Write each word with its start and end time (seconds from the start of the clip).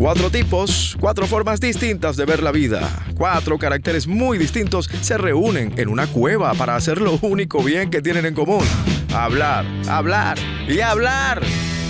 Cuatro 0.00 0.30
tipos, 0.30 0.96
cuatro 0.98 1.26
formas 1.26 1.60
distintas 1.60 2.16
de 2.16 2.24
ver 2.24 2.42
la 2.42 2.52
vida. 2.52 2.88
Cuatro 3.18 3.58
caracteres 3.58 4.06
muy 4.06 4.38
distintos 4.38 4.88
se 5.02 5.18
reúnen 5.18 5.74
en 5.76 5.90
una 5.90 6.06
cueva 6.06 6.54
para 6.54 6.74
hacer 6.74 7.02
lo 7.02 7.18
único 7.20 7.62
bien 7.62 7.90
que 7.90 8.00
tienen 8.00 8.24
en 8.24 8.32
común. 8.32 8.64
Hablar, 9.12 9.66
hablar 9.90 10.38
y 10.66 10.80
hablar. 10.80 11.42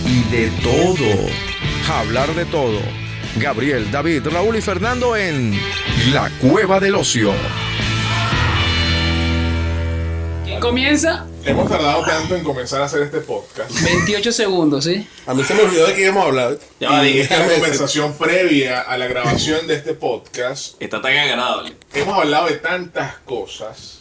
Y 0.05 0.25
de 0.25 0.51
todo. 0.61 1.07
Hablar 1.89 2.35
de 2.35 2.47
todo. 2.47 2.81
Gabriel, 3.37 3.89
David, 3.93 4.27
Raúl 4.27 4.57
y 4.57 4.61
Fernando 4.61 5.15
en 5.15 5.57
La 6.13 6.31
Cueva 6.41 6.81
del 6.81 6.97
Ocio. 6.97 7.31
¿Quién 10.45 10.59
comienza? 10.59 11.30
Hemos 11.45 11.69
tardado 11.71 12.03
tanto 12.05 12.37
en 12.37 12.45
comenzar 12.45 12.83
a 12.83 12.85
hacer 12.85 13.03
este 13.03 13.21
podcast. 13.21 13.71
28 13.83 14.31
segundos, 14.33 14.85
¿sí? 14.85 15.07
A 15.27 15.33
mí 15.35 15.43
se 15.43 15.55
me 15.55 15.63
olvidó 15.63 15.87
de 15.87 15.95
qué 15.95 16.03
íbamos 16.03 16.25
a 16.25 16.27
hablar. 16.29 16.59
Ya 16.79 16.91
va, 16.91 17.09
Y 17.09 17.21
esta 17.21 17.37
conversación 17.47 18.13
previa 18.15 18.81
a 18.81 18.99
la 18.99 19.07
grabación 19.07 19.67
de 19.67 19.75
este 19.77 19.95
podcast, 19.95 20.75
Está 20.81 21.01
tan 21.01 21.17
agradable. 21.17 21.75
hemos 21.95 22.19
hablado 22.19 22.47
de 22.49 22.57
tantas 22.57 23.15
cosas. 23.25 24.00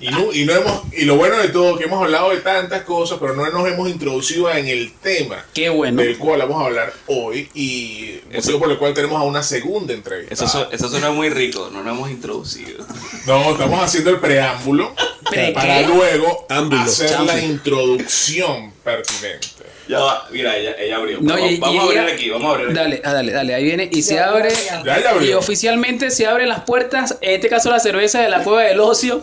Y, 0.00 0.08
no, 0.10 0.32
y, 0.32 0.44
no 0.44 0.52
hemos, 0.54 0.82
y 0.92 1.04
lo 1.04 1.16
bueno 1.16 1.38
de 1.38 1.48
todo, 1.48 1.76
que 1.76 1.84
hemos 1.84 2.00
hablado 2.02 2.30
de 2.30 2.36
tantas 2.36 2.82
cosas, 2.82 3.18
pero 3.20 3.34
no 3.34 3.48
nos 3.50 3.66
hemos 3.68 3.88
introducido 3.88 4.48
en 4.52 4.68
el 4.68 4.92
tema 5.02 5.44
Qué 5.52 5.68
bueno. 5.70 6.00
del 6.00 6.16
cual 6.18 6.38
vamos 6.40 6.62
a 6.62 6.66
hablar 6.66 6.92
hoy. 7.06 7.48
Y 7.54 8.20
motivo 8.32 8.60
por 8.60 8.70
el 8.70 8.78
cual 8.78 8.94
tenemos 8.94 9.20
a 9.20 9.24
una 9.24 9.42
segunda 9.42 9.92
entrevista. 9.92 10.32
Eso, 10.34 10.46
su- 10.48 10.66
eso 10.70 10.88
suena 10.88 11.10
muy 11.10 11.30
rico, 11.30 11.68
no 11.72 11.82
nos 11.82 11.96
hemos 11.96 12.10
introducido. 12.10 12.84
No, 13.26 13.50
estamos 13.52 13.80
haciendo 13.82 14.10
el 14.10 14.18
preámbulo 14.20 14.94
¿Pre 15.28 15.52
para 15.52 15.80
qué? 15.80 15.86
luego 15.88 16.46
Ámbulo, 16.48 16.80
hacer 16.82 17.18
la 17.20 17.40
introducción 17.42 18.72
pertinente. 18.84 19.48
Ya 19.88 19.98
va, 20.00 20.28
mira, 20.30 20.54
ella, 20.56 20.74
ella 20.78 20.96
abrió. 20.96 21.18
No, 21.20 21.32
vamos 21.34 21.50
y- 21.50 21.56
vamos 21.56 21.74
y 21.74 21.78
a 21.78 21.82
abrir 21.82 21.98
ella- 22.02 22.12
aquí, 22.14 22.30
vamos 22.30 22.50
a 22.50 22.58
abrir. 22.58 22.74
Dale, 22.74 23.00
ah, 23.04 23.12
dale, 23.14 23.32
dale. 23.32 23.54
Ahí 23.54 23.64
viene 23.64 23.88
y 23.90 24.02
se 24.02 24.20
abre. 24.20 24.50
Ya, 24.84 25.00
ya 25.00 25.10
abrió. 25.10 25.30
Y 25.30 25.32
oficialmente 25.32 26.10
se 26.10 26.26
abren 26.26 26.48
las 26.50 26.60
puertas, 26.64 27.16
en 27.22 27.32
este 27.36 27.48
caso 27.48 27.70
la 27.70 27.80
cerveza 27.80 28.20
de 28.20 28.28
la 28.28 28.42
Cueva 28.44 28.62
del 28.64 28.80
Ocio. 28.80 29.22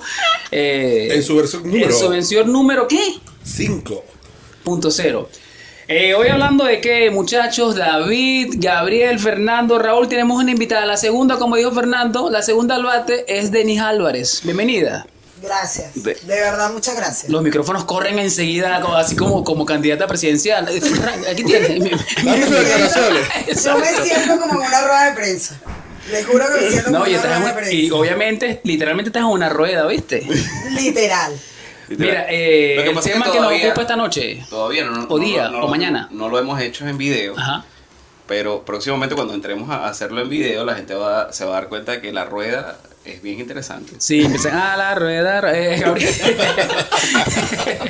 eh, 0.51 1.09
En 1.11 1.21
su 1.23 1.35
versión 1.35 1.63
número 1.63 1.85
En 1.85 1.93
su 1.93 2.09
versión 2.09 2.51
número, 2.51 2.87
¿qué? 2.87 2.99
5. 3.43 4.03
Punto 4.63 4.89
cero. 4.89 5.29
Eh, 5.87 6.15
hoy 6.15 6.29
hablando 6.29 6.65
de 6.65 6.81
qué, 6.81 7.11
muchachos, 7.11 7.75
David, 7.75 8.55
Gabriel, 8.57 9.19
Fernando, 9.19 9.77
Raúl, 9.77 10.07
tenemos 10.07 10.41
una 10.41 10.49
invitada. 10.49 10.83
La 10.87 10.97
segunda, 10.97 11.37
como 11.37 11.57
dijo 11.57 11.71
Fernando, 11.71 12.31
la 12.31 12.41
segunda 12.41 12.73
al 12.73 12.83
bate 12.85 13.23
es 13.27 13.51
Denis 13.51 13.79
Álvarez. 13.81 14.41
Bienvenida. 14.43 15.05
Gracias. 15.45 15.93
De- 16.03 16.15
De, 16.15 16.35
verdad, 16.35 16.71
muchas 16.73 16.95
gracias. 16.95 17.29
Los 17.31 17.41
micrófonos 17.43 17.85
corren 17.85 18.19
enseguida, 18.19 18.77
así 18.97 19.15
como, 19.15 19.43
como 19.43 19.65
candidata 19.65 20.07
presidencial. 20.07 20.67
Eh, 20.69 20.81
Aquí 21.31 21.43
tiene. 21.43 21.79
Dame 22.23 22.45
sus 22.45 22.55
declaraciones. 22.59 23.63
Yo 23.63 23.77
me 23.77 23.87
siento 24.03 24.39
como 24.39 24.61
en 24.61 24.67
una 24.67 24.81
rueda 24.81 25.05
de 25.09 25.15
prensa. 25.15 25.59
Les 26.11 26.25
juro 26.25 26.45
que 26.53 26.61
me 26.65 26.69
siento 26.69 26.85
como 26.85 26.99
No, 26.99 27.05
en 27.05 27.11
una 27.11 27.17
estás 27.17 27.31
en 27.31 27.37
rueda 27.41 27.47
de 27.47 27.53
prensa. 27.61 27.73
y 27.75 27.91
obviamente, 27.91 28.61
literalmente 28.63 29.09
estás 29.09 29.21
en 29.21 29.27
una 29.27 29.49
rueda, 29.49 29.87
¿viste? 29.87 30.27
Literal. 30.71 31.33
Mira, 31.87 32.25
eh, 32.29 32.73
Lo 32.77 32.83
que 32.83 32.89
el 32.89 32.99
tema 32.99 33.25
que 33.25 33.31
que, 33.31 33.37
nos 33.37 33.47
todavía- 33.47 33.67
ocupa 33.67 33.81
esta 33.81 33.95
noche. 33.95 34.43
Todavía 34.49 34.85
no, 34.85 34.91
no- 34.91 35.07
O 35.07 35.19
día, 35.19 35.49
no- 35.49 35.59
no- 35.59 35.65
o 35.65 35.67
mañana. 35.67 36.07
No 36.11 36.29
lo 36.29 36.39
hemos 36.39 36.59
hecho 36.59 36.87
en 36.87 36.97
video, 36.97 37.37
Ajá. 37.37 37.63
Pero 38.27 38.63
próximamente 38.65 39.15
cuando 39.15 39.33
entremos 39.33 39.69
a 39.69 39.87
hacerlo 39.87 40.21
en 40.21 40.29
video, 40.29 40.65
la 40.65 40.75
gente 40.75 40.93
va, 40.95 41.31
se 41.31 41.45
va 41.45 41.51
a 41.57 41.61
dar 41.61 41.69
cuenta 41.69 41.93
de 41.93 42.01
que 42.01 42.11
la 42.11 42.25
rueda 42.25 42.77
es 43.05 43.21
bien 43.21 43.39
interesante. 43.39 43.93
Sí, 43.99 44.21
empiezan 44.21 44.55
a 44.57 44.75
la 44.77 44.95
rueda. 44.95 45.41
eh. 45.53 45.83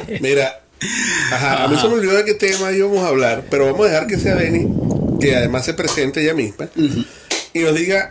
Mira, 0.22 0.62
ajá, 1.32 1.64
a 1.64 1.68
mí 1.68 1.78
se 1.80 1.88
me 1.88 1.94
olvidó 1.96 2.14
de 2.18 2.26
qué 2.26 2.34
tema 2.34 2.72
íbamos 2.72 3.00
a 3.04 3.08
hablar, 3.08 3.44
pero 3.50 3.66
vamos 3.72 3.88
a 3.88 3.90
dejar 3.92 4.08
que 4.08 4.18
sea 4.18 4.36
Denny, 4.36 4.68
que 5.20 5.36
además 5.36 5.66
se 5.66 5.74
presente 5.74 6.22
ella 6.22 6.34
misma, 6.34 6.68
y 7.54 7.60
nos 7.60 7.76
diga 7.76 8.10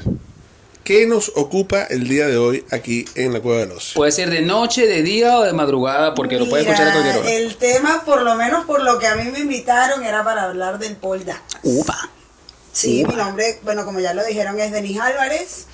qué 0.84 1.06
nos 1.06 1.32
ocupa 1.34 1.84
el 1.84 2.06
día 2.06 2.26
de 2.26 2.36
hoy 2.36 2.64
aquí 2.70 3.06
en 3.14 3.32
la 3.32 3.40
Cueva 3.40 3.60
de 3.60 3.66
los. 3.66 3.92
Puede 3.94 4.12
ser 4.12 4.30
de 4.30 4.42
noche, 4.42 4.86
de 4.86 5.02
día 5.02 5.38
o 5.38 5.42
de 5.42 5.52
madrugada, 5.52 6.14
porque 6.14 6.38
lo 6.38 6.48
puede 6.48 6.62
escuchar 6.62 6.88
a 6.88 6.92
cualquier 6.92 7.16
hora. 7.16 7.30
El 7.30 7.56
tema, 7.56 8.02
por 8.04 8.22
lo 8.22 8.34
menos 8.36 8.64
por 8.66 8.82
lo 8.82 8.98
que 8.98 9.06
a 9.06 9.16
mí 9.16 9.30
me 9.30 9.40
invitaron, 9.40 10.04
era 10.04 10.22
para 10.22 10.44
hablar 10.44 10.78
del 10.78 10.96
pole 10.96 11.24
dance. 11.24 11.42
Upa. 11.62 12.10
Sí, 12.72 13.04
mi 13.08 13.14
nombre, 13.14 13.60
bueno, 13.62 13.84
como 13.84 14.00
ya 14.00 14.14
lo 14.14 14.24
dijeron, 14.24 14.58
es 14.60 14.72
Denis 14.72 15.00
Álvarez. 15.00 15.66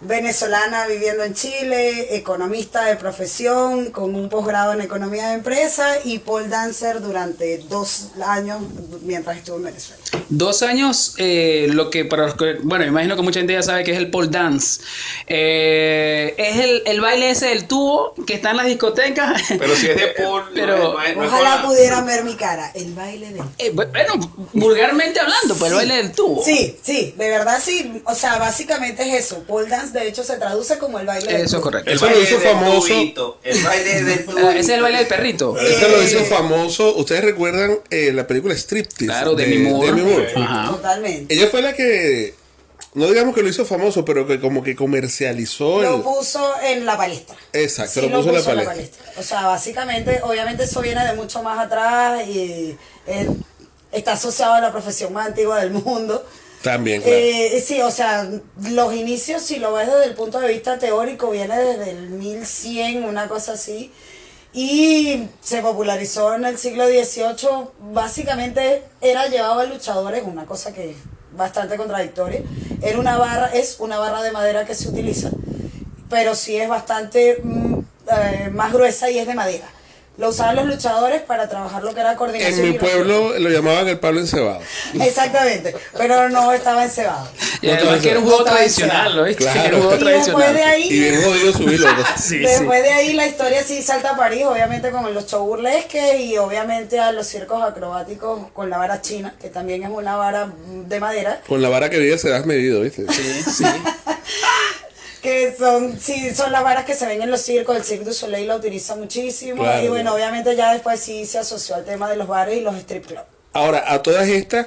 Venezolana 0.00 0.86
viviendo 0.86 1.24
en 1.24 1.34
Chile, 1.34 2.14
economista 2.16 2.84
de 2.84 2.96
profesión, 2.96 3.90
con 3.90 4.14
un 4.14 4.28
posgrado 4.28 4.72
en 4.72 4.80
economía 4.82 5.28
de 5.28 5.34
empresa 5.34 5.96
y 6.04 6.18
pole 6.18 6.48
dancer 6.48 7.00
durante 7.00 7.58
dos 7.68 8.08
años 8.24 8.60
mientras 9.02 9.38
estuve 9.38 9.56
en 9.58 9.64
Venezuela. 9.64 10.02
Dos 10.28 10.62
años, 10.62 11.14
eh, 11.18 11.68
lo 11.70 11.90
que 11.90 12.04
para 12.04 12.24
los 12.26 12.34
que, 12.34 12.54
bueno, 12.62 12.84
me 12.84 12.90
imagino 12.90 13.16
que 13.16 13.22
mucha 13.22 13.40
gente 13.40 13.52
ya 13.54 13.62
sabe 13.62 13.84
que 13.84 13.92
es 13.92 13.98
el 13.98 14.10
pole 14.10 14.28
dance. 14.30 14.80
Eh, 15.26 16.34
es 16.38 16.56
el, 16.58 16.82
el 16.86 17.00
baile 17.00 17.30
ese 17.30 17.46
del 17.46 17.66
tubo 17.66 18.14
que 18.26 18.34
está 18.34 18.50
en 18.50 18.56
las 18.58 18.66
discotecas. 18.66 19.42
Pero 19.58 19.74
si 19.76 19.88
es 19.88 19.96
de 19.96 20.08
Paul, 20.08 20.44
Pero- 20.54 20.76
no 20.94 21.02
es- 21.02 21.16
no 21.16 21.22
es- 21.24 21.30
no 21.30 21.36
es 21.36 21.42
Ojalá 21.42 21.62
pudieran 21.62 22.06
ver 22.06 22.24
mi 22.24 22.34
cara, 22.34 22.70
el 22.74 22.92
baile 22.94 23.30
del 23.32 23.42
Eh, 23.58 23.70
bueno, 23.70 24.14
vulgarmente 24.52 25.20
hablando, 25.20 25.54
pero 25.54 25.66
el 25.66 25.74
baile 25.88 25.96
del 25.96 26.12
tubo. 26.12 26.42
Sí, 26.44 26.76
sí, 26.82 27.14
de 27.16 27.28
verdad 27.28 27.60
sí. 27.62 28.02
O 28.06 28.14
sea, 28.14 28.38
básicamente 28.38 29.02
es 29.02 29.24
eso. 29.26 29.42
Pole 29.44 29.68
dance, 29.68 29.83
de 29.92 30.08
hecho, 30.08 30.24
se 30.24 30.36
traduce 30.36 30.78
como 30.78 30.98
el 30.98 31.06
baile 31.06 31.32
del 31.32 31.42
Eso 31.46 31.56
es 31.58 31.62
correcto. 31.62 31.90
El 31.90 31.96
Eso 31.96 32.06
lo 32.06 32.10
baile 32.12 32.24
hizo 32.28 32.38
del 32.38 32.48
famoso. 32.48 32.88
tubito, 32.88 33.38
El 33.44 33.62
baile 33.62 34.02
del 34.04 34.26
Ah, 34.38 34.50
ese 34.50 34.58
es 34.60 34.68
el 34.70 34.82
baile 34.82 34.98
del 34.98 35.06
perrito. 35.06 35.56
Ese 35.58 35.88
lo 35.88 36.02
hizo 36.02 36.18
Eh, 36.18 36.24
famoso. 36.24 36.94
Ustedes 36.96 37.24
recuerdan 37.24 37.78
eh, 37.90 38.12
la 38.12 38.26
película 38.26 38.54
Striptease 38.56 39.06
Claro, 39.06 39.34
Demi 39.34 39.58
Moore. 39.58 39.86
Demi 39.88 40.02
Moore. 40.02 40.32
Ajá. 40.36 40.70
Totalmente. 40.70 41.34
Ella 41.34 41.46
fue 41.48 41.62
la 41.62 41.72
que, 41.74 42.34
no 42.94 43.06
digamos 43.08 43.34
que 43.34 43.42
lo 43.42 43.48
hizo 43.48 43.64
famoso, 43.64 44.04
pero 44.04 44.26
que 44.26 44.40
como 44.40 44.62
que 44.62 44.74
comercializó 44.76 45.82
Lo 45.82 45.96
el... 45.96 46.02
puso 46.02 46.54
en 46.62 46.86
la 46.86 46.96
palestra. 46.96 47.36
Exacto, 47.52 48.00
Sí, 48.00 48.08
lo 48.08 48.16
puso 48.18 48.28
en 48.30 48.56
la 48.56 48.64
palestra. 48.64 49.04
O 49.18 49.22
sea, 49.22 49.46
básicamente, 49.46 50.20
obviamente 50.22 50.64
eso 50.64 50.80
viene 50.80 51.04
de 51.04 51.14
mucho 51.14 51.42
más 51.42 51.58
atrás 51.58 52.26
y 52.28 52.76
eh, 53.06 53.28
está 53.92 54.12
asociado 54.12 54.54
a 54.54 54.60
la 54.60 54.72
profesión 54.72 55.12
más 55.12 55.26
antigua 55.28 55.60
del 55.60 55.70
mundo. 55.70 56.24
También, 56.64 57.02
claro. 57.02 57.18
Eh, 57.18 57.62
sí, 57.62 57.82
o 57.82 57.90
sea, 57.90 58.26
los 58.70 58.94
inicios, 58.94 59.42
si 59.42 59.58
lo 59.58 59.74
ves 59.74 59.86
desde 59.86 60.06
el 60.06 60.14
punto 60.14 60.40
de 60.40 60.48
vista 60.48 60.78
teórico, 60.78 61.30
viene 61.30 61.58
desde 61.58 61.90
el 61.90 62.08
1100, 62.08 63.04
una 63.04 63.28
cosa 63.28 63.52
así. 63.52 63.92
Y 64.54 65.28
se 65.42 65.60
popularizó 65.60 66.34
en 66.34 66.46
el 66.46 66.56
siglo 66.56 66.86
XVIII. 66.86 67.68
Básicamente 67.92 68.82
era 69.02 69.28
llevado 69.28 69.60
a 69.60 69.64
luchadores, 69.66 70.22
una 70.24 70.46
cosa 70.46 70.72
que 70.72 70.92
es 70.92 70.96
bastante 71.32 71.76
contradictoria. 71.76 72.40
Era 72.80 72.98
una 72.98 73.18
barra, 73.18 73.48
es 73.48 73.76
una 73.78 73.98
barra 73.98 74.22
de 74.22 74.32
madera 74.32 74.64
que 74.64 74.74
se 74.74 74.88
utiliza, 74.88 75.28
pero 76.08 76.34
sí 76.34 76.56
es 76.56 76.70
bastante 76.70 77.40
mm, 77.42 77.78
eh, 78.10 78.50
más 78.54 78.72
gruesa 78.72 79.10
y 79.10 79.18
es 79.18 79.26
de 79.26 79.34
madera. 79.34 79.68
Lo 80.16 80.28
usaban 80.28 80.54
los 80.54 80.66
luchadores 80.66 81.22
para 81.22 81.48
trabajar 81.48 81.82
lo 81.82 81.92
que 81.92 82.00
era 82.00 82.14
coordinación. 82.14 82.60
en 82.60 82.72
mi 82.72 82.78
pueblo 82.78 83.36
lo 83.36 83.50
llamaban 83.50 83.88
el 83.88 83.98
palo 83.98 84.20
encebado. 84.20 84.60
Exactamente, 85.00 85.74
pero 85.96 86.28
no 86.28 86.52
estaba 86.52 86.84
encebado. 86.84 87.28
Y 87.60 87.70
además 87.70 88.00
que 88.00 88.10
era 88.10 88.18
un 88.20 88.24
juego 88.26 88.40
No 88.40 88.44
tradicional, 88.44 89.16
¿lo 89.16 89.24
viste? 89.24 89.42
Claro. 89.42 89.60
Era 89.60 89.76
un 89.76 89.82
juego 89.82 89.96
Y 89.96 90.04
después 90.04 90.46
de 90.46 90.52
tradicional. 90.54 90.80
Y 90.80 90.82
ahí, 90.82 90.98
bien 91.00 91.22
jodido 91.22 91.52
subirlo. 91.52 91.92
¿no? 91.92 92.04
Sí, 92.16 92.22
sí. 92.22 92.38
después 92.38 92.82
de 92.82 92.90
ahí 92.92 93.12
la 93.14 93.26
historia 93.26 93.62
sí 93.64 93.82
salta 93.82 94.10
a 94.10 94.16
París, 94.16 94.44
obviamente 94.44 94.90
con 94.92 95.12
los 95.12 95.26
shows 95.26 95.46
burlesques 95.46 96.20
y 96.20 96.36
obviamente 96.38 97.00
a 97.00 97.10
los 97.10 97.26
circos 97.26 97.62
acrobáticos 97.62 98.50
con 98.52 98.70
la 98.70 98.78
vara 98.78 99.00
china, 99.02 99.34
que 99.40 99.48
también 99.48 99.82
es 99.82 99.90
una 99.90 100.14
vara 100.16 100.48
de 100.86 101.00
madera, 101.00 101.40
Con 101.48 101.60
la 101.60 101.68
vara 101.68 101.90
que 101.90 101.98
vive 101.98 102.18
se 102.18 102.28
das 102.28 102.46
medido, 102.46 102.82
¿viste? 102.82 103.04
Sí, 103.12 103.42
sí. 103.50 103.64
Que 105.24 105.54
son, 105.58 105.98
sí, 105.98 106.34
son 106.34 106.52
las 106.52 106.62
varas 106.62 106.84
que 106.84 106.94
se 106.94 107.06
ven 107.06 107.22
en 107.22 107.30
los 107.30 107.40
circos, 107.40 107.74
el 107.76 107.82
Cirque 107.82 108.04
du 108.04 108.12
Soleil 108.12 108.46
la 108.46 108.56
utiliza 108.56 108.94
muchísimo 108.94 109.62
Claro. 109.62 109.84
y 109.84 109.88
bueno, 109.88 110.14
obviamente 110.14 110.54
ya 110.54 110.72
después 110.74 111.00
sí 111.00 111.24
se 111.24 111.38
asoció 111.38 111.74
al 111.76 111.84
tema 111.86 112.08
de 112.10 112.16
los 112.16 112.28
bares 112.28 112.58
y 112.58 112.60
los 112.60 112.76
strip 112.76 113.06
clubs. 113.06 113.22
Ahora, 113.54 113.82
a 113.92 114.02
todas 114.02 114.28
estas, 114.28 114.66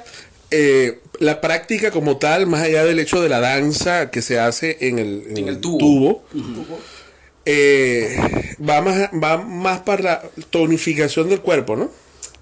eh, 0.50 0.98
la 1.20 1.40
práctica 1.40 1.90
como 1.92 2.16
tal, 2.16 2.46
más 2.46 2.62
allá 2.62 2.84
del 2.84 2.98
hecho 2.98 3.22
de 3.22 3.28
la 3.28 3.38
danza 3.40 4.10
que 4.10 4.20
se 4.20 4.40
hace 4.40 4.76
en 4.80 4.98
el, 4.98 5.24
En 5.36 5.46
el 5.48 5.60
tubo. 5.60 6.24
eh, 7.44 8.16
va, 8.68 8.80
más, 8.80 9.08
va 9.22 9.38
más 9.38 9.80
para 9.80 10.02
la 10.02 10.22
tonificación 10.50 11.28
del 11.28 11.40
cuerpo, 11.40 11.76
¿no? 11.76 11.90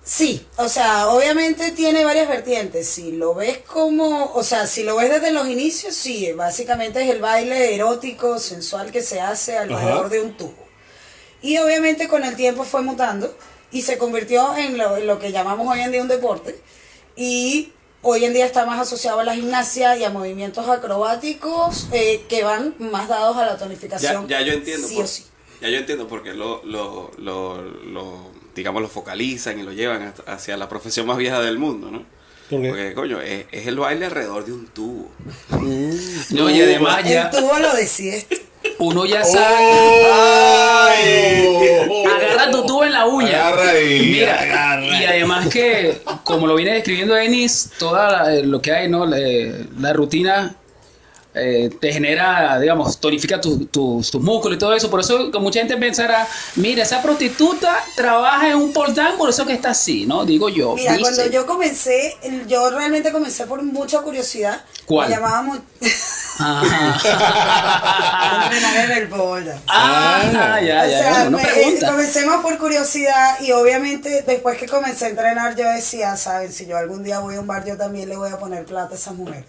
Sí, 0.08 0.46
o 0.56 0.68
sea, 0.68 1.08
obviamente 1.08 1.72
tiene 1.72 2.04
varias 2.04 2.28
vertientes. 2.28 2.86
Si 2.88 3.10
lo 3.10 3.34
ves 3.34 3.58
como, 3.58 4.32
o 4.34 4.44
sea, 4.44 4.68
si 4.68 4.84
lo 4.84 4.94
ves 4.94 5.10
desde 5.10 5.32
los 5.32 5.48
inicios, 5.48 5.96
sí, 5.96 6.30
básicamente 6.32 7.02
es 7.02 7.10
el 7.10 7.20
baile 7.20 7.74
erótico, 7.74 8.38
sensual 8.38 8.92
que 8.92 9.02
se 9.02 9.20
hace 9.20 9.58
alrededor 9.58 10.06
Ajá. 10.06 10.08
de 10.08 10.20
un 10.20 10.36
tubo. 10.36 10.54
Y 11.42 11.58
obviamente 11.58 12.06
con 12.06 12.22
el 12.24 12.36
tiempo 12.36 12.62
fue 12.62 12.82
mutando 12.82 13.36
y 13.72 13.82
se 13.82 13.98
convirtió 13.98 14.56
en 14.56 14.78
lo, 14.78 14.96
en 14.96 15.08
lo 15.08 15.18
que 15.18 15.32
llamamos 15.32 15.66
hoy 15.68 15.80
en 15.80 15.90
día 15.90 16.02
un 16.02 16.08
deporte. 16.08 16.56
Y 17.16 17.72
hoy 18.02 18.24
en 18.24 18.32
día 18.32 18.46
está 18.46 18.64
más 18.64 18.80
asociado 18.80 19.18
a 19.18 19.24
la 19.24 19.34
gimnasia 19.34 19.96
y 19.96 20.04
a 20.04 20.10
movimientos 20.10 20.68
acrobáticos 20.68 21.88
eh, 21.92 22.24
que 22.28 22.44
van 22.44 22.76
más 22.78 23.08
dados 23.08 23.36
a 23.38 23.44
la 23.44 23.52
Ya, 23.52 23.58
tonificación. 23.58 24.28
ya 24.28 24.40
yo 24.40 24.52
entiendo. 24.52 24.86
Sí 24.86 24.94
por, 24.94 25.04
o 25.04 25.08
sí. 25.08 25.24
Ya 25.60 25.68
yo 25.68 25.78
entiendo 25.78 26.06
porque 26.06 26.32
lo, 26.32 26.62
lo, 26.64 27.10
lo, 27.18 27.60
lo, 27.62 28.30
digamos, 28.56 28.82
lo 28.82 28.88
focalizan 28.88 29.60
y 29.60 29.62
lo 29.62 29.72
llevan 29.72 30.12
hacia 30.26 30.56
la 30.56 30.68
profesión 30.68 31.06
más 31.06 31.16
vieja 31.18 31.40
del 31.40 31.58
mundo, 31.58 31.90
¿no? 31.92 32.02
¿Por 32.50 32.62
qué? 32.62 32.68
Porque, 32.68 32.94
coño, 32.94 33.20
es, 33.20 33.44
es 33.52 33.66
el 33.66 33.78
baile 33.78 34.06
alrededor 34.06 34.44
de 34.44 34.52
un 34.52 34.66
tubo. 34.68 35.10
No, 36.30 36.50
y 36.50 36.60
además 36.60 37.00
El 37.04 37.10
ya 37.12 37.30
tubo 37.30 37.58
lo 37.58 37.74
decía. 37.74 38.14
uno 38.78 39.04
ya 39.06 39.22
Oh. 39.24 39.32
sabe. 39.32 39.56
¡Ay! 40.88 41.46
Agarra 42.16 42.50
tu 42.50 42.64
tubo 42.66 42.84
en 42.84 42.92
la 42.92 43.06
uña. 43.06 43.48
Agarra 43.48 43.70
ahí, 43.70 44.10
Mira, 44.12 44.40
agarra 44.40 44.86
y 45.00 45.04
además 45.04 45.48
que, 45.48 45.98
como 46.24 46.46
lo 46.46 46.54
viene 46.54 46.74
describiendo 46.74 47.14
Denis, 47.14 47.70
toda 47.78 48.10
la- 48.10 48.34
eh, 48.34 48.42
lo 48.44 48.60
que 48.62 48.72
hay, 48.72 48.88
¿no? 48.88 49.06
La, 49.06 49.18
la 49.78 49.92
rutina 49.92 50.54
eh, 51.36 51.70
te 51.80 51.92
genera, 51.92 52.58
digamos, 52.58 52.98
tonifica 52.98 53.40
tu- 53.40 53.66
tus 53.66 54.10
tus 54.10 54.22
músculos 54.22 54.56
y 54.56 54.58
todo 54.58 54.74
eso. 54.74 54.90
Por 54.90 55.00
eso 55.00 55.30
que 55.30 55.38
mucha 55.38 55.60
gente 55.60 55.76
pensará, 55.76 56.26
mira, 56.56 56.82
esa 56.82 57.02
prostituta 57.02 57.76
trabaja 57.94 58.48
en 58.50 58.56
un 58.56 58.72
dance, 58.72 59.16
por 59.18 59.28
eso 59.30 59.44
que 59.46 59.52
está 59.52 59.70
así, 59.70 60.06
¿no? 60.06 60.24
Digo 60.24 60.48
yo. 60.48 60.74
Mira, 60.74 60.96
cuando 60.98 61.26
yo 61.30 61.46
comencé, 61.46 62.16
el- 62.22 62.46
yo 62.46 62.70
realmente 62.70 63.12
comencé 63.12 63.46
por 63.46 63.62
mucha 63.62 64.00
curiosidad. 64.00 64.60
¿Cuál? 64.86 65.08
Me 65.08 65.14
llamábamos 65.16 65.58
en 68.84 68.90
el 68.92 69.08
pole. 69.08 69.52
Ah, 69.68 70.22
ya, 70.32 70.58
o 70.58 70.66
ya, 70.66 70.88
sea, 70.88 71.12
ya, 71.12 71.28
uno 71.28 71.38
me- 71.38 71.42
eh, 71.42 71.46
pregunta. 71.52 71.90
comencé 71.92 72.26
más 72.26 72.40
por 72.42 72.58
curiosidad 72.58 73.40
y 73.40 73.52
obviamente 73.52 74.22
después 74.26 74.58
que 74.58 74.66
comencé 74.66 75.06
a 75.06 75.08
entrenar 75.08 75.56
yo 75.56 75.68
decía, 75.68 76.16
saben, 76.16 76.52
si 76.52 76.66
yo 76.66 76.76
algún 76.76 77.02
día 77.04 77.20
voy 77.20 77.36
a 77.36 77.40
un 77.40 77.46
bar 77.46 77.64
yo 77.64 77.76
también 77.76 78.08
le 78.08 78.16
voy 78.16 78.30
a 78.30 78.38
poner 78.38 78.64
plata 78.64 78.94
a 78.94 78.98
esas 78.98 79.14
mujeres. 79.14 79.44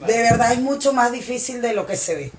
De 0.00 0.18
verdad 0.22 0.52
es 0.52 0.58
mucho 0.60 0.92
más 0.92 1.12
difícil 1.12 1.60
de 1.62 1.72
lo 1.72 1.86
que 1.86 1.96
se 1.96 2.14
ve. 2.14 2.32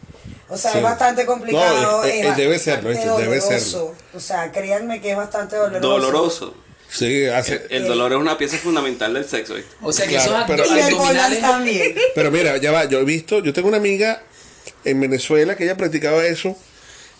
O 0.49 0.57
sea, 0.57 0.71
Sí. 0.71 0.77
es 0.77 0.83
bastante 0.83 1.25
complicado. 1.25 1.81
No, 1.81 2.03
es- 2.03 2.13
es- 2.15 2.25
es 2.27 2.37
debe 2.37 2.59
serlo. 2.59 2.89
O 4.13 4.19
sea, 4.19 4.51
créanme 4.51 5.01
que 5.01 5.11
es 5.11 5.17
bastante 5.17 5.55
doloroso. 5.55 5.87
Doloroso. 5.87 6.55
Sí, 6.89 7.25
hace, 7.25 7.55
El, 7.69 7.81
el 7.83 7.87
dolor 7.89 8.13
es 8.13 8.17
una 8.17 8.37
pieza 8.37 8.55
fundamental 8.57 9.13
del 9.13 9.25
sexo. 9.27 9.55
¿viste? 9.55 9.69
O 9.81 9.91
sea 9.91 10.05
que 10.07 10.13
Claro, 10.15 10.45
pero- 10.47 10.63
abdominales. 10.63 11.41
también. 11.41 11.95
Pero 12.15 12.31
mira, 12.31 12.55
ya 12.57 12.71
va, 12.71 12.85
yo 12.85 12.99
he 12.99 13.03
visto, 13.03 13.39
yo 13.43 13.51
tengo 13.51 13.67
una 13.67 13.75
amiga 13.77 14.23
en 14.85 15.01
Venezuela 15.01 15.57
que 15.57 15.65
ella 15.65 15.75
practicaba 15.75 16.25
eso 16.25 16.55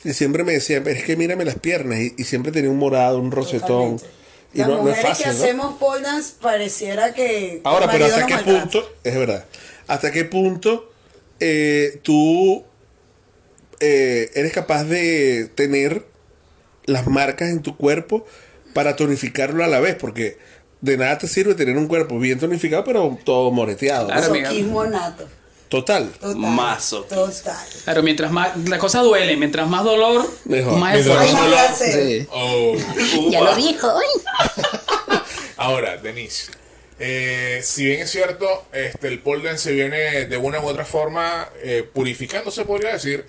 y 0.05 0.13
siempre 0.13 0.45
me 0.45 0.53
decía, 0.53 0.81
es 0.85 1.03
que 1.03 1.17
mírame 1.17 1.43
las 1.43 1.55
piernas 1.55 1.99
y, 1.99 2.15
y 2.17 2.23
siempre 2.23 2.53
tenía 2.53 2.69
un 2.69 2.77
morado, 2.77 3.19
un 3.19 3.29
rosetón. 3.31 3.97
Totalmente. 3.97 4.05
Y 4.53 4.59
Las 4.59 4.67
no, 4.69 4.73
no 4.75 4.79
es 4.83 4.85
mujeres 4.87 5.09
fácil, 5.09 5.25
que 5.25 5.31
¿no? 5.33 5.43
hacemos 5.43 5.77
pole 5.79 6.01
dance 6.01 6.33
pareciera 6.41 7.13
que. 7.13 7.59
Ahora, 7.65 7.91
pero 7.91 8.05
hasta 8.05 8.25
qué 8.25 8.33
maltrata. 8.35 8.61
punto, 8.61 8.91
es 9.03 9.15
verdad, 9.15 9.45
hasta 9.87 10.11
qué 10.11 10.25
punto 10.25 10.91
eh, 11.39 11.99
tú 12.03 12.63
eh, 13.79 14.31
eres 14.33 14.53
capaz 14.53 14.83
de 14.85 15.49
tener 15.55 16.05
las 16.85 17.07
marcas 17.07 17.49
en 17.49 17.61
tu 17.61 17.77
cuerpo 17.77 18.25
para 18.73 18.95
tonificarlo 18.95 19.63
a 19.63 19.67
la 19.67 19.79
vez, 19.79 19.95
porque 19.95 20.37
de 20.81 20.97
nada 20.97 21.17
te 21.17 21.27
sirve 21.27 21.55
tener 21.55 21.77
un 21.77 21.87
cuerpo 21.87 22.19
bien 22.19 22.39
tonificado, 22.39 22.83
pero 22.83 23.17
todo 23.23 23.51
moreteado. 23.51 24.07
¿no? 24.07 24.13
Claro, 24.13 24.89
nato. 24.89 25.27
Total. 25.69 26.09
Total. 26.11 26.37
Mazo. 26.37 27.01
Total. 27.03 27.67
Claro, 27.83 28.01
mientras 28.03 28.31
más 28.31 28.57
la 28.69 28.77
cosa 28.77 29.01
duele, 29.01 29.35
mientras 29.35 29.67
más 29.67 29.83
dolor, 29.83 30.25
Mejor. 30.45 30.77
más 30.79 30.97
esfuerzo. 30.97 31.33
más 31.33 31.43
dolor. 31.43 31.59
Sí. 31.75 32.27
Oh. 32.31 32.75
Ya 33.29 33.41
lo 33.41 33.55
dijo. 33.55 33.87
Ahora, 35.57 35.97
Denise, 35.97 36.51
eh, 36.99 37.59
si 37.63 37.85
bien 37.85 38.01
es 38.01 38.09
cierto, 38.11 38.65
este, 38.73 39.07
el 39.07 39.19
pole 39.19 39.43
dance 39.43 39.69
se 39.69 39.71
viene 39.73 40.25
de 40.25 40.37
una 40.37 40.59
u 40.59 40.67
otra 40.67 40.85
forma 40.85 41.49
eh, 41.63 41.83
purificando, 41.93 42.49
se 42.51 42.65
podría 42.65 42.93
decir, 42.93 43.25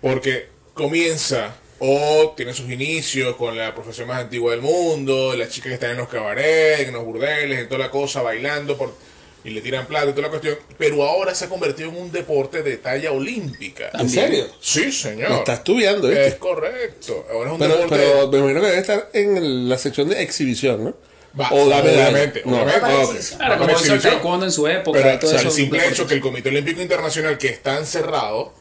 porque 0.00 0.46
comienza 0.74 1.56
o 1.80 2.34
tiene 2.36 2.52
sus 2.52 2.70
inicios 2.70 3.36
con 3.36 3.56
la 3.56 3.74
profesión 3.74 4.06
más 4.08 4.20
antigua 4.20 4.52
del 4.52 4.60
mundo, 4.60 5.34
las 5.34 5.48
chicas 5.48 5.68
que 5.68 5.74
están 5.74 5.92
en 5.92 5.96
los 5.96 6.08
cabarets, 6.08 6.88
en 6.88 6.92
los 6.92 7.04
burdeles, 7.04 7.58
en 7.58 7.68
toda 7.68 7.78
la 7.80 7.90
cosa, 7.90 8.22
bailando 8.22 8.76
por, 8.76 8.94
y 9.42 9.50
le 9.50 9.62
tiran 9.62 9.86
plata 9.86 10.06
y 10.06 10.10
toda 10.10 10.22
la 10.22 10.28
cuestión, 10.28 10.58
pero 10.76 11.02
ahora 11.02 11.34
se 11.34 11.46
ha 11.46 11.48
convertido 11.48 11.88
en 11.88 11.96
un 11.96 12.12
deporte 12.12 12.62
de 12.62 12.76
talla 12.76 13.12
olímpica. 13.12 13.90
¿En 13.94 14.10
serio? 14.10 14.46
Sí, 14.60 14.92
señor. 14.92 15.30
Lo 15.30 15.38
estás 15.38 15.58
estudiando, 15.60 16.08
¿viste? 16.08 16.26
Es 16.28 16.34
correcto. 16.34 17.26
Ahora 17.32 17.48
es 17.48 17.52
un 17.54 17.58
Pero, 17.58 17.74
deporte... 17.76 17.96
pero 17.96 18.28
me 18.28 18.38
imagino 18.38 18.60
que 18.60 18.66
debe 18.66 18.78
estar 18.78 19.10
en 19.14 19.68
la 19.68 19.78
sección 19.78 20.08
de 20.10 20.22
exhibición, 20.22 20.84
¿no? 20.84 20.94
Obviamente, 21.36 22.42
No, 22.44 22.62
obviamente. 22.62 23.18
Claro, 23.36 23.58
como 23.58 23.70
hizo 23.78 23.94
el 23.94 24.00
taekwondo 24.02 24.46
en 24.46 24.52
su 24.52 24.66
época 24.66 24.98
Pero 25.02 25.14
y 25.14 25.18
todo 25.18 25.26
o 25.28 25.30
sea, 25.30 25.40
eso. 25.40 25.48
el 25.48 25.54
simple 25.54 25.86
hecho 25.88 26.06
que 26.06 26.14
el 26.14 26.20
Comité 26.20 26.48
Olímpico 26.48 26.80
Internacional, 26.80 27.38
que 27.38 27.48
está 27.48 27.78
encerrado, 27.78 28.52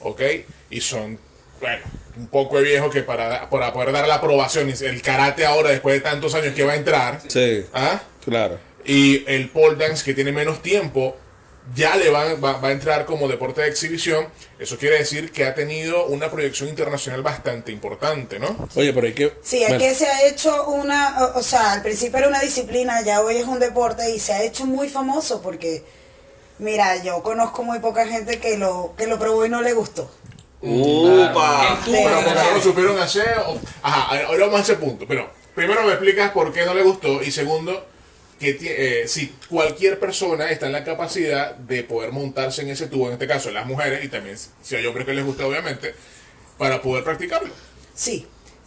¿ok? 0.00 0.20
Y 0.70 0.80
son, 0.80 1.18
bueno, 1.60 1.82
un 2.16 2.26
poco 2.28 2.58
de 2.58 2.64
viejo 2.64 2.90
que 2.90 3.02
para, 3.02 3.48
para 3.48 3.72
poder 3.72 3.92
dar 3.92 4.06
la 4.06 4.16
aprobación, 4.16 4.68
el 4.68 5.02
karate 5.02 5.46
ahora, 5.46 5.70
después 5.70 5.94
de 5.94 6.00
tantos 6.00 6.34
años 6.34 6.54
que 6.54 6.64
va 6.64 6.72
a 6.72 6.76
entrar, 6.76 7.20
Sí, 7.28 7.64
¿ah? 7.72 8.02
claro. 8.24 8.58
y 8.84 9.24
el 9.26 9.48
pole 9.48 9.76
dance, 9.76 10.04
que 10.04 10.12
tiene 10.14 10.32
menos 10.32 10.60
tiempo, 10.62 11.16
ya 11.74 11.96
le 11.96 12.10
va, 12.10 12.34
va, 12.34 12.52
va 12.58 12.68
a 12.68 12.72
entrar 12.72 13.04
como 13.06 13.28
deporte 13.28 13.60
de 13.60 13.68
exhibición. 13.68 14.26
Eso 14.58 14.78
quiere 14.78 14.98
decir 14.98 15.30
que 15.32 15.44
ha 15.44 15.54
tenido 15.54 16.06
una 16.06 16.30
proyección 16.30 16.68
internacional 16.68 17.22
bastante 17.22 17.70
importante, 17.72 18.38
¿no? 18.38 18.68
Oye, 18.74 18.92
pero 18.92 19.06
hay 19.06 19.14
que... 19.14 19.32
Sí, 19.42 19.62
es 19.62 19.68
bueno, 19.68 19.84
que 19.84 19.94
se 19.94 20.06
ha 20.08 20.26
hecho 20.26 20.66
una, 20.68 21.24
o, 21.26 21.38
o 21.38 21.42
sea, 21.42 21.72
al 21.72 21.82
principio 21.82 22.18
era 22.18 22.28
una 22.28 22.40
disciplina, 22.40 23.02
ya 23.02 23.20
hoy 23.20 23.36
es 23.36 23.44
un 23.46 23.58
deporte 23.58 24.10
y 24.10 24.18
se 24.18 24.32
ha 24.32 24.42
hecho 24.42 24.66
muy 24.66 24.88
famoso 24.88 25.42
porque, 25.42 25.84
mira, 26.58 27.02
yo 27.02 27.22
conozco 27.22 27.62
muy 27.62 27.78
poca 27.80 28.06
gente 28.06 28.40
que 28.40 28.56
lo, 28.58 28.94
que 28.96 29.06
lo 29.06 29.18
probó 29.18 29.44
y 29.46 29.48
no 29.48 29.62
le 29.62 29.72
gustó. 29.74 30.10
¡Upa! 30.60 31.78
Pero 31.84 32.20
porque 32.24 32.34
no 32.34 32.50
lo 32.56 32.60
supieron 32.62 32.98
hacer. 32.98 33.36
o- 33.46 33.58
Ajá, 33.82 34.24
ahora 34.26 34.46
vamos 34.46 34.60
a 34.60 34.62
ese 34.64 34.74
punto. 34.74 35.04
Pero 35.06 35.30
primero 35.54 35.82
me 35.84 35.90
explicas 35.92 36.30
por 36.32 36.52
qué 36.52 36.64
no 36.66 36.74
le 36.74 36.82
gustó. 36.82 37.22
Y 37.22 37.30
segundo, 37.30 37.86
que 38.38 38.56
eh, 38.60 39.08
si 39.08 39.34
cualquier 39.48 39.98
persona 39.98 40.50
está 40.50 40.66
en 40.66 40.72
la 40.72 40.84
capacidad 40.84 41.54
de 41.54 41.82
poder 41.82 42.12
montarse 42.12 42.62
en 42.62 42.68
ese 42.68 42.86
tubo, 42.86 43.08
en 43.08 43.14
este 43.14 43.26
caso 43.26 43.50
las 43.50 43.66
mujeres, 43.66 44.04
y 44.04 44.08
también 44.08 44.36
si 44.62 44.76
hay 44.76 44.86
hombres 44.86 45.06
que 45.06 45.14
les 45.14 45.24
gusta, 45.24 45.46
obviamente, 45.46 45.94
para 46.56 46.80
poder 46.80 47.04
practicarlo. 47.04 47.52
Sí, 47.94 48.26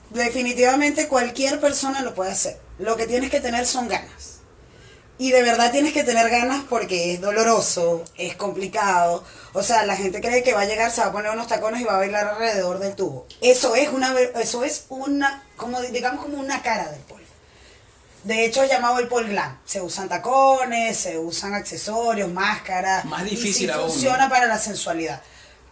definitivamente 0.10 1.08
cualquier 1.08 1.60
persona 1.60 2.02
lo 2.02 2.14
puede 2.14 2.32
hacer. 2.32 2.58
Lo 2.80 2.98
que 2.98 3.08
tienes 3.08 3.30
que 3.30 3.40
tener 3.40 3.66
son 3.66 3.88
ganas. 3.88 4.40
Y 5.18 5.32
de 5.32 5.44
verdad 5.44 5.72
tienes 5.72 5.94
que 5.94 6.04
tener 6.04 6.30
ganas 6.32 6.64
porque 6.68 7.14
es 7.14 7.22
doloroso, 7.22 8.04
es 8.18 8.36
complicado. 8.36 9.24
O 9.54 9.62
sea, 9.62 9.86
la 9.86 9.96
gente 9.96 10.20
cree 10.20 10.42
que 10.42 10.54
va 10.54 10.62
a 10.62 10.66
llegar, 10.66 10.90
se 10.90 11.02
va 11.02 11.08
a 11.08 11.12
poner 11.12 11.32
unos 11.32 11.48
tacones 11.48 11.80
y 11.80 11.84
va 11.84 11.94
a 11.94 11.98
bailar 11.98 12.28
alrededor 12.28 12.80
del 12.80 12.96
tubo. 12.96 13.28
Eso 13.40 13.76
es 13.76 13.90
una, 13.90 14.20
eso 14.20 14.64
es 14.64 14.86
una, 14.90 15.44
como 15.58 15.80
digamos 15.82 16.26
como 16.26 16.40
una 16.40 16.64
cara 16.64 16.90
del 16.90 17.02
pole. 17.02 17.21
De 18.24 18.46
hecho 18.46 18.64
es 18.64 18.70
llamado 18.70 19.00
el 19.00 19.08
pole 19.08 19.30
glam. 19.30 19.58
Se 19.66 19.82
usan 19.82 20.08
tacones, 20.08 20.98
se 20.98 21.18
usan 21.18 21.54
accesorios, 21.54 22.32
máscaras. 22.32 23.06
Más 23.06 23.24
y 23.24 23.32
difícil 23.32 23.68
sí 23.68 23.70
aún, 23.70 23.82
¿no? 23.82 23.90
funciona 23.90 24.30
para 24.30 24.46
la 24.46 24.58
sensualidad. 24.58 25.22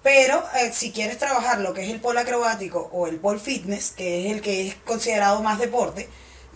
Pero 0.02 0.44
eh, 0.56 0.72
si 0.74 0.92
quieres 0.92 1.18
trabajar 1.18 1.60
lo 1.60 1.74
que 1.74 1.84
es 1.84 1.90
el 1.90 2.00
pole 2.00 2.22
acrobático 2.22 2.90
o 2.94 3.08
el 3.08 3.18
pole 3.18 3.40
fitness, 3.40 3.92
que 3.92 4.26
es 4.26 4.34
el 4.34 4.42
que 4.42 4.68
es 4.68 4.76
considerado 4.86 5.42
más 5.44 5.60
deporte, 5.60 6.10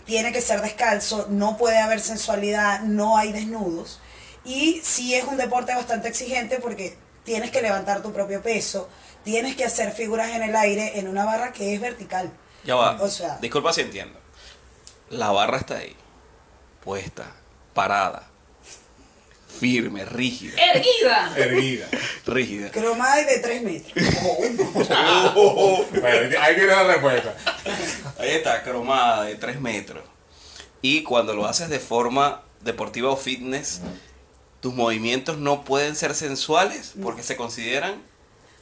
tiene 0.06 0.32
que 0.32 0.40
ser 0.40 0.62
descalzo, 0.62 1.26
no 1.30 1.56
puede 1.56 1.78
haber 1.78 2.00
sensualidad, 2.00 2.80
no 2.80 3.16
hay 3.16 3.32
desnudos. 3.32 4.00
Y 4.44 4.80
sí 4.82 5.14
es 5.14 5.24
un 5.24 5.36
deporte 5.36 5.74
bastante 5.74 6.08
exigente 6.08 6.58
porque 6.58 6.96
tienes 7.24 7.50
que 7.50 7.62
levantar 7.62 8.02
tu 8.02 8.12
propio 8.12 8.42
peso, 8.42 8.88
tienes 9.24 9.56
que 9.56 9.64
hacer 9.64 9.92
figuras 9.92 10.30
en 10.30 10.42
el 10.42 10.56
aire 10.56 10.98
en 10.98 11.08
una 11.08 11.24
barra 11.24 11.52
que 11.52 11.74
es 11.74 11.80
vertical. 11.80 12.30
Ya 12.64 12.74
va. 12.74 12.98
O 13.00 13.08
sea, 13.08 13.38
Disculpa 13.40 13.72
si 13.72 13.82
entiendo. 13.82 14.23
La 15.14 15.30
barra 15.30 15.58
está 15.58 15.78
ahí. 15.78 15.94
Puesta. 16.82 17.24
Parada. 17.72 18.28
Firme, 19.60 20.04
rígida. 20.04 20.60
¡Erguida! 20.60 21.32
Erguida. 21.36 21.88
Rígida. 22.26 22.70
cromada 22.72 23.20
y 23.20 23.24
de 23.24 23.38
3 23.38 23.62
metros. 23.62 23.92
Bueno, 25.34 26.28
que 26.28 26.66
dar 26.66 26.86
la 26.86 26.92
respuesta. 26.94 27.36
Ahí 28.18 28.30
está, 28.30 28.62
cromada 28.64 29.24
de 29.24 29.36
3 29.36 29.60
metros. 29.60 30.02
Y 30.82 31.04
cuando 31.04 31.34
lo 31.34 31.46
haces 31.46 31.68
de 31.68 31.78
forma 31.78 32.42
deportiva 32.62 33.10
o 33.10 33.16
fitness, 33.16 33.80
tus 34.60 34.74
movimientos 34.74 35.38
no 35.38 35.64
pueden 35.64 35.94
ser 35.94 36.14
sensuales 36.14 36.94
porque 37.00 37.22
se 37.22 37.36
consideran 37.36 38.02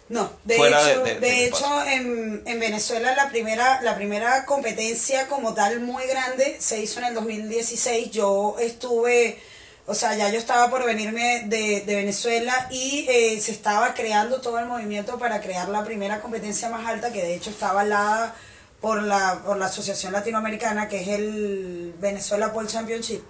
No, 0.09 0.31
de 0.45 0.57
Fuera 0.57 0.91
hecho, 0.91 1.03
de- 1.21 1.45
hecho 1.47 1.83
en, 1.87 2.43
en 2.45 2.61
Venezuela 2.61 3.15
la 3.17 3.29
primera, 3.31 3.81
la 3.83 3.95
primera 3.95 4.45
competencia 4.45 5.27
como 5.27 5.55
tal 5.55 5.81
muy 5.81 6.05
grande 6.07 6.57
se 6.61 6.81
hizo 6.83 7.01
en 7.01 7.07
el 7.07 7.15
2016. 7.15 8.11
Yo 8.11 8.57
estuve, 8.61 9.41
o 9.87 9.95
sea, 9.95 10.15
ya 10.15 10.29
yo 10.29 10.39
estaba 10.39 10.69
por 10.69 10.85
venirme 10.85 11.45
de, 11.47 11.81
de 11.87 11.95
Venezuela 11.95 12.69
y 12.71 13.07
eh, 13.09 13.41
se 13.41 13.53
estaba 13.53 13.95
creando 13.95 14.41
todo 14.43 14.59
el 14.59 14.67
movimiento 14.67 15.19
para 15.19 15.41
crear 15.41 15.69
la 15.71 15.83
primera 15.85 16.21
competencia 16.21 16.69
más 16.69 16.87
alta 16.87 17.11
que 17.13 17.23
de 17.23 17.35
hecho 17.35 17.49
está 17.51 17.71
avalada 17.71 18.35
por 18.83 19.03
la, 19.03 19.41
por 19.47 19.57
la 19.57 19.67
Asociación 19.67 20.13
Latinoamericana 20.13 20.89
que 20.89 21.01
es 21.01 21.09
el 21.09 21.95
Venezuela 22.01 22.53
Pole 22.53 22.69
Championship. 22.69 23.23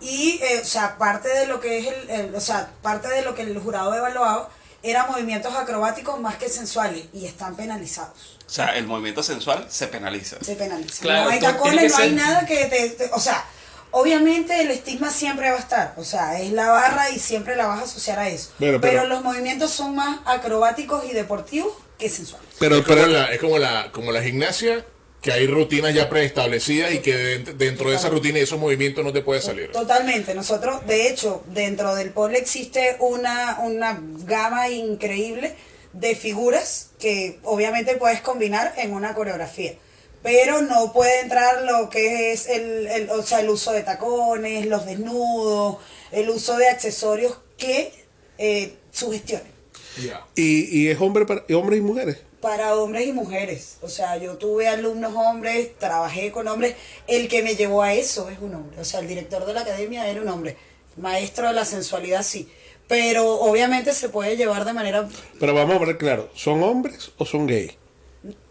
Y, 0.00 0.40
eh, 0.42 0.60
o 0.62 0.64
sea, 0.64 0.96
parte 0.96 1.28
de 1.28 1.46
lo 1.46 1.60
que 1.60 1.78
es 1.78 1.86
el, 1.88 2.10
el- 2.10 2.34
o 2.34 2.40
sea, 2.40 2.70
parte 2.80 3.08
de 3.08 3.22
lo 3.22 3.34
que 3.34 3.42
el 3.42 3.58
jurado 3.58 3.94
evaluado 3.94 4.48
eran 4.84 5.10
movimientos 5.10 5.52
acrobáticos 5.56 6.20
más 6.20 6.36
que 6.36 6.48
sensuales 6.48 7.06
y 7.12 7.26
están 7.26 7.56
penalizados. 7.56 8.36
O 8.46 8.50
sea, 8.50 8.76
el 8.76 8.86
movimiento 8.86 9.22
sensual 9.22 9.66
se 9.68 9.88
penaliza. 9.88 10.36
Se 10.44 10.54
penaliza. 10.54 11.02
Claro, 11.02 11.24
no 11.24 11.30
hay 11.30 11.40
tacones, 11.40 11.90
no 11.90 11.98
hay 11.98 12.08
ser- 12.10 12.12
nada 12.16 12.46
que 12.46 12.66
te, 12.66 12.90
te- 12.90 13.10
o 13.12 13.18
sea, 13.18 13.44
Obviamente 13.96 14.60
el 14.60 14.72
estigma 14.72 15.08
siempre 15.08 15.48
va 15.52 15.56
a 15.56 15.60
estar, 15.60 15.94
o 15.96 16.02
sea, 16.02 16.40
es 16.40 16.50
la 16.50 16.68
barra 16.68 17.10
y 17.10 17.18
siempre 17.20 17.54
la 17.54 17.66
vas 17.68 17.78
a 17.78 17.82
asociar 17.84 18.18
a 18.18 18.28
eso. 18.28 18.50
Bueno, 18.58 18.80
pero, 18.80 19.02
pero- 19.02 19.04
los 19.08 19.22
movimientos 19.22 19.70
son 19.70 19.94
más 19.94 20.18
acrobáticos 20.24 21.04
y 21.08 21.12
deportivos 21.12 21.72
que 21.96 22.10
sensuales. 22.10 22.48
Pero, 22.58 22.74
es, 22.78 22.84
como 22.84 22.96
pero 22.96 23.06
la, 23.06 23.26
es 23.26 23.40
como 23.40 23.56
la 23.56 23.92
como 23.92 24.10
la 24.10 24.20
gimnasia 24.20 24.84
que 25.24 25.32
hay 25.32 25.46
rutinas 25.46 25.94
ya 25.94 26.10
preestablecidas 26.10 26.92
y 26.92 26.98
que 26.98 27.16
de- 27.16 27.54
dentro 27.54 27.88
de 27.88 27.96
esa 27.96 28.10
rutina 28.10 28.38
y 28.38 28.42
esos 28.42 28.60
movimientos 28.60 29.02
no 29.02 29.10
te 29.10 29.22
puedes 29.22 29.42
salir. 29.42 29.72
Totalmente. 29.72 30.34
Nosotros, 30.34 30.86
de 30.86 31.08
hecho, 31.08 31.42
dentro 31.46 31.94
del 31.94 32.10
pole 32.10 32.36
existe 32.38 32.96
una, 33.00 33.58
una 33.62 33.98
gama 34.26 34.68
increíble 34.68 35.54
de 35.94 36.14
figuras 36.14 36.90
que 37.00 37.38
obviamente 37.42 37.94
puedes 37.96 38.20
combinar 38.20 38.74
en 38.76 38.92
una 38.92 39.14
coreografía. 39.14 39.72
Pero 40.22 40.60
no 40.60 40.92
puede 40.92 41.20
entrar 41.20 41.62
lo 41.62 41.88
que 41.88 42.32
es 42.32 42.46
el, 42.48 42.86
el, 42.88 43.10
o 43.10 43.22
sea, 43.22 43.40
el 43.40 43.48
uso 43.48 43.72
de 43.72 43.82
tacones, 43.82 44.66
los 44.66 44.84
desnudos, 44.84 45.78
el 46.12 46.28
uso 46.28 46.58
de 46.58 46.68
accesorios 46.68 47.38
que 47.56 47.92
eh, 48.36 48.74
sugestionen. 48.92 49.54
Y, 50.34 50.80
y 50.80 50.88
es 50.88 51.00
hombre 51.00 51.24
para, 51.24 51.44
y 51.48 51.54
hombres 51.54 51.78
y 51.78 51.82
mujeres. 51.82 52.18
Para 52.44 52.76
hombres 52.76 53.06
y 53.08 53.12
mujeres. 53.14 53.78
O 53.80 53.88
sea, 53.88 54.18
yo 54.18 54.36
tuve 54.36 54.68
alumnos 54.68 55.14
hombres, 55.16 55.70
trabajé 55.78 56.30
con 56.30 56.46
hombres. 56.46 56.74
El 57.06 57.26
que 57.26 57.42
me 57.42 57.56
llevó 57.56 57.82
a 57.82 57.94
eso 57.94 58.28
es 58.28 58.38
un 58.38 58.54
hombre. 58.54 58.78
O 58.78 58.84
sea, 58.84 59.00
el 59.00 59.08
director 59.08 59.46
de 59.46 59.54
la 59.54 59.62
academia 59.62 60.06
era 60.06 60.20
un 60.20 60.28
hombre. 60.28 60.54
Maestro 60.98 61.48
de 61.48 61.54
la 61.54 61.64
sensualidad, 61.64 62.22
sí. 62.22 62.46
Pero 62.86 63.26
obviamente 63.40 63.94
se 63.94 64.10
puede 64.10 64.36
llevar 64.36 64.66
de 64.66 64.74
manera... 64.74 65.08
Pero 65.40 65.54
vamos 65.54 65.80
a 65.80 65.84
ver 65.86 65.96
claro, 65.96 66.28
¿son 66.34 66.62
hombres 66.62 67.12
o 67.16 67.24
son 67.24 67.46
gays? 67.46 67.72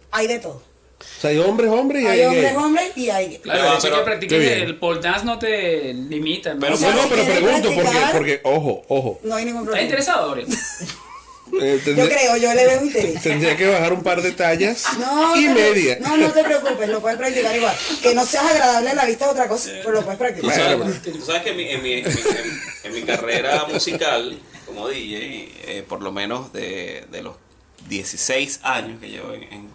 Hay 0.09 0.25
de 0.25 0.39
todo. 0.39 0.63
O 0.99 1.21
sea, 1.21 1.29
hay 1.29 1.37
hombres, 1.37 1.69
hombres 1.69 2.01
y 2.01 2.07
hay, 2.07 2.19
Hay 2.21 2.25
hombres, 2.25 2.55
hombres 2.57 2.91
y 2.97 3.09
hay 3.11 3.27
gays. 3.27 3.39
Claro, 3.41 3.59
Pero- 3.61 3.75
de 3.75 3.81
pero- 3.83 3.95
que 3.97 4.03
practiques 4.05 4.61
el 4.63 4.79
pole 4.79 5.01
dance 5.01 5.23
no 5.23 5.37
te 5.37 5.93
limita. 5.93 6.55
¿no? 6.55 6.61
Pero- 6.61 6.73
O 6.73 6.77
sea, 6.77 6.95
No, 6.95 7.03
pero 7.09 7.23
pregunto 7.25 7.69
porque, 7.75 7.99
porque, 8.11 8.41
ojo, 8.43 8.83
ojo. 8.87 9.19
No 9.21 9.35
hay 9.35 9.45
ningún 9.45 9.61
¿Estás 9.61 9.65
problema. 9.65 9.83
interesado, 9.85 10.27
Gabriel? 10.29 10.47
eh, 11.61 11.81
Yo 11.85 12.07
creo, 12.07 12.37
yo 12.37 12.53
le 12.53 12.65
veo 12.65 12.83
interés. 12.85 13.21
tendría 13.21 13.55
que 13.57 13.67
bajar 13.67 13.93
un 13.93 14.03
par 14.03 14.21
de 14.21 14.31
tallas 14.31 14.85
No, 14.99 15.35
y 15.35 15.47
media. 15.49 15.97
No, 16.01 16.17
no 16.17 16.31
te 16.31 16.43
preocupes, 16.43 16.89
lo 16.89 17.01
puedes 17.01 17.17
practicar 17.17 17.55
igual. 17.55 17.75
Que 18.01 18.13
no 18.15 18.25
seas 18.25 18.45
agradable 18.45 18.89
a 18.89 18.93
la 18.95 19.05
vista 19.05 19.25
es 19.25 19.31
otra 19.31 19.47
cosa, 19.47 19.69
pero 19.83 19.91
lo 19.91 20.01
puedes 20.05 20.17
Tú 20.17 20.23
practicar. 20.47 20.55
sabes, 20.79 21.01
tú 21.01 21.21
sabes 21.25 21.41
que 21.43 21.49
en 21.51 21.57
mi, 21.57 21.63
en, 21.69 21.81
mi, 21.83 21.93
en, 21.93 22.03
mi, 22.05 22.11
en- 22.11 22.61
en 22.83 22.93
mi 22.93 23.01
carrera 23.03 23.65
musical 23.71 24.37
como 24.65 24.87
DJ, 24.87 25.51
eh, 25.67 25.83
por 25.87 26.01
lo 26.01 26.11
menos 26.11 26.51
de, 26.53 27.05
de 27.11 27.21
los 27.21 27.35
16 27.89 28.61
años 28.63 28.99
que 28.99 29.09
llevo 29.09 29.33
en, 29.33 29.43
en- 29.43 29.69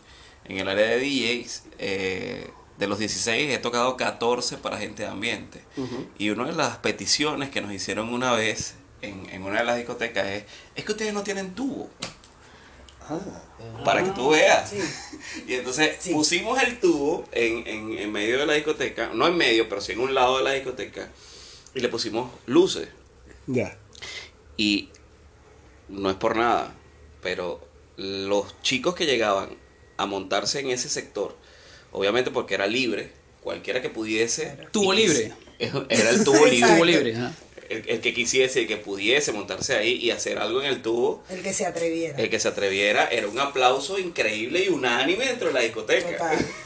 en 0.46 0.58
el 0.58 0.68
área 0.68 0.86
de 0.86 0.98
DJs, 0.98 1.62
eh, 1.78 2.48
de 2.78 2.86
los 2.86 2.98
16 2.98 3.52
he 3.52 3.58
tocado 3.58 3.96
14 3.96 4.56
para 4.56 4.78
gente 4.78 5.02
de 5.02 5.08
ambiente. 5.08 5.60
Y 6.18 6.30
una 6.30 6.46
de 6.46 6.52
las 6.52 6.76
peticiones 6.78 7.50
que 7.50 7.60
nos 7.60 7.72
hicieron 7.72 8.12
una 8.14 8.32
vez 8.32 8.74
en, 9.02 9.28
en 9.30 9.42
una 9.42 9.60
de 9.60 9.64
las 9.64 9.76
discotecas 9.76 10.26
es, 10.26 10.44
es 10.74 10.84
que 10.84 10.92
ustedes 10.92 11.12
no 11.14 11.22
tienen 11.22 11.54
tubo. 11.54 11.88
Para 13.84 14.04
que 14.04 14.10
tú 14.10 14.30
veas. 14.30 14.72
Y 15.46 15.54
entonces 15.54 15.96
Sí. 16.00 16.12
pusimos 16.12 16.60
el 16.62 16.78
tubo 16.78 17.24
en, 17.32 17.66
en, 17.66 17.98
en 17.98 18.12
medio 18.12 18.38
de 18.38 18.46
la 18.46 18.52
discoteca, 18.54 19.10
no 19.14 19.26
en 19.26 19.36
medio, 19.36 19.68
pero 19.68 19.80
sí 19.80 19.92
en 19.92 20.00
un 20.00 20.14
lado 20.14 20.38
de 20.38 20.44
la 20.44 20.52
discoteca, 20.52 21.08
y 21.74 21.80
le 21.80 21.88
pusimos 21.88 22.30
luces. 22.46 22.88
Ya. 23.46 23.76
Y 24.56 24.90
no 25.88 26.10
es 26.10 26.16
por 26.16 26.36
nada, 26.36 26.74
pero 27.22 27.66
los 27.96 28.60
chicos 28.62 28.94
que 28.94 29.06
llegaban 29.06 29.50
a 29.96 30.06
montarse 30.06 30.60
en 30.60 30.70
ese 30.70 30.88
sector, 30.88 31.34
obviamente 31.92 32.30
porque 32.30 32.54
era 32.54 32.66
libre, 32.66 33.10
cualquiera 33.42 33.80
que 33.80 33.88
pudiese... 33.90 34.58
Tubo 34.72 34.92
libre. 34.92 35.32
Era 35.58 36.10
el 36.10 36.22
tubo 36.24 36.46
libre. 36.46 36.68
Tubo 36.74 36.84
libre. 36.84 37.16
ajá. 37.16 37.32
El, 37.68 37.84
el 37.86 38.00
que 38.00 38.14
quisiese, 38.14 38.60
el 38.60 38.66
que 38.66 38.76
pudiese 38.78 39.32
montarse 39.32 39.76
ahí 39.76 39.94
y 39.94 40.10
hacer 40.10 40.38
algo 40.38 40.60
en 40.62 40.66
el 40.68 40.80
tubo, 40.82 41.22
El 41.30 41.42
que 41.42 41.52
se 41.52 41.66
atreviera. 41.66 42.18
el 42.18 42.30
que 42.30 42.40
se 42.40 42.48
atreviera, 42.48 43.08
era 43.08 43.28
un 43.28 43.38
aplauso 43.38 43.98
increíble 43.98 44.64
y 44.64 44.68
unánime 44.68 45.26
dentro 45.26 45.48
de 45.48 45.54
la 45.54 45.60
discoteca. 45.60 46.10
Total. 46.10 46.38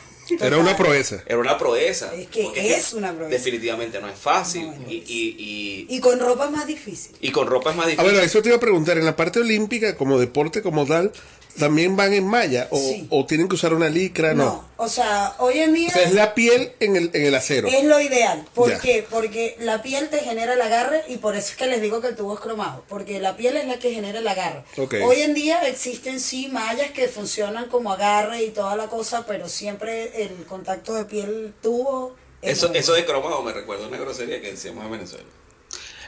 Era 0.41 0.57
una 0.59 0.77
proeza. 0.77 1.21
Era 1.27 1.39
una 1.39 1.59
proeza. 1.59 2.15
Es 2.15 2.29
que 2.29 2.45
porque 2.45 2.75
es 2.75 2.93
una 2.93 3.13
proeza. 3.13 3.31
Definitivamente 3.31 4.01
no 4.01 4.09
es 4.09 4.17
fácil. 4.17 4.67
No, 4.67 4.77
no 4.77 4.89
y, 4.91 5.03
y, 5.05 5.87
y, 5.91 5.97
Y 5.97 6.01
con 6.01 6.21
ropa 6.21 6.45
es 6.47 6.51
más 6.53 6.67
difícil. 6.67 7.17
y 7.21 7.31
con 7.33 7.49
ropa 7.49 7.71
es 7.71 7.77
más 7.77 7.87
A 7.87 7.91
difícil. 7.91 8.13
ver, 8.13 8.23
eso 8.25 8.41
te 8.41 8.49
iba 8.49 8.57
a 8.57 8.61
preguntar, 8.61 8.97
en 8.97 9.05
la 9.05 9.17
parte 9.17 9.41
olímpica, 9.41 9.97
como 9.97 10.21
deporte 10.21 10.63
como 10.63 10.87
tal, 10.87 11.13
¿también 11.59 11.97
van 11.97 12.13
en 12.15 12.27
malla? 12.27 12.69
¿O, 12.71 12.79
Sí. 12.79 13.07
o 13.11 13.25
tienen 13.27 13.49
que 13.49 13.55
usar 13.55 13.75
una 13.75 13.89
licra? 13.89 14.35
No. 14.35 14.45
No, 14.45 14.65
o 14.77 14.89
sea, 14.89 15.35
hoy 15.39 15.59
en 15.61 15.73
día 15.75 15.89
O 15.89 15.93
sea, 15.93 16.03
es 16.03 16.13
la 16.15 16.35
piel 16.35 16.73
en 16.81 16.97
el, 16.97 17.11
en 17.13 17.27
el 17.27 17.35
acero. 17.35 17.69
es 17.69 17.85
lo 17.85 18.01
ideal. 18.01 18.45
¿Por 18.55 18.71
Ya. 18.71 18.79
qué? 18.81 19.07
Porque 19.09 19.57
la 19.61 19.83
piel 19.83 20.09
te 20.09 20.19
genera 20.21 20.55
el 20.55 20.61
agarre 20.61 21.03
y 21.09 21.17
por 21.19 21.37
eso 21.37 21.51
es 21.51 21.57
que 21.57 21.67
les 21.67 21.81
digo 21.83 22.01
que 22.01 22.09
el 22.09 22.17
tubo 22.17 22.35
es 22.35 22.41
cromado. 22.41 22.85
Porque 22.89 23.21
la 23.21 23.37
piel 23.37 23.57
es 23.57 23.67
la 23.67 23.79
que 23.79 23.93
genera 23.93 24.19
el 24.19 24.29
agarre. 24.29 24.65
Hoy 25.05 25.23
en 25.23 25.35
día 25.35 25.61
existen 25.69 26.21
sí 26.21 26.49
mallas 26.49 26.91
que 26.93 27.09
funcionan 27.09 27.69
como 27.69 27.93
agarre 27.93 28.43
y 28.43 28.51
toda 28.51 28.77
la 28.77 28.89
cosa, 28.89 29.25
pero 29.27 29.49
siempre 29.49 30.23
el 30.25 30.45
contacto 30.47 30.95
de 30.95 31.05
piel 31.05 31.53
tubo. 31.63 32.17
es 32.43 32.59
Eso, 32.59 32.73
eso 32.75 32.93
de 32.95 33.05
cromado 33.05 33.43
me 33.43 33.53
recuerda 33.53 33.87
una 33.87 33.99
grosería 33.99 34.41
que 34.41 34.51
decíamos 34.51 34.85
en 34.85 34.91
Venezuela. 34.91 35.25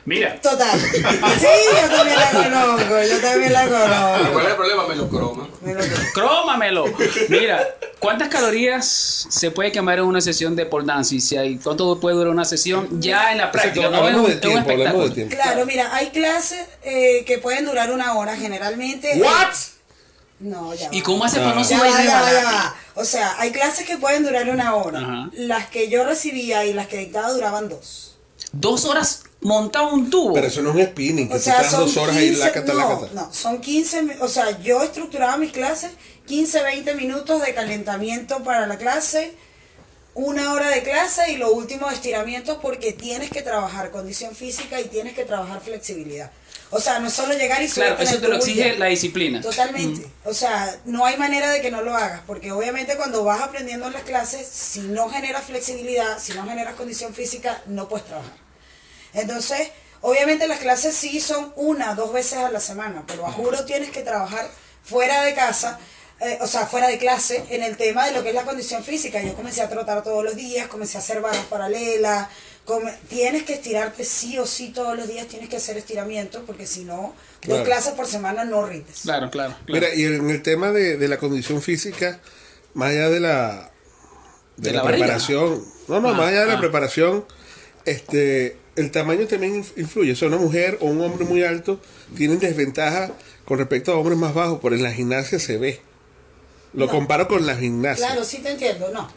Mira, 0.06 0.38
Total. 0.40 0.78
Sí, 0.80 1.46
yo 1.80 1.96
también 1.96 2.18
la 2.18 2.30
conozco, 2.30 3.02
yo 3.02 3.20
también 3.20 3.52
la 3.52 3.64
conozco. 3.68 4.32
¿Cuál 4.32 4.44
es 4.44 4.50
el 4.50 4.56
problema? 4.56 4.87
Me 4.87 4.96
lo 4.96 5.08
croma. 5.08 5.49
Crómamelo. 6.12 6.84
Mira, 7.28 7.66
¿cuántas 7.99 8.28
calorías 8.28 9.26
se 9.30 9.50
puede 9.50 9.73
quemar 9.73 9.99
en 9.99 10.04
una 10.04 10.20
sesión 10.20 10.54
de 10.56 10.66
pole 10.66 10.87
dance? 10.87 11.14
Y 11.14 11.20
si 11.20 11.37
hay, 11.37 11.56
¿Cuánto 11.56 11.99
puede 12.00 12.16
durar 12.16 12.30
una 12.32 12.44
sesión 12.44 13.00
ya 13.00 13.32
en 13.32 13.38
la 13.38 13.50
práctica? 13.50 13.87
Exacto, 13.87 14.02
No 14.02 14.08
es 14.08 14.16
un, 14.16 14.26
de 14.26 14.37
tiempo, 14.37 14.58
hablemos 14.70 14.75
espectáculo. 14.75 15.08
de 15.08 15.14
tiempo. 15.14 15.37
Claro, 15.37 15.66
mira, 15.66 15.94
hay 15.94 16.11
clases 16.11 16.66
eh, 16.82 17.25
que 17.26 17.38
pueden 17.38 17.64
durar 17.64 17.90
una 17.90 18.14
hora 18.14 18.37
generalmente. 18.37 19.12
¿What? 19.16 19.54
No, 20.40 20.75
ya. 20.75 20.88
¿Y 20.92 21.00
va. 21.00 21.04
cómo 21.06 21.25
hace 21.25 21.38
para 21.40 21.54
no 21.54 21.64
subir 21.64 21.80
ya 22.04 22.20
va, 22.20 22.32
ya. 22.32 22.75
O 22.94 23.04
sea, 23.04 23.34
hay 23.38 23.50
clases 23.52 23.87
que 23.87 23.96
pueden 23.96 24.25
durar 24.25 24.50
una 24.50 24.75
hora. 24.75 24.99
Ajá. 25.00 25.30
Las 25.32 25.68
que 25.68 25.88
yo 25.88 26.04
recibía 26.04 26.64
y 26.66 26.75
las 26.75 26.88
que 26.88 26.99
dictaba 26.99 27.32
duraban 27.32 27.68
dos. 27.70 28.16
Dos 28.52 28.84
horas 28.84 29.23
montado 29.44 29.90
un 29.92 30.10
tubo. 30.10 30.34
Pero 30.34 30.48
eso 30.48 30.60
no 30.62 30.70
es 30.70 30.76
un 30.76 30.82
spinning, 30.86 31.28
que 31.28 31.34
O 31.36 31.38
sea, 31.38 31.56
estás 31.60 31.78
dos 31.78 31.96
horas 31.96 32.16
ahí 32.16 32.30
15, 32.30 32.40
lácata, 32.44 32.72
no, 32.72 32.78
lácata. 32.78 33.08
no, 33.14 33.32
son 33.32 33.60
15, 33.60 34.02
mi- 34.02 34.14
o 34.20 34.28
sea, 34.28 34.60
yo 34.60 34.82
estructuraba 34.82 35.36
mis 35.36 35.52
clases 35.52 35.92
15, 36.26 36.62
20 36.62 36.94
minutos 36.94 37.40
de 37.42 37.54
calentamiento 37.54 38.42
para 38.42 38.66
la 38.66 38.78
clase, 38.78 39.32
una 40.14 40.52
hora 40.52 40.68
de 40.68 40.82
clase 40.82 41.32
y 41.32 41.36
lo 41.36 41.52
último 41.52 41.90
estiramientos 41.90 42.58
porque 42.62 42.92
tienes 42.92 43.30
que 43.30 43.42
trabajar 43.42 43.90
condición 43.90 44.34
física 44.34 44.80
y 44.80 44.84
tienes 44.84 45.14
que 45.14 45.24
trabajar 45.24 45.60
flexibilidad. 45.60 46.30
O 46.70 46.80
sea, 46.80 46.98
no 46.98 47.08
es 47.08 47.12
solo 47.12 47.34
llegar 47.34 47.62
y 47.62 47.68
Claro, 47.68 47.98
eso 47.98 48.18
te 48.18 48.28
lo 48.28 48.36
exige 48.36 48.76
la 48.78 48.86
disciplina. 48.86 49.40
Totalmente. 49.40 50.06
O 50.24 50.32
sea, 50.34 50.74
no 50.86 51.04
hay 51.04 51.16
manera 51.16 51.50
de 51.50 51.60
que 51.60 51.70
no 51.70 51.82
lo 51.82 51.94
hagas, 51.94 52.22
porque 52.26 52.50
obviamente 52.52 52.96
cuando 52.96 53.22
vas 53.24 53.42
aprendiendo 53.42 53.86
en 53.86 53.92
las 53.92 54.02
clases, 54.02 54.46
si 54.46 54.80
no 54.80 55.08
generas 55.08 55.44
flexibilidad, 55.44 56.18
si 56.18 56.32
no 56.32 56.44
generas 56.48 56.74
condición 56.74 57.12
física, 57.12 57.62
no 57.66 57.88
puedes 57.88 58.06
trabajar. 58.06 58.32
Entonces, 59.14 59.68
obviamente 60.00 60.47
las 60.47 60.59
clases 60.59 60.94
sí 60.94 61.21
son 61.21 61.52
una, 61.56 61.94
dos 61.94 62.12
veces 62.12 62.38
a 62.38 62.50
la 62.50 62.61
semana, 62.61 63.04
pero 63.06 63.26
a 63.26 63.33
juro 63.33 63.64
tienes 63.64 63.90
que 63.90 64.02
trabajar 64.02 64.49
fuera 64.85 65.23
de 65.23 65.35
casa, 65.35 65.78
eh, 66.21 66.38
o 66.40 66.47
sea, 66.47 66.66
fuera 66.66 66.88
de 66.88 66.99
clase, 66.99 67.44
en 67.50 67.62
el 67.62 67.76
tema 67.76 68.06
de 68.06 68.12
lo 68.12 68.23
que 68.23 68.28
es 68.30 68.35
la 68.35 68.44
condición 68.44 68.85
física. 68.85 69.23
Yo 69.23 69.35
comencé 69.35 69.62
a 69.62 69.68
trotar 69.68 70.02
todos 70.02 70.23
los 70.25 70.37
días, 70.37 70.68
comencé 70.68 70.97
a 70.99 71.00
hacer 71.00 71.21
barras 71.21 71.44
paralelas, 71.47 72.28
come- 72.64 72.94
tienes 73.09 73.42
que 73.44 73.54
estirarte 73.54 74.04
sí 74.04 74.38
o 74.38 74.47
sí 74.47 74.71
todos 74.71 74.97
los 74.97 75.09
días, 75.09 75.26
tienes 75.26 75.49
que 75.49 75.56
hacer 75.56 75.76
estiramientos, 75.76 76.42
porque 76.47 76.66
si 76.66 76.85
no, 76.85 77.14
Claro. 77.40 77.59
dos 77.59 77.68
clases 77.68 77.92
por 77.94 78.06
semana 78.06 78.44
no 78.44 78.64
rindes. 78.64 79.00
Claro, 79.02 79.30
claro. 79.30 79.54
claro. 79.66 79.80
Mira, 79.87 79.94
y 79.94 80.04
en 80.04 80.30
el 80.30 80.42
tema 80.42 80.71
de, 80.71 80.97
de 80.97 81.09
la 81.09 81.18
condición 81.18 81.61
física, 81.61 82.21
más 82.75 82.90
allá 82.90 83.09
de 83.11 83.21
la, 83.21 83.71
de 84.56 84.71
¿De 84.71 84.76
la, 84.76 84.83
preparación, 84.83 85.62
no, 85.88 86.00
no, 86.00 86.09
Ah, 86.11 86.12
más 86.12 86.28
allá 86.28 86.40
de 86.40 86.47
la 86.47 86.54
ah. 86.54 86.61
preparación, 86.61 87.26
este, 87.85 88.56
el 88.76 88.90
tamaño 88.90 89.26
también 89.26 89.62
inf- 89.62 89.72
influye. 89.76 90.12
O 90.12 90.16
sea, 90.16 90.28
una 90.28 90.36
mujer 90.38 90.78
o 90.80 90.86
un 90.86 91.00
hombre 91.00 91.24
muy 91.24 91.42
alto 91.42 91.80
tienen 92.16 92.38
desventaja 92.38 93.12
con 93.44 93.58
respecto 93.58 93.92
a 93.92 93.96
hombres 93.96 94.18
más 94.18 94.34
bajos, 94.34 94.58
pero 94.62 94.74
en 94.74 94.82
la 94.82 94.92
gimnasia 94.92 95.38
se 95.38 95.56
ve. 95.58 95.80
Lo 96.72 96.86
No. 96.86 96.92
comparo 96.92 97.28
con 97.28 97.46
la 97.46 97.54
gimnasia. 97.56 98.06
Claro, 98.06 98.24
sí 98.24 98.38
te 98.38 98.50
entiendo, 98.50 98.90
no. 98.90 99.08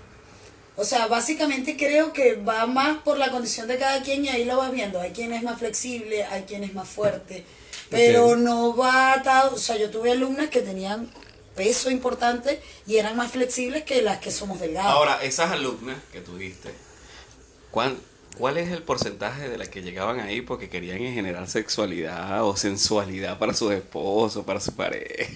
O 0.75 0.83
sea, 0.85 1.07
básicamente 1.07 1.75
creo 1.75 2.13
que 2.13 2.35
va 2.35 2.67
más 2.67 2.99
por 2.99 3.17
la 3.17 3.31
condición 3.31 3.67
de 3.67 3.77
cada 3.77 4.03
quien 4.03 4.25
y 4.25 4.29
ahí 4.29 4.45
lo 4.45 4.57
vas 4.57 4.71
viendo. 4.71 5.01
Hay 5.01 5.09
quien 5.11 5.33
es 5.33 5.41
más 5.41 5.57
flexible, 5.57 6.23
hay 6.25 6.43
quien 6.43 6.63
es 6.63 6.75
más 6.75 6.87
fuerte, 6.87 7.43
pero 7.89 8.35
no 8.35 8.75
va 8.75 9.13
atado. 9.13 9.55
O 9.55 9.57
sea, 9.57 9.75
yo 9.77 9.89
tuve 9.89 10.11
alumnas 10.11 10.49
que 10.51 10.61
tenían 10.61 11.09
peso 11.55 11.89
importante 11.89 12.61
y 12.85 12.97
eran 12.97 13.17
más 13.17 13.31
flexibles 13.31 13.81
que 13.85 14.03
las 14.03 14.19
que 14.19 14.29
somos 14.29 14.59
delgadas. 14.59 14.91
Ahora, 14.91 15.23
esas 15.23 15.49
alumnas 15.51 15.97
que 16.13 16.21
tuviste, 16.21 16.69
¿cuál, 17.71 17.97
¿cuál 18.38 18.57
es 18.57 18.69
el 18.72 18.84
porcentaje 18.84 19.50
de 19.50 19.57
las 19.57 19.69
que 19.69 19.81
llegaban 19.81 20.19
ahí 20.19 20.41
porque 20.41 20.69
querían 20.69 21.00
generar 21.00 21.48
sexualidad 21.50 22.43
o 22.43 22.55
sensualidad 22.57 23.38
para 23.39 23.53
sus 23.53 23.74
esposos, 23.74 24.46
para 24.46 24.60
su 24.60 24.74
pareja? 24.75 25.31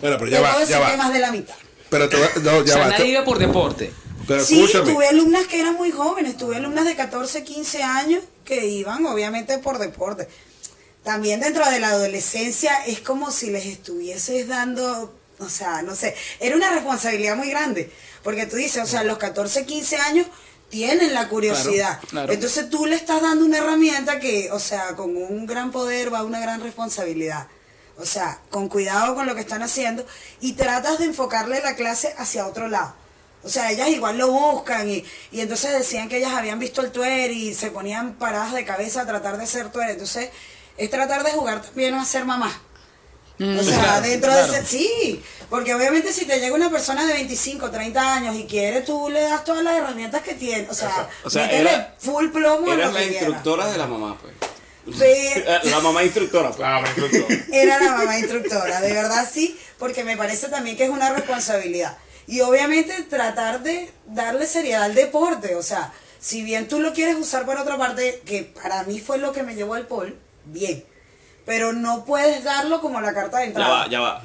Bueno, 0.00 0.16
pero 0.18 0.26
ya 0.30 0.40
puedo 0.40 0.52
va, 0.52 0.64
ya 0.64 0.78
va. 0.80 0.96
más 0.96 1.12
de 1.12 1.18
la 1.20 1.30
mitad. 1.32 1.54
Pero 1.90 2.08
te 2.08 2.16
va- 2.18 2.30
no, 2.42 2.56
o 2.58 2.64
ya 2.64 2.72
sea, 2.74 2.82
va. 2.82 2.88
nadie 2.90 3.06
iba 3.12 3.24
por 3.24 3.38
deporte. 3.38 3.92
Pero 4.26 4.44
sí, 4.44 4.60
escúchame. 4.62 4.92
tuve 4.92 5.06
alumnas 5.08 5.46
que 5.46 5.60
eran 5.60 5.74
muy 5.74 5.90
jóvenes, 5.90 6.36
tuve 6.36 6.56
alumnas 6.56 6.84
de 6.86 6.94
14, 6.96 7.44
15 7.44 7.82
años 7.82 8.22
que 8.44 8.66
iban 8.66 9.04
obviamente 9.06 9.58
por 9.58 9.78
deporte. 9.78 10.28
También 11.02 11.40
dentro 11.40 11.68
de 11.68 11.80
la 11.80 11.88
adolescencia 11.88 12.72
es 12.86 13.00
como 13.00 13.30
si 13.32 13.50
les 13.50 13.66
estuvieses 13.66 14.46
dando, 14.46 15.12
o 15.40 15.48
sea, 15.48 15.82
no 15.82 15.96
sé, 15.96 16.14
era 16.38 16.54
una 16.54 16.70
responsabilidad 16.72 17.34
muy 17.36 17.50
grande, 17.50 17.90
porque 18.22 18.46
tú 18.46 18.54
dices, 18.56 18.82
o 18.84 18.86
sea, 18.86 19.00
a 19.00 19.04
los 19.04 19.18
14, 19.18 19.66
15 19.66 19.96
años 19.96 20.26
tienen 20.72 21.12
la 21.12 21.28
curiosidad. 21.28 21.98
Claro, 21.98 22.08
claro. 22.08 22.32
Entonces 22.32 22.70
tú 22.70 22.86
le 22.86 22.96
estás 22.96 23.20
dando 23.20 23.44
una 23.44 23.58
herramienta 23.58 24.18
que, 24.18 24.50
o 24.50 24.58
sea, 24.58 24.96
con 24.96 25.14
un 25.14 25.44
gran 25.44 25.70
poder 25.70 26.12
va 26.12 26.24
una 26.24 26.40
gran 26.40 26.62
responsabilidad. 26.62 27.46
O 27.98 28.06
sea, 28.06 28.40
con 28.48 28.70
cuidado 28.70 29.14
con 29.14 29.26
lo 29.26 29.34
que 29.34 29.42
están 29.42 29.62
haciendo 29.62 30.06
y 30.40 30.54
tratas 30.54 30.98
de 30.98 31.04
enfocarle 31.04 31.60
la 31.60 31.76
clase 31.76 32.14
hacia 32.16 32.46
otro 32.46 32.68
lado. 32.68 32.94
O 33.44 33.50
sea, 33.50 33.70
ellas 33.70 33.90
igual 33.90 34.16
lo 34.16 34.30
buscan 34.30 34.88
y, 34.88 35.04
y 35.30 35.40
entonces 35.40 35.72
decían 35.72 36.08
que 36.08 36.16
ellas 36.16 36.32
habían 36.32 36.58
visto 36.58 36.80
el 36.80 36.90
tuer 36.90 37.30
y 37.32 37.52
se 37.52 37.70
ponían 37.70 38.14
paradas 38.14 38.54
de 38.54 38.64
cabeza 38.64 39.02
a 39.02 39.06
tratar 39.06 39.36
de 39.36 39.46
ser 39.46 39.70
tuer. 39.70 39.90
Entonces, 39.90 40.30
es 40.78 40.90
tratar 40.90 41.22
de 41.22 41.32
jugar 41.32 41.60
también 41.60 41.94
a 41.94 42.04
ser 42.06 42.24
mamá. 42.24 42.50
Mm, 43.38 43.58
O 43.58 43.62
sea, 43.62 43.78
claro, 43.78 44.02
dentro 44.06 44.30
claro. 44.30 44.52
de 44.52 44.58
ese, 44.58 44.66
sí, 44.66 45.22
porque 45.50 45.74
obviamente 45.74 46.12
si 46.12 46.26
te 46.26 46.38
llega 46.38 46.54
una 46.54 46.70
persona 46.70 47.06
de 47.06 47.14
25, 47.14 47.70
30 47.70 48.14
años 48.14 48.36
y 48.36 48.44
quiere, 48.44 48.82
tú 48.82 49.08
le 49.10 49.22
das 49.22 49.42
todas 49.44 49.64
las 49.64 49.76
herramientas 49.78 50.22
que 50.22 50.34
tiene, 50.34 50.68
o 50.70 50.74
sea, 50.74 51.08
O 51.24 51.30
sea, 51.30 51.42
métele 51.46 51.70
era- 51.70 51.94
full 51.98 52.28
plomo 52.28 52.70
a 52.70 52.74
Eras 52.74 52.88
lo 52.88 52.92
la 52.92 53.00
quiera. 53.00 53.12
instructora 53.14 53.66
de 53.72 53.78
la 53.78 53.86
mamá, 53.86 54.18
pues. 54.20 54.34
Pero- 54.98 55.44
La 55.64 55.80
mamá 55.80 56.02
instructora, 56.04 56.50
pues. 56.50 56.60
Ah, 56.68 56.80
me 56.80 56.88
instructor. 56.88 57.38
era 57.52 57.80
la 57.80 57.92
mamá 57.92 58.18
instructora, 58.18 58.80
de 58.80 58.92
verdad 58.92 59.28
sí, 59.32 59.58
porque 59.78 60.04
me 60.04 60.16
parece 60.16 60.48
también 60.48 60.76
que 60.76 60.84
es 60.84 60.90
una 60.90 61.10
responsabilidad. 61.12 61.96
Y 62.26 62.40
obviamente 62.40 63.02
tratar 63.02 63.62
de 63.62 63.90
darle 64.06 64.46
seriedad 64.46 64.82
al 64.84 64.94
deporte, 64.94 65.54
o 65.56 65.62
sea, 65.62 65.92
si 66.20 66.42
bien 66.42 66.68
tú 66.68 66.80
lo 66.80 66.92
quieres 66.92 67.16
usar 67.16 67.44
para 67.46 67.62
otra 67.62 67.76
parte, 67.78 68.22
que 68.24 68.42
para 68.44 68.84
mí 68.84 69.00
fue 69.00 69.18
lo 69.18 69.32
que 69.32 69.42
me 69.42 69.54
llevó 69.54 69.74
al 69.74 69.86
pol, 69.86 70.16
bien, 70.44 70.84
pero 71.44 71.72
no 71.72 72.04
puedes 72.04 72.44
darlo 72.44 72.80
como 72.80 73.00
la 73.00 73.12
carta 73.14 73.38
de 73.38 73.44
Ya 73.44 73.48
entrada. 73.48 73.70
va, 73.70 73.88
ya 73.88 74.00
va. 74.00 74.22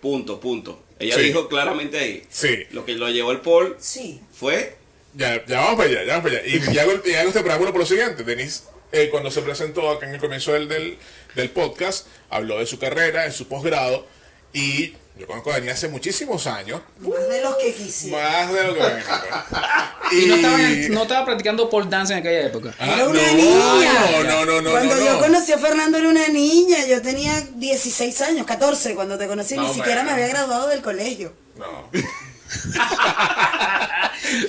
Punto, 0.00 0.40
punto. 0.40 0.82
Ella 0.98 1.14
Sí. 1.16 1.22
dijo 1.22 1.48
claramente 1.48 1.98
ahí. 1.98 2.22
Sí. 2.30 2.64
Lo 2.70 2.84
que 2.84 2.92
lo 2.94 3.08
llevó 3.08 3.32
el 3.32 3.40
Paul 3.40 3.76
Sí. 3.78 4.20
fue. 4.32 4.76
Ya, 5.14 5.44
ya 5.46 5.60
vamos 5.60 5.76
para 5.76 5.88
allá, 5.88 6.04
ya 6.04 6.16
vamos 6.18 6.30
para 6.30 6.42
allá. 6.42 6.46
Y 6.56 6.60
ya 6.74 6.82
hago, 6.82 6.92
y 7.04 7.14
hago 7.14 7.28
este 7.28 7.40
preámbulo 7.42 7.72
por 7.72 7.80
lo 7.80 7.86
siguiente. 7.86 8.22
Denise, 8.22 8.62
eh, 8.92 9.08
cuando 9.10 9.30
se 9.30 9.42
presentó 9.42 9.90
acá 9.90 10.06
en 10.06 10.14
el 10.14 10.20
comienzo 10.20 10.52
del, 10.52 10.68
del, 10.68 10.98
del 11.34 11.50
podcast, 11.50 12.06
habló 12.28 12.58
de 12.58 12.66
su 12.66 12.78
carrera, 12.78 13.24
de 13.24 13.32
su 13.32 13.48
posgrado. 13.48 14.06
Y 14.52 14.94
yo 15.18 15.26
conozco 15.26 15.50
a 15.50 15.54
Denise 15.56 15.72
hace 15.72 15.88
muchísimos 15.88 16.46
años. 16.46 16.80
Más 17.00 17.28
de 17.28 17.42
los 17.42 17.56
que 17.56 17.74
quisiera. 17.74 18.18
Más 18.46 18.52
de 18.52 18.64
lo 18.64 18.74
que 18.74 18.80
ven. 18.82 19.02
Y 20.12 20.26
no 20.26 20.34
estaba, 20.34 20.58
no 20.58 21.02
estaba 21.02 21.24
practicando 21.24 21.70
pole 21.70 21.86
dance 21.88 22.12
en 22.12 22.18
aquella 22.18 22.46
época. 22.48 22.74
Ah, 22.80 22.94
Era 22.94 23.06
una 23.08 23.22
no, 23.28 23.32
niña. 23.34 23.92
No, 24.24 24.44
no, 24.44 24.60
no, 24.60 24.70
Cuando 24.72 24.96
no, 24.96 25.04
yo 25.04 25.12
no. 25.12 25.18
conocí 25.20 25.52
a 25.52 25.58
Fernando 25.58 25.98
era 25.98 26.08
una 26.08 26.26
niña, 26.26 26.84
yo 26.86 27.00
tenía 27.00 27.40
16 27.54 28.20
años, 28.22 28.44
14 28.44 28.96
cuando 28.96 29.16
te 29.18 29.28
conocí, 29.28 29.56
ni 29.56 29.72
siquiera 29.72 30.02
me 30.02 30.10
había 30.10 30.26
graduado 30.26 30.66
del 30.66 30.82
colegio. 30.82 31.32
No. 31.56 31.88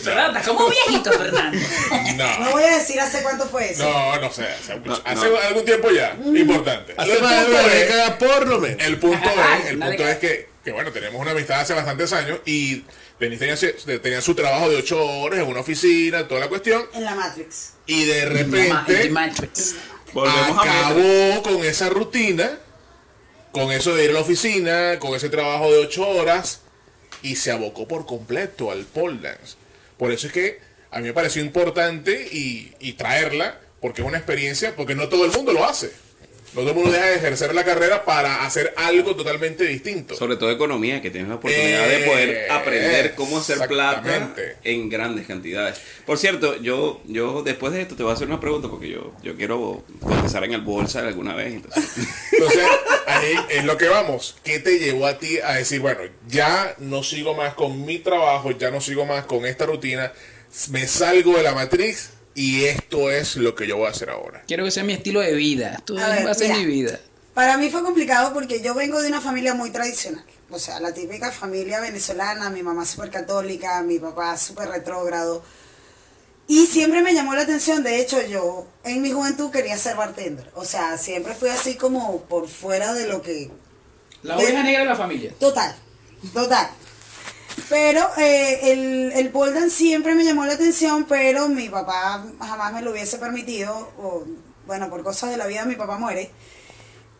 ¿Verdad? 0.04 0.28
Estás 0.30 0.48
como 0.48 0.68
viejito, 0.70 1.12
Fernando. 1.12 1.58
No 2.16 2.40
No. 2.46 2.52
voy 2.52 2.64
a 2.64 2.78
decir 2.78 3.00
hace 3.00 3.22
cuánto 3.22 3.46
fue 3.48 3.72
eso. 3.72 3.84
No, 3.84 4.20
no 4.20 4.32
sé. 4.32 4.46
Hace, 4.48 4.76
mucho- 4.78 4.90
No, 5.06 5.12
hace 5.12 5.30
no. 5.30 5.38
algún 5.38 5.66
tiempo 5.66 5.92
ya. 5.92 6.16
Importante. 6.24 6.94
Hace 6.98 7.14
El 7.14 7.22
más 7.22 7.32
de 7.32 7.46
punto 7.46 7.60
una 7.64 7.74
es- 7.74 7.80
década 7.82 8.18
por 8.18 8.48
lo 8.48 8.60
menos. 8.60 8.84
El 8.84 8.98
punto 9.00 9.30
es, 9.64 9.66
el 9.70 9.80
Nadie 9.80 9.92
punto 9.98 10.04
cae. 10.04 10.12
es 10.14 10.18
que, 10.20 10.50
que, 10.64 10.72
bueno, 10.72 10.92
tenemos 10.92 11.20
una 11.20 11.32
amistad 11.32 11.60
hace 11.62 11.74
bastantes 11.74 12.14
años 12.14 12.40
y 12.46 12.84
Denise 13.20 13.40
tenía, 13.40 13.58
su- 13.58 14.00
tenía 14.00 14.22
su 14.22 14.36
trabajo 14.36 14.70
de 14.70 14.78
ocho 14.78 15.04
horas 15.04 15.40
en 15.40 15.48
una 15.48 15.62
oficina, 15.62 16.28
toda 16.28 16.40
la 16.42 16.50
cuestión, 16.50 16.84
En 16.94 17.04
la 17.04 17.16
Matrix. 17.16 17.74
y 17.88 18.06
de 18.06 18.26
Mamá, 18.26 18.40
en 18.42 18.48
repente 18.52 18.96
The 19.04 19.10
Matrix. 19.10 19.76
A 20.16 20.48
acabó 20.62 21.42
con 21.44 21.64
esa 21.66 21.90
rutina, 21.90 22.60
con 23.52 23.72
eso 23.72 23.96
de 23.96 24.04
ir 24.06 24.10
a 24.12 24.14
la 24.14 24.20
oficina, 24.20 25.00
con 25.00 25.16
ese 25.16 25.30
trabajo 25.30 25.72
de 25.72 25.80
ocho 25.80 26.08
horas, 26.08 26.62
y 27.24 27.36
se 27.38 27.52
abocó 27.52 27.88
por 27.88 28.06
completo 28.06 28.72
al 28.72 28.86
pole 28.86 29.20
dance. 29.22 29.56
Por 29.98 30.12
eso 30.12 30.28
es 30.28 30.34
que 30.34 30.60
a 30.92 31.00
mí 31.00 31.04
me 31.08 31.14
pareció 31.14 31.42
importante 31.42 32.28
y, 32.32 32.74
y 32.80 32.94
traerla, 32.94 33.60
porque 33.80 34.02
es 34.02 34.08
una 34.08 34.18
experiencia, 34.18 34.76
porque 34.76 34.96
no 34.96 35.08
todo 35.10 35.26
el 35.26 35.32
mundo 35.32 35.54
lo 35.54 35.66
hace. 35.66 35.92
No 36.54 36.62
todo 36.62 36.72
el 36.72 36.76
mundo 36.76 36.92
deja 36.92 37.06
de 37.06 37.16
ejercer 37.16 37.56
la 37.56 37.64
carrera 37.64 38.04
para 38.04 38.46
hacer 38.46 38.74
algo 38.76 39.16
totalmente 39.16 39.64
distinto. 39.64 40.16
Sobre 40.16 40.36
todo 40.36 40.52
economía, 40.52 41.02
que 41.02 41.10
tienes 41.10 41.30
la 41.30 41.36
oportunidad 41.36 41.88
de 41.88 42.00
poder 42.00 42.30
Eh, 42.30 42.48
aprender 42.50 43.16
cómo 43.16 43.38
hacer 43.38 43.58
plata 43.68 44.34
en 44.64 44.90
grandes 44.90 45.28
cantidades. 45.28 45.80
Por 46.06 46.18
cierto, 46.18 46.62
yo, 46.62 47.02
yo 47.06 47.42
después 47.44 47.72
de 47.72 47.82
esto 47.82 47.96
te 47.96 48.04
voy 48.04 48.12
a 48.12 48.16
hacer 48.16 48.28
una 48.28 48.40
pregunta 48.40 48.68
porque 48.68 48.90
yo, 48.90 49.14
yo 49.24 49.36
quiero 49.36 49.84
cotizar 50.02 50.44
en 50.44 50.54
el 50.54 50.62
bolsa 50.62 51.00
alguna 51.00 51.36
vez. 51.36 51.54
Entonces, 51.54 51.86
Entonces, 52.34 52.66
ahí 53.08 53.36
es 53.50 53.64
lo 53.64 53.78
que 53.78 53.88
vamos. 53.88 54.36
¿Qué 54.44 54.60
te 54.60 54.78
llevó 54.78 55.08
a 55.08 55.18
ti 55.18 55.40
a 55.40 55.54
decir, 55.54 55.80
bueno, 55.80 56.02
ya 56.28 56.76
no 56.80 57.04
sigo 57.04 57.34
más 57.34 57.54
con 57.54 57.86
mi 57.86 58.00
trabajo, 58.00 58.52
ya 58.52 58.72
no 58.72 58.82
sigo 58.82 59.06
más 59.06 59.26
con 59.26 59.46
esta 59.46 59.66
rutina, 59.66 60.12
me 60.70 60.86
salgo 60.88 61.38
de 61.38 61.44
la 61.44 61.54
matriz 61.54 62.10
y 62.36 62.66
esto 62.66 63.12
es 63.12 63.36
lo 63.36 63.56
que 63.56 63.68
yo 63.68 63.78
voy 63.78 63.88
a 63.88 63.92
hacer 63.92 64.10
ahora? 64.10 64.44
Quiero 64.48 64.64
que 64.64 64.72
sea 64.72 64.84
mi 64.84 64.94
estilo 64.94 65.20
de 65.20 65.34
vida. 65.34 65.76
Esto 65.78 65.98
A 65.98 66.08
ver, 66.10 66.26
va 66.26 66.32
a 66.32 66.36
ser 66.36 66.50
mira. 66.50 66.60
mi 66.60 66.66
vida. 66.66 67.00
Para 67.34 67.58
mí 67.58 67.70
fue 67.70 67.82
complicado 67.84 68.34
porque 68.34 68.62
yo 68.62 68.74
vengo 68.74 69.02
de 69.02 69.08
una 69.08 69.22
familia 69.22 69.54
muy 69.54 69.70
tradicional. 69.70 70.24
O 70.50 70.60
sea, 70.60 70.80
la 70.80 70.94
típica 70.94 71.32
familia 71.32 71.80
venezolana, 71.80 72.50
mi 72.50 72.62
mamá 72.62 72.86
súper 72.86 73.10
católica, 73.10 73.82
mi 73.84 74.00
papá 74.00 74.38
súper 74.38 74.68
retrógrado. 74.70 75.44
Y 76.48 76.66
siempre 76.66 77.02
me 77.02 77.14
llamó 77.14 77.34
la 77.34 77.44
atención, 77.44 77.82
de 77.84 78.02
hecho 78.02 78.22
yo 78.28 78.68
en 78.84 79.02
mi 79.02 79.12
juventud 79.12 79.52
quería 79.52 79.78
ser 79.78 79.96
bartender. 79.96 80.52
O 80.56 80.66
sea, 80.66 80.98
siempre 80.98 81.34
fui 81.34 81.48
así 81.48 81.76
como 81.76 82.24
por 82.24 82.50
fuera 82.50 82.94
de 82.94 83.08
lo 83.08 83.22
que 83.22 83.50
La 84.24 84.36
oveja 84.38 84.62
negra 84.62 84.82
de 84.82 84.88
la 84.88 84.96
familia. 84.98 85.34
Total, 85.40 85.74
total. 86.34 86.70
Pero 87.70 88.08
eh, 88.18 88.72
el, 88.72 89.12
el 89.14 89.30
pole 89.30 89.54
dance 89.54 89.76
siempre 89.76 90.16
me 90.16 90.24
llamó 90.24 90.46
la 90.46 90.54
atención, 90.54 91.06
pero 91.06 91.48
mi 91.48 91.70
papá 91.70 92.26
jamás 92.40 92.74
me 92.74 92.82
lo 92.82 92.92
hubiese 92.92 93.18
permitido. 93.18 93.92
O, 93.98 94.24
bueno, 94.66 94.90
por 94.90 95.04
cosas 95.04 95.30
de 95.32 95.38
la 95.38 95.48
vida 95.48 95.66
mi 95.66 95.76
papá 95.76 95.98
muere. 95.98 96.32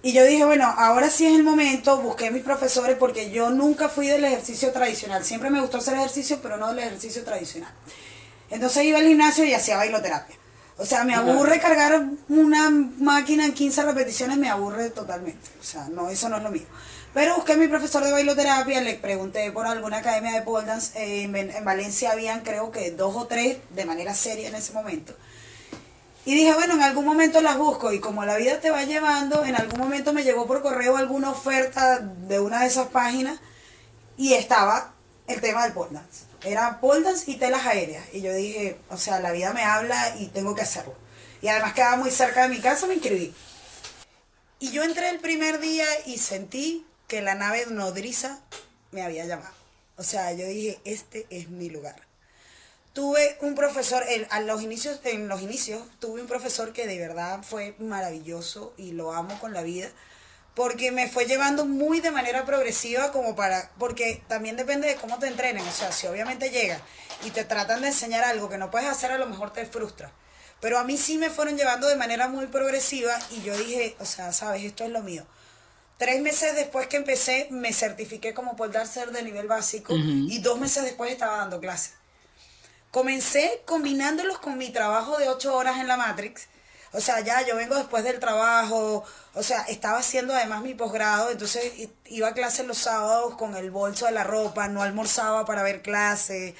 Y 0.04 0.14
yo 0.14 0.24
dije, 0.26 0.44
bueno, 0.46 0.66
ahora 0.78 1.10
sí 1.10 1.28
es 1.28 1.36
el 1.36 1.44
momento, 1.44 1.98
busqué 2.02 2.32
mis 2.32 2.44
profesores 2.44 2.98
porque 2.98 3.30
yo 3.30 3.52
nunca 3.52 3.88
fui 3.88 4.08
del 4.08 4.24
ejercicio 4.26 4.72
tradicional. 4.72 5.24
Siempre 5.24 5.52
me 5.52 5.62
gustó 5.62 5.78
hacer 5.78 5.94
ejercicio, 5.96 6.40
pero 6.42 6.58
no 6.58 6.70
del 6.70 6.80
ejercicio 6.80 7.24
tradicional. 7.24 7.72
Entonces 8.50 8.84
iba 8.84 8.98
al 8.98 9.06
gimnasio 9.06 9.46
y 9.46 9.54
hacía 9.54 9.78
bailoterapia. 9.78 10.36
O 10.78 10.86
sea, 10.86 11.04
me 11.04 11.14
aburre 11.14 11.60
cargar 11.60 12.04
una 12.28 12.72
máquina 12.72 13.46
en 13.46 13.54
15 13.54 13.84
repeticiones, 13.84 14.38
me 14.38 14.50
aburre 14.50 14.90
totalmente. 14.90 15.50
O 15.60 15.64
sea, 15.64 15.88
no, 15.90 16.10
eso 16.10 16.28
no 16.30 16.38
es 16.38 16.44
lo 16.44 16.50
mío. 16.50 16.66
Pero 17.14 17.36
busqué 17.36 17.54
a 17.54 17.58
mi 17.58 17.68
profesor 17.68 18.04
de 18.04 18.12
bailoterapia, 18.12 18.80
le 18.82 18.94
pregunté 18.96 19.52
por 19.52 19.68
alguna 19.68 19.98
academia 19.98 20.32
de 20.32 20.42
pole 20.44 20.66
dance. 20.66 20.98
eh, 20.98 21.24
en, 21.24 21.36
en 21.36 21.66
Valencia 21.66 22.12
habían 22.12 22.42
creo 22.42 22.72
que 22.72 22.92
dos 22.92 23.16
o 23.16 23.28
tres 23.28 23.58
de 23.72 23.86
manera 23.86 24.14
seria 24.14 24.48
en 24.48 24.56
ese 24.56 24.72
momento. 24.72 25.14
Y 26.24 26.36
dije, 26.36 26.54
bueno, 26.54 26.76
en 26.76 26.84
algún 26.84 27.06
momento 27.06 27.42
las 27.42 27.58
busco 27.58 27.92
y 27.92 28.00
como 28.00 28.24
la 28.26 28.38
vida 28.38 28.60
te 28.60 28.70
va 28.70 28.84
llevando, 28.84 29.44
en 29.44 29.56
algún 29.56 29.80
momento 29.80 30.14
me 30.14 30.24
llegó 30.24 30.46
por 30.46 30.62
correo 30.62 30.96
alguna 30.96 31.32
oferta 31.32 32.00
de 32.00 32.40
una 32.40 32.62
de 32.62 32.68
esas 32.68 32.88
páginas 32.90 33.40
y 34.18 34.34
estaba 34.34 34.94
el 35.28 35.42
tema 35.42 35.64
del 35.64 35.74
pole 35.74 35.94
dance. 35.94 36.26
Era 36.44 36.80
pole 36.80 37.02
dance 37.02 37.30
y 37.30 37.38
telas 37.38 37.66
aéreas. 37.66 38.06
Y 38.14 38.22
yo 38.22 38.34
dije, 38.34 38.78
o 38.90 38.98
sea, 38.98 39.20
la 39.20 39.32
vida 39.32 39.52
me 39.54 39.64
habla 39.64 40.16
y 40.20 40.28
tengo 40.28 40.56
que 40.56 40.62
hacerlo. 40.62 40.94
Y 41.42 41.48
además 41.48 41.74
quedaba 41.74 41.98
muy 41.98 42.12
cerca 42.12 42.44
de 42.44 42.50
mi 42.50 42.62
casa, 42.62 42.86
me 42.86 42.94
inscribí. 42.94 43.34
Y 44.60 44.70
yo 44.70 44.84
entré 44.84 45.10
el 45.10 45.20
primer 45.20 45.60
día 45.60 45.86
y 46.06 46.20
sentí 46.20 46.86
que 47.12 47.22
la 47.22 47.36
nave 47.36 47.66
nodriza 47.68 48.40
me 48.92 49.04
había 49.04 49.26
llamado. 49.26 49.54
O 49.98 50.04
sea, 50.04 50.32
yo 50.32 50.48
dije, 50.48 50.80
este 50.86 51.28
es 51.30 51.50
mi 51.50 51.70
lugar. 51.70 51.98
Tuve 52.94 53.38
un 53.42 53.54
profesor, 53.54 54.02
el- 54.08 54.26
los 54.48 54.62
inicios, 54.62 55.02
en 55.04 55.28
los 55.28 55.42
inicios, 55.42 55.84
tuve 56.00 56.22
un 56.22 56.28
profesor 56.28 56.72
que 56.72 56.88
de 56.88 56.98
verdad 57.00 57.44
fue 57.44 57.76
maravilloso 57.80 58.74
y 58.78 58.94
lo 58.94 59.12
amo 59.12 59.38
con 59.42 59.52
la 59.52 59.62
vida, 59.62 59.90
porque 60.56 60.94
me 60.94 61.10
fue 61.10 61.26
llevando 61.26 61.66
muy 61.66 62.00
de 62.00 62.12
manera 62.12 62.46
progresiva 62.46 63.12
como 63.12 63.36
para, 63.36 63.72
porque 63.78 64.24
también 64.30 64.56
depende 64.56 64.88
de 64.88 64.96
cómo 64.96 65.20
te 65.20 65.28
entrenen, 65.28 65.68
o 65.68 65.72
sea, 65.74 65.92
si 65.92 66.08
obviamente 66.08 66.50
llegan 66.50 66.82
y 67.26 67.32
te 67.32 67.44
tratan 67.44 67.82
de 67.82 67.90
enseñar 67.90 68.24
algo 68.24 68.48
que 68.48 68.58
no 68.58 68.72
puedes 68.72 68.88
hacer, 68.88 69.12
a 69.12 69.18
lo 69.18 69.28
mejor 69.28 69.52
te 69.52 69.66
frustra. 69.66 70.14
Pero 70.62 70.80
a 70.80 70.86
mí 70.86 70.98
sí 70.98 71.18
me 71.18 71.30
fueron 71.30 71.58
llevando 71.58 71.90
de 71.90 71.98
manera 71.98 72.30
muy 72.30 72.48
progresiva 72.48 73.20
y 73.32 73.42
yo 73.42 73.58
dije, 73.58 73.98
o 74.00 74.06
sea, 74.06 74.32
sabes, 74.32 74.64
esto 74.64 74.86
es 74.86 74.92
lo 74.92 75.02
mío. 75.02 75.26
Tres 76.02 76.20
meses 76.20 76.56
después 76.56 76.88
que 76.88 76.98
empecé, 76.98 77.48
me 77.52 77.72
certifiqué 77.72 78.34
como 78.34 78.56
pole 78.56 78.74
dancer 78.74 79.12
de 79.12 79.22
nivel 79.22 79.46
básico 79.46 79.94
y 79.96 80.40
dos 80.40 80.60
meses 80.60 80.84
después 80.84 81.12
estaba 81.12 81.38
dando 81.38 81.60
clases. 81.60 81.94
Comencé 82.90 83.62
combinándolos 83.66 84.40
con 84.40 84.58
mi 84.58 84.72
trabajo 84.72 85.20
de 85.20 85.30
ocho 85.30 85.56
horas 85.56 85.78
en 85.78 85.88
la 85.88 85.98
Matrix. 85.98 86.48
O 86.92 87.00
sea, 87.00 87.20
ya 87.20 87.46
yo 87.46 87.56
vengo 87.56 87.76
después 87.76 88.04
del 88.04 88.20
trabajo, 88.20 89.04
o 89.36 89.44
sea, 89.44 89.62
estaba 89.70 90.00
haciendo 90.00 90.34
además 90.34 90.64
mi 90.64 90.74
posgrado, 90.74 91.30
entonces 91.30 91.72
iba 92.08 92.30
a 92.30 92.34
clases 92.34 92.66
los 92.66 92.80
sábados 92.80 93.36
con 93.36 93.56
el 93.56 93.70
bolso 93.70 94.08
de 94.08 94.14
la 94.14 94.24
ropa, 94.24 94.70
no 94.70 94.82
almorzaba 94.82 95.46
para 95.46 95.62
ver 95.62 95.84
clase. 95.84 96.56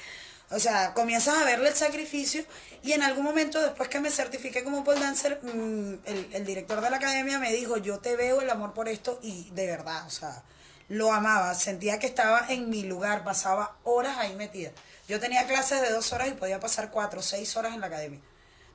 O 0.52 0.58
sea, 0.58 0.92
comienzas 0.94 1.38
a 1.38 1.44
verle 1.44 1.68
el 1.70 1.74
sacrificio 1.74 2.44
y 2.82 2.92
en 2.92 3.02
algún 3.02 3.24
momento 3.24 3.60
después 3.60 3.88
que 3.88 4.00
me 4.00 4.10
certifiqué 4.10 4.62
como 4.64 4.84
pole 4.84 5.00
dancer, 5.00 5.40
mm, 5.42 5.94
el, 6.04 6.28
el 6.32 6.44
director 6.44 6.80
de 6.80 6.90
la 6.90 6.96
academia 6.98 7.38
me 7.38 7.52
dijo, 7.52 7.76
yo 7.78 7.98
te 8.00 8.16
veo 8.16 8.40
el 8.40 8.50
amor 8.50 8.74
por 8.74 8.88
esto 8.88 9.18
y 9.22 9.48
de 9.50 9.66
verdad, 9.66 10.06
o 10.06 10.10
sea, 10.10 10.42
lo 10.88 11.12
amaba, 11.12 11.54
sentía 11.54 11.98
que 11.98 12.06
estaba 12.06 12.46
en 12.50 12.68
mi 12.68 12.82
lugar, 12.82 13.24
pasaba 13.24 13.76
horas 13.84 14.18
ahí 14.18 14.34
metida. 14.36 14.70
Yo 15.08 15.18
tenía 15.20 15.46
clases 15.46 15.80
de 15.80 15.90
dos 15.90 16.12
horas 16.12 16.28
y 16.28 16.32
podía 16.32 16.60
pasar 16.60 16.90
cuatro 16.90 17.22
seis 17.22 17.56
horas 17.56 17.72
en 17.74 17.80
la 17.80 17.86
academia. 17.86 18.20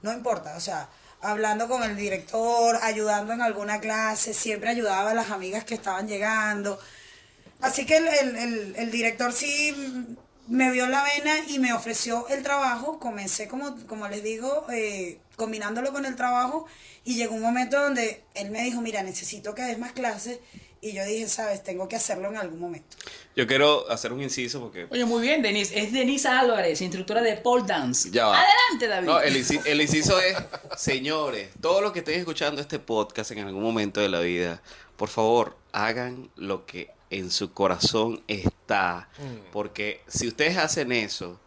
No 0.01 0.11
importa, 0.13 0.55
o 0.57 0.59
sea, 0.59 0.89
hablando 1.21 1.67
con 1.67 1.83
el 1.83 1.95
director, 1.95 2.77
ayudando 2.81 3.33
en 3.33 3.41
alguna 3.41 3.79
clase, 3.79 4.33
siempre 4.33 4.69
ayudaba 4.69 5.11
a 5.11 5.13
las 5.13 5.29
amigas 5.31 5.63
que 5.63 5.75
estaban 5.75 6.07
llegando. 6.07 6.79
Así 7.61 7.85
que 7.85 7.97
el, 7.97 8.07
el- 8.07 8.75
el- 8.77 8.91
director 8.91 9.33
sí 9.33 9.75
me 10.47 10.71
vio 10.71 10.87
la 10.87 11.03
vena 11.03 11.33
y 11.47 11.59
me 11.59 11.73
ofreció 11.73 12.27
el 12.29 12.43
trabajo. 12.43 12.99
Comencé, 12.99 13.47
como, 13.47 13.75
como 13.87 14.07
les 14.07 14.23
digo, 14.23 14.65
eh, 14.71 15.19
combinándolo 15.35 15.91
con 15.93 16.05
el 16.05 16.15
trabajo 16.15 16.65
y 17.03 17.15
llegó 17.15 17.35
un 17.35 17.41
momento 17.41 17.79
donde 17.81 18.23
él 18.33 18.49
me 18.51 18.63
dijo, 18.63 18.81
mira, 18.81 19.03
necesito 19.03 19.53
que 19.55 19.61
des 19.63 19.77
más 19.79 19.91
clases. 19.93 20.39
Y 20.79 20.93
yo 20.93 21.03
dije, 21.05 21.27
sabes, 21.27 21.63
tengo 21.63 21.87
que 21.87 21.95
hacerlo 21.95 22.29
en 22.29 22.37
algún 22.37 22.59
momento. 22.59 22.97
Yo 23.35 23.47
quiero 23.47 23.89
hacer 23.89 24.13
un 24.13 24.21
inciso 24.21 24.61
porque 24.61 24.85
Oye, 24.91 25.05
muy 25.05 25.23
bien, 25.23 25.41
Denise. 25.41 25.77
Es 25.79 25.91
Denise 25.91 26.27
Álvarez, 26.27 26.81
instructora 26.81 27.21
de 27.23 27.35
pole 27.37 27.63
dance. 27.65 28.11
Ya 28.11 28.27
va. 28.27 28.39
Adelante, 28.39 28.87
David. 28.87 29.07
No, 29.07 29.19
el, 29.19 29.35
inci- 29.43 29.61
el 29.65 29.81
inciso 29.81 30.19
es, 30.19 30.37
señores, 30.77 31.49
todos 31.61 31.81
los 31.81 31.91
que 31.93 31.99
estén 31.99 32.19
escuchando 32.19 32.61
este 32.61 32.77
podcast 32.79 33.31
en 33.31 33.39
algún 33.39 33.63
momento 33.63 33.99
de 34.01 34.09
la 34.09 34.19
vida, 34.19 34.61
por 34.97 35.09
favor, 35.09 35.57
hagan 35.71 36.29
lo 36.35 36.65
que 36.67 36.89
en 37.09 37.31
su 37.31 37.51
corazón 37.53 38.21
está. 38.27 39.09
Porque 39.51 40.01
si 40.07 40.27
ustedes 40.27 40.57
hacen 40.57 40.91
eso, 40.91 41.39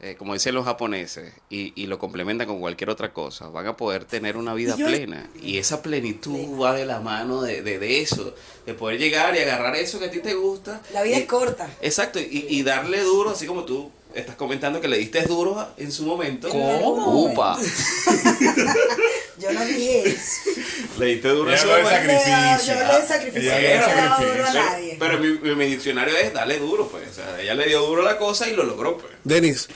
eh, 0.00 0.14
como 0.18 0.34
dicen 0.34 0.54
los 0.54 0.64
japoneses, 0.66 1.32
y, 1.48 1.72
y 1.80 1.86
lo 1.86 1.98
complementan 1.98 2.46
con 2.46 2.60
cualquier 2.60 2.90
otra 2.90 3.12
cosa, 3.14 3.48
van 3.48 3.66
a 3.66 3.76
poder 3.76 4.04
tener 4.04 4.36
una 4.36 4.52
vida 4.52 4.76
yo- 4.76 4.86
plena. 4.86 5.28
Y 5.40 5.56
esa 5.58 5.80
plenitud 5.82 6.60
va 6.60 6.74
de 6.74 6.84
la 6.84 7.00
mano 7.00 7.40
de, 7.42 7.62
de, 7.62 7.78
de 7.78 8.02
eso, 8.02 8.34
de 8.66 8.74
poder 8.74 8.98
llegar 8.98 9.34
y 9.34 9.38
agarrar 9.38 9.74
eso 9.76 9.98
que 9.98 10.06
a 10.06 10.10
ti 10.10 10.18
te 10.20 10.34
gusta. 10.34 10.82
La 10.92 11.02
vida 11.02 11.16
y- 11.18 11.20
es 11.22 11.26
corta. 11.26 11.70
Exacto, 11.80 12.18
y, 12.20 12.46
y 12.50 12.62
darle 12.62 13.00
duro, 13.00 13.30
así 13.30 13.46
como 13.46 13.64
tú 13.64 13.90
estás 14.14 14.36
comentando 14.36 14.80
que 14.80 14.88
le 14.88 14.98
diste 14.98 15.22
duro 15.22 15.66
en 15.78 15.90
su 15.92 16.04
momento. 16.04 16.48
¿Cómo? 16.50 17.22
Upa. 17.24 17.58
Yo 19.38 19.52
no 19.52 19.64
dije 19.64 20.08
eso. 20.08 20.50
Le 20.98 21.06
diste 21.06 21.28
duro 21.28 21.56
su 21.56 21.66
momento. 21.66 21.90
sacrificio. 21.90 22.74
Yo 22.74 22.98
le 22.98 23.06
sacrificio. 23.06 23.52
Ella 23.52 23.60
Yo 23.60 23.62
le 23.62 23.78
no 23.78 23.86
le 23.86 23.92
he 23.92 23.96
dado 23.96 24.16
sacrificio. 24.16 24.34
duro 24.34 24.44
a 24.48 24.52
Pero, 24.52 24.64
nadie. 24.70 24.96
pero 24.98 25.18
mi, 25.18 25.28
mi- 25.38 25.54
mi 25.54 25.66
diccionario 25.66 26.16
es 26.16 26.32
darle 26.32 26.58
duro, 26.58 26.88
pues. 26.88 27.08
O 27.10 27.14
sea, 27.14 27.40
ella 27.40 27.54
le 27.54 27.66
dio 27.66 27.82
duro 27.82 28.02
la 28.02 28.16
cosa 28.18 28.48
y 28.48 28.54
lo 28.54 28.64
logró, 28.64 28.96
pues. 28.98 29.12
Denis, 29.24 29.68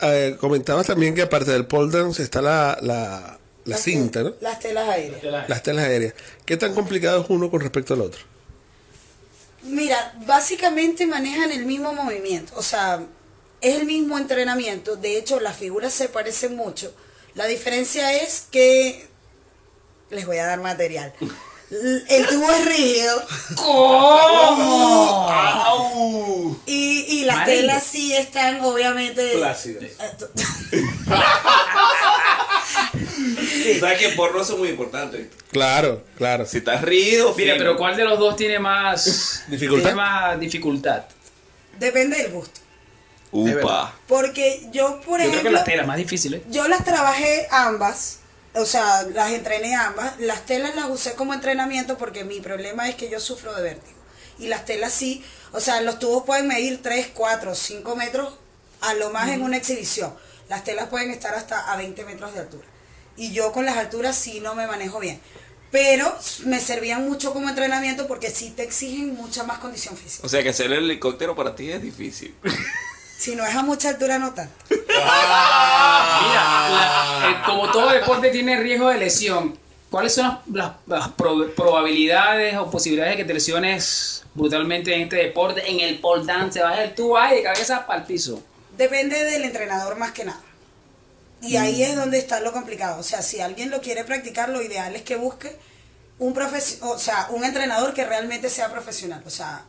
eh, 0.00 0.36
comentabas 0.38 0.86
también 0.86 1.14
que 1.14 1.22
aparte 1.22 1.50
del 1.50 1.66
pole 1.66 1.90
dance 1.90 2.22
está 2.22 2.40
la, 2.40 2.78
la, 2.82 3.38
la 3.64 3.76
Las 3.76 3.80
cinta, 3.82 4.22
¿no? 4.22 4.34
Las 4.40 4.58
telas 4.60 4.88
aéreas. 4.88 5.48
Las 5.48 5.62
telas 5.62 5.84
aéreas. 5.86 6.14
¿Qué 6.44 6.56
tan 6.56 6.74
complicado 6.74 7.22
es 7.22 7.26
uno 7.30 7.50
con 7.50 7.60
respecto 7.60 7.94
al 7.94 8.02
otro? 8.02 8.20
Mira, 9.62 10.14
básicamente 10.26 11.06
manejan 11.06 11.52
el 11.52 11.66
mismo 11.66 11.92
movimiento, 11.92 12.54
o 12.56 12.62
sea, 12.62 13.00
es 13.60 13.74
el 13.78 13.84
mismo 13.84 14.16
entrenamiento, 14.16 14.96
de 14.96 15.18
hecho 15.18 15.38
las 15.38 15.54
figuras 15.56 15.92
se 15.92 16.08
parecen 16.08 16.56
mucho. 16.56 16.94
La 17.34 17.44
diferencia 17.46 18.14
es 18.22 18.46
que 18.50 19.06
les 20.10 20.26
voy 20.26 20.38
a 20.38 20.46
dar 20.46 20.60
material. 20.60 21.12
El 21.70 22.26
tubo 22.26 22.50
es 22.50 22.64
rígido. 22.66 23.22
¿Cómo? 23.54 25.30
Y, 26.66 27.04
y 27.08 27.24
las 27.24 27.44
telas 27.46 27.82
sí 27.84 28.12
están 28.14 28.60
obviamente... 28.60 29.36
Plácidas. 29.36 29.84
Eh, 29.84 29.94
¿Sabes 33.80 33.98
que 33.98 34.08
porno 34.10 34.40
eso 34.42 34.52
es 34.54 34.58
muy 34.58 34.68
importante? 34.68 35.30
Claro, 35.52 36.04
claro. 36.16 36.46
Si 36.46 36.58
estás 36.58 36.82
rígido, 36.82 37.34
Mira, 37.36 37.54
fino. 37.54 37.64
pero 37.64 37.76
¿cuál 37.76 37.96
de 37.96 38.04
los 38.04 38.18
dos 38.18 38.36
tiene 38.36 38.58
más 38.58 39.44
¿Dificultad? 39.48 39.82
Tiene 39.90 39.96
más 39.96 40.40
dificultad. 40.40 41.02
Depende 41.78 42.18
del 42.18 42.32
gusto. 42.32 42.60
Upa. 43.32 43.94
Porque 44.08 44.66
yo, 44.72 45.00
por 45.02 45.20
Yo 45.20 45.26
creo 45.26 45.28
ejemplo... 45.28 45.42
que 45.42 45.50
las 45.54 45.64
telas 45.64 45.86
más 45.86 45.96
difíciles. 45.96 46.42
Yo 46.50 46.66
las 46.68 46.84
trabajé 46.84 47.46
ambas, 47.50 48.18
o 48.54 48.64
sea, 48.64 49.02
las 49.02 49.32
entrené 49.32 49.74
ambas. 49.74 50.18
Las 50.18 50.46
telas 50.46 50.74
las 50.74 50.90
usé 50.90 51.14
como 51.14 51.34
entrenamiento 51.34 51.96
porque 51.96 52.24
mi 52.24 52.40
problema 52.40 52.88
es 52.88 52.94
que 52.96 53.08
yo 53.08 53.20
sufro 53.20 53.54
de 53.54 53.62
vértigo. 53.62 53.98
Y 54.38 54.48
las 54.48 54.64
telas 54.64 54.92
sí, 54.92 55.24
o 55.52 55.60
sea, 55.60 55.80
los 55.82 55.98
tubos 55.98 56.24
pueden 56.24 56.48
medir 56.48 56.80
3, 56.82 57.08
4, 57.14 57.54
5 57.54 57.96
metros 57.96 58.34
a 58.80 58.94
lo 58.94 59.10
más 59.10 59.28
en 59.28 59.42
una 59.42 59.56
exhibición. 59.56 60.14
Las 60.48 60.64
telas 60.64 60.88
pueden 60.88 61.10
estar 61.10 61.34
hasta 61.34 61.70
a 61.72 61.76
20 61.76 62.04
metros 62.04 62.34
de 62.34 62.40
altura. 62.40 62.66
Y 63.16 63.32
yo 63.32 63.52
con 63.52 63.66
las 63.66 63.76
alturas 63.76 64.16
sí 64.16 64.40
no 64.40 64.54
me 64.54 64.66
manejo 64.66 64.98
bien. 64.98 65.20
Pero 65.70 66.12
me 66.46 66.58
servían 66.58 67.06
mucho 67.08 67.32
como 67.32 67.48
entrenamiento 67.48 68.08
porque 68.08 68.30
sí 68.30 68.50
te 68.50 68.64
exigen 68.64 69.14
mucha 69.14 69.44
más 69.44 69.58
condición 69.58 69.96
física. 69.96 70.26
O 70.26 70.28
sea 70.28 70.42
que 70.42 70.48
hacer 70.48 70.66
el 70.66 70.84
helicóptero 70.84 71.36
para 71.36 71.54
ti 71.54 71.70
es 71.70 71.80
difícil. 71.80 72.34
Si 73.20 73.36
no 73.36 73.44
es 73.44 73.54
a 73.54 73.62
mucha 73.62 73.90
altura, 73.90 74.18
no 74.18 74.32
tanto. 74.32 74.54
Mira, 74.70 74.80
la- 76.70 77.30
eh, 77.30 77.42
como 77.44 77.70
todo 77.70 77.90
deporte 77.90 78.30
tiene 78.30 78.56
riesgo 78.58 78.88
de 78.88 78.98
lesión, 78.98 79.58
¿cuáles 79.90 80.14
son 80.14 80.24
las, 80.26 80.40
las- 80.54 80.72
las 80.86 81.08
pro- 81.10 81.50
probabilidades 81.54 82.56
o 82.56 82.70
posibilidades 82.70 83.12
de 83.12 83.16
que 83.18 83.24
te 83.26 83.34
lesiones 83.34 84.24
brutalmente 84.34 84.94
en 84.94 85.02
este 85.02 85.16
deporte? 85.16 85.68
En 85.70 85.80
el 85.80 85.98
pole 86.00 86.24
dance, 86.24 86.60
vas 86.62 86.78
del 86.78 86.94
tubo 86.94 87.18
ahí 87.18 87.36
de 87.36 87.42
cabeza 87.42 87.86
para 87.86 88.00
el 88.00 88.06
piso. 88.06 88.42
Depende 88.76 89.22
del 89.24 89.44
entrenador 89.44 89.96
más 89.98 90.12
que 90.12 90.24
nada. 90.24 90.40
Y 91.42 91.56
ahí 91.56 91.82
es 91.82 91.96
donde 91.96 92.18
está 92.18 92.40
lo 92.40 92.52
complicado. 92.52 92.98
O 93.00 93.02
sea, 93.02 93.22
si 93.22 93.40
alguien 93.40 93.70
lo 93.70 93.80
quiere 93.80 94.04
practicar, 94.04 94.48
lo 94.50 94.62
ideal 94.62 94.94
es 94.96 95.02
que 95.02 95.16
busque 95.16 95.56
un 96.18 96.34
profes 96.34 96.78
o 96.82 96.98
sea, 96.98 97.26
un 97.30 97.44
entrenador 97.44 97.94
que 97.94 98.04
realmente 98.04 98.48
sea 98.50 98.70
profesional. 98.70 99.22
O 99.26 99.30
sea, 99.30 99.62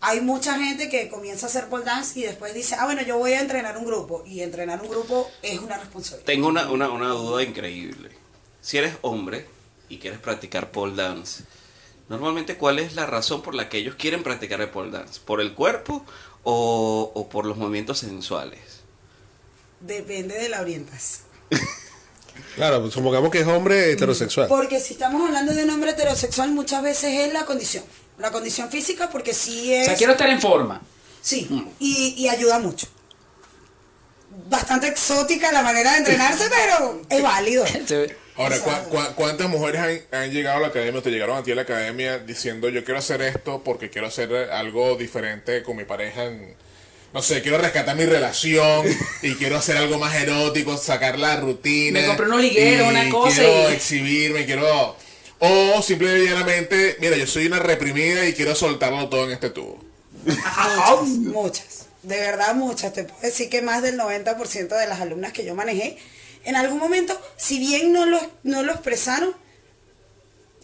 hay 0.00 0.20
mucha 0.20 0.58
gente 0.58 0.88
que 0.88 1.08
comienza 1.08 1.46
a 1.46 1.48
hacer 1.48 1.68
pole 1.68 1.84
dance 1.84 2.18
y 2.18 2.22
después 2.22 2.54
dice, 2.54 2.76
ah, 2.78 2.84
bueno, 2.84 3.02
yo 3.02 3.18
voy 3.18 3.32
a 3.32 3.40
entrenar 3.40 3.76
un 3.76 3.84
grupo. 3.84 4.22
Y 4.26 4.42
entrenar 4.42 4.80
un 4.80 4.88
grupo 4.88 5.28
es 5.42 5.58
una 5.58 5.76
responsabilidad. 5.76 6.26
Tengo 6.26 6.48
una, 6.48 6.70
una, 6.70 6.90
una 6.90 7.08
duda 7.08 7.42
increíble. 7.42 8.10
Si 8.60 8.78
eres 8.78 8.94
hombre 9.02 9.46
y 9.88 9.98
quieres 9.98 10.20
practicar 10.20 10.70
pole 10.70 10.94
dance, 10.94 11.42
normalmente 12.08 12.56
¿cuál 12.56 12.78
es 12.78 12.94
la 12.94 13.06
razón 13.06 13.42
por 13.42 13.54
la 13.54 13.68
que 13.68 13.78
ellos 13.78 13.96
quieren 13.96 14.22
practicar 14.22 14.60
el 14.60 14.68
pole 14.68 14.90
dance? 14.90 15.20
¿Por 15.24 15.40
el 15.40 15.54
cuerpo 15.54 16.04
o, 16.44 17.10
o 17.14 17.28
por 17.28 17.44
los 17.44 17.56
movimientos 17.56 17.98
sensuales? 17.98 18.60
Depende 19.80 20.34
de 20.38 20.48
la 20.48 20.60
orientación. 20.60 21.26
Claro, 22.54 22.80
pues 22.80 22.94
supongamos 22.94 23.30
que 23.30 23.40
es 23.40 23.46
hombre 23.46 23.92
heterosexual. 23.92 24.48
Porque 24.48 24.80
si 24.80 24.94
estamos 24.94 25.24
hablando 25.26 25.54
de 25.54 25.64
un 25.64 25.70
hombre 25.70 25.90
heterosexual, 25.90 26.50
muchas 26.50 26.82
veces 26.82 27.26
es 27.26 27.32
la 27.32 27.44
condición. 27.44 27.84
La 28.18 28.30
condición 28.32 28.68
física, 28.70 29.08
porque 29.10 29.32
sí 29.34 29.72
es... 29.72 29.82
O 29.82 29.90
sea, 29.90 29.96
quiero 29.96 30.12
estar 30.12 30.28
en 30.28 30.40
forma. 30.40 30.80
Sí, 31.22 31.48
y, 31.78 32.14
y 32.16 32.28
ayuda 32.28 32.58
mucho. 32.58 32.86
Bastante 34.48 34.88
exótica 34.88 35.50
la 35.52 35.62
manera 35.62 35.92
de 35.92 35.98
entrenarse, 35.98 36.44
pero 36.50 37.02
es 37.08 37.22
válido. 37.22 37.64
Ahora, 38.36 38.54
O 38.56 38.58
sea, 38.60 38.64
¿cuá- 38.64 38.84
cuá- 38.88 39.14
¿cuántas 39.16 39.48
mujeres 39.48 39.80
han, 40.12 40.20
han 40.22 40.30
llegado 40.30 40.58
a 40.58 40.60
la 40.60 40.66
academia 40.68 41.00
o 41.00 41.02
te 41.02 41.10
llegaron 41.10 41.36
a 41.36 41.42
ti 41.42 41.50
a 41.50 41.56
la 41.56 41.62
academia 41.62 42.18
diciendo 42.18 42.68
yo 42.68 42.84
quiero 42.84 42.98
hacer 43.00 43.20
esto 43.22 43.62
porque 43.64 43.90
quiero 43.90 44.06
hacer 44.06 44.32
algo 44.52 44.94
diferente 44.96 45.62
con 45.64 45.76
mi 45.76 45.84
pareja? 45.84 46.24
en- 46.24 46.54
no 47.12 47.22
sé, 47.22 47.40
quiero 47.40 47.56
rescatar 47.56 47.96
mi 47.96 48.04
relación 48.04 48.86
y 49.22 49.34
quiero 49.36 49.56
hacer 49.56 49.78
algo 49.78 49.98
más 49.98 50.14
erótico, 50.14 50.76
sacar 50.76 51.18
la 51.18 51.36
rutina. 51.36 52.00
Me 52.00 52.06
compré 52.06 52.26
unos 52.26 52.42
ligueros, 52.42 52.86
una 52.88 53.08
cosa 53.08 53.34
Quiero 53.40 53.70
y- 53.70 53.72
exhibirme, 53.74 54.44
quiero... 54.44 54.94
O 55.40 55.82
simplemente 55.82 56.24
y 56.24 56.28
llanamente, 56.28 56.96
mira, 57.00 57.16
yo 57.16 57.26
soy 57.26 57.46
una 57.46 57.58
reprimida 57.58 58.26
y 58.26 58.34
quiero 58.34 58.54
soltarlo 58.54 59.08
todo 59.08 59.24
en 59.24 59.32
este 59.32 59.50
tubo. 59.50 59.78
Muchas, 60.24 61.08
muchas. 61.08 61.86
De 62.02 62.18
verdad, 62.18 62.54
muchas. 62.54 62.92
Te 62.92 63.04
puedo 63.04 63.20
decir 63.20 63.48
que 63.48 63.62
más 63.62 63.82
del 63.82 63.98
90% 63.98 64.68
de 64.68 64.86
las 64.86 65.00
alumnas 65.00 65.32
que 65.32 65.44
yo 65.44 65.54
manejé, 65.54 65.96
en 66.44 66.56
algún 66.56 66.78
momento, 66.78 67.18
si 67.36 67.58
bien 67.58 67.92
no 67.92 68.06
lo, 68.06 68.20
no 68.42 68.62
lo 68.62 68.72
expresaron, 68.72 69.34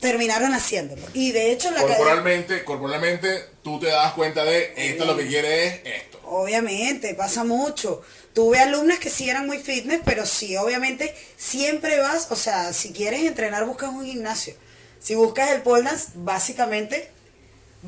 terminaron 0.00 0.52
haciéndolo. 0.54 1.02
Y 1.12 1.32
de 1.32 1.52
hecho, 1.52 1.70
la 1.70 1.82
Corporalmente, 1.82 2.64
corporalmente, 2.64 3.44
tú 3.62 3.80
te 3.80 3.86
das 3.86 4.12
cuenta 4.12 4.44
de 4.44 4.72
esto 4.76 5.04
lo 5.04 5.16
que 5.16 5.26
quiere 5.26 5.66
es 5.66 5.80
esto. 5.84 6.20
obviamente, 6.24 7.14
pasa 7.14 7.44
mucho. 7.44 8.02
Tuve 8.32 8.58
alumnas 8.58 8.98
que 8.98 9.10
sí 9.10 9.30
eran 9.30 9.46
muy 9.46 9.58
fitness, 9.58 10.00
pero 10.04 10.26
sí, 10.26 10.56
obviamente, 10.56 11.14
siempre 11.36 12.00
vas, 12.00 12.28
o 12.30 12.36
sea, 12.36 12.72
si 12.72 12.92
quieres 12.92 13.22
entrenar, 13.22 13.64
buscas 13.64 13.90
un 13.90 14.04
gimnasio. 14.04 14.54
Si 15.04 15.14
buscas 15.14 15.50
el 15.50 15.60
pole 15.62 15.82
dance, 15.84 16.08
básicamente 16.14 17.10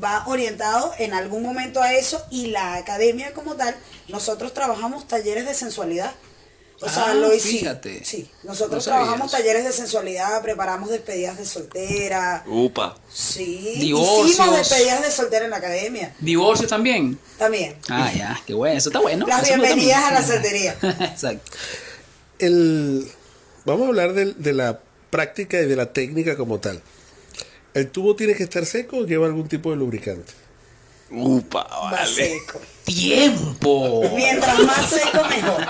va 0.01 0.23
orientado 0.27 0.93
en 0.99 1.13
algún 1.15 1.41
momento 1.41 1.81
a 1.81 1.93
eso 1.95 2.23
y 2.29 2.47
la 2.47 2.75
academia 2.75 3.33
como 3.33 3.55
tal, 3.55 3.75
nosotros 4.07 4.53
trabajamos 4.53 5.07
talleres 5.07 5.45
de 5.47 5.55
sensualidad. 5.55 6.13
O 6.79 6.87
sea, 6.87 7.05
Ah, 7.07 7.13
lo 7.15 7.33
hicimos. 7.33 7.59
fíjate. 7.61 8.05
Sí, 8.05 8.29
nosotros 8.43 8.85
No 8.85 8.93
trabajamos 8.93 9.31
talleres 9.31 9.63
de 9.63 9.71
sensualidad, 9.73 10.39
preparamos 10.43 10.91
despedidas 10.91 11.35
de 11.39 11.45
soltera. 11.47 12.43
Upa. 12.45 12.95
Sí, 13.11 13.73
Divorcios. 13.79 14.29
hicimos 14.29 14.55
despedidas 14.57 15.01
de 15.01 15.09
soltera 15.09 15.45
en 15.45 15.49
la 15.51 15.57
academia. 15.57 16.15
¿Divorcios 16.19 16.69
también? 16.69 17.17
También. 17.39 17.75
Ah, 17.89 18.11
ya, 18.15 18.39
qué 18.45 18.53
bueno, 18.53 18.77
eso 18.77 18.89
está 18.89 18.99
bueno. 18.99 19.25
Las 19.25 19.41
eso 19.49 19.55
bienvenidas 19.59 20.03
a 20.03 20.11
la 20.13 20.21
soltería. 20.23 20.77
Exacto. 21.11 21.51
El, 22.37 23.09
vamos 23.65 23.85
a 23.85 23.87
hablar 23.87 24.13
de, 24.13 24.33
de 24.35 24.53
la 24.53 24.79
práctica 25.09 25.59
y 25.59 25.65
de 25.65 25.75
la 25.75 25.91
técnica 25.93 26.37
como 26.37 26.59
tal. 26.59 26.83
¿El 27.77 27.89
tubo 27.91 28.15
tiene 28.15 28.33
que 28.33 28.41
estar 28.43 28.65
seco 28.65 28.97
o 28.97 29.05
lleva 29.05 29.27
algún 29.27 29.47
tipo 29.47 29.69
de 29.69 29.75
lubricante? 29.77 30.33
Upa, 31.11 31.63
Va 31.63 31.91
vale. 31.91 32.11
seco. 32.11 32.59
¡Tiempo! 32.83 34.03
Mientras 34.15 34.59
más 34.59 34.89
seco, 34.89 35.23
mejor. 35.29 35.61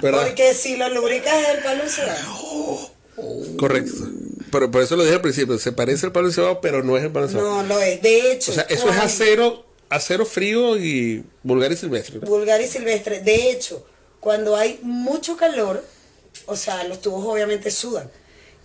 ¿Verdad? 0.00 0.26
Porque 0.26 0.54
si 0.54 0.76
lo 0.76 0.88
lubricas 0.90 1.34
el 1.56 1.62
palo 1.62 1.82
se 1.88 2.04
va. 2.04 2.16
Correcto. 3.58 3.92
Pero 4.52 4.70
por 4.70 4.82
eso 4.82 4.94
lo 4.94 5.02
dije 5.02 5.16
al 5.16 5.20
principio, 5.22 5.58
se 5.58 5.72
parece 5.72 6.06
al 6.06 6.12
palo 6.12 6.28
encebado, 6.28 6.60
pero 6.60 6.84
no 6.84 6.96
es 6.96 7.02
el 7.02 7.10
palo 7.10 7.26
encebado. 7.26 7.62
No 7.62 7.74
lo 7.74 7.80
es. 7.80 8.00
De 8.00 8.32
hecho, 8.32 8.52
o 8.52 8.54
sea, 8.54 8.64
eso 8.68 8.88
es 8.88 8.96
acero, 8.96 9.66
acero 9.88 10.24
frío 10.24 10.76
y 10.76 11.24
vulgar 11.42 11.72
y 11.72 11.76
silvestre. 11.76 12.20
¿no? 12.20 12.26
vulgar 12.28 12.60
y 12.60 12.68
silvestre. 12.68 13.20
De 13.20 13.50
hecho, 13.50 13.84
cuando 14.20 14.54
hay 14.56 14.78
mucho 14.82 15.36
calor, 15.36 15.84
o 16.46 16.54
sea, 16.54 16.84
los 16.84 17.00
tubos 17.00 17.24
obviamente 17.26 17.72
sudan 17.72 18.08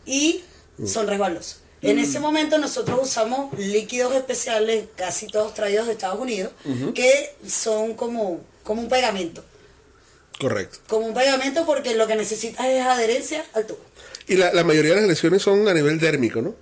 y 0.06 0.44
son 0.86 1.08
resbalosos. 1.08 1.62
En 1.82 2.00
ese 2.00 2.20
momento 2.20 2.58
nosotros 2.58 3.00
usamos 3.04 3.58
líquidos 3.58 4.16
especiales, 4.16 4.86
casi 4.96 5.28
todos 5.28 5.54
traídos 5.54 5.86
de 5.88 5.94
Estados 5.94 6.20
Unidos, 6.20 6.52
que 6.96 7.36
son 7.48 7.94
como, 7.94 8.42
como 8.64 8.82
un 8.82 8.90
pegamento. 8.90 9.44
Correcto. 10.40 10.80
Como 10.88 11.08
un 11.08 11.14
pegamento 11.14 11.66
porque 11.66 11.96
lo 11.96 12.06
que 12.08 12.16
necesitas 12.16 12.66
es 12.68 12.82
adherencia 12.86 13.44
al 13.54 13.66
tubo. 13.66 13.80
Y 14.28 14.36
la, 14.36 14.54
la 14.54 14.64
mayoría 14.64 14.94
de 14.94 15.02
las 15.02 15.08
lesiones 15.10 15.42
son 15.42 15.68
a 15.68 15.74
nivel 15.74 16.00
dérmico, 16.00 16.42
¿no? 16.42 16.56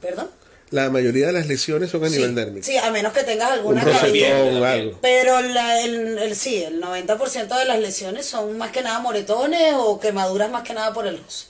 ¿Perdón? 0.00 0.28
La 0.70 0.88
mayoría 0.90 1.26
de 1.26 1.32
las 1.34 1.46
lesiones 1.46 1.90
son 1.90 2.02
a 2.04 2.08
Sí, 2.08 2.16
nivel 2.16 2.34
dérmico. 2.34 2.66
sí, 2.66 2.76
a 2.78 2.90
menos 2.90 3.12
que 3.12 3.22
tengas 3.24 3.48
Un 3.50 3.78
alguna 3.78 3.84
caída. 3.84 4.92
Pero 5.02 5.40
la, 5.42 5.82
el, 5.82 6.18
el- 6.18 6.34
sí, 6.34 6.62
el 6.64 6.80
90% 6.82 7.58
de 7.58 7.64
las 7.66 7.78
lesiones 7.78 8.24
son 8.26 8.56
más 8.58 8.70
que 8.72 8.80
nada 8.82 8.98
moretones 9.00 9.74
o 9.76 10.00
quemaduras 10.00 10.50
más 10.50 10.62
que 10.62 10.72
nada 10.74 10.92
por 10.94 11.06
el 11.06 11.18
roce. 11.22 11.46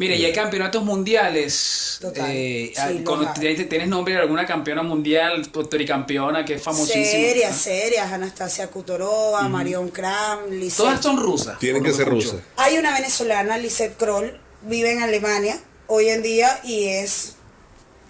Mire, 0.00 0.16
y 0.16 0.24
hay 0.24 0.32
campeonatos 0.32 0.82
mundiales. 0.82 1.98
Total, 2.00 2.30
eh, 2.30 2.72
sí, 2.74 3.04
con-. 3.04 3.34
¿tienes, 3.34 3.86
nombre 3.86 4.14
de 4.14 4.20
alguna 4.20 4.46
campeona 4.46 4.82
mundial, 4.82 5.46
tricampeona, 5.68 6.42
que 6.42 6.54
es 6.54 6.62
famosísima? 6.62 7.04
Serias, 7.04 7.54
serias. 7.54 8.10
Anastasia 8.10 8.68
Kutorova, 8.68 9.46
Marion 9.50 9.90
Kram, 9.90 10.48
Lisette. 10.48 10.78
Todas 10.78 11.02
son 11.02 11.18
rusas. 11.18 11.58
Tienen 11.58 11.84
que 11.84 11.92
ser 11.92 12.08
rusas. 12.08 12.36
Hay 12.56 12.78
una 12.78 12.94
venezolana, 12.94 13.58
Lisette 13.58 13.94
Kroll, 13.98 14.40
vive 14.62 14.90
en 14.90 15.02
Alemania 15.02 15.60
hoy 15.86 16.08
en 16.08 16.22
día 16.22 16.60
y 16.64 16.86
es 16.86 17.36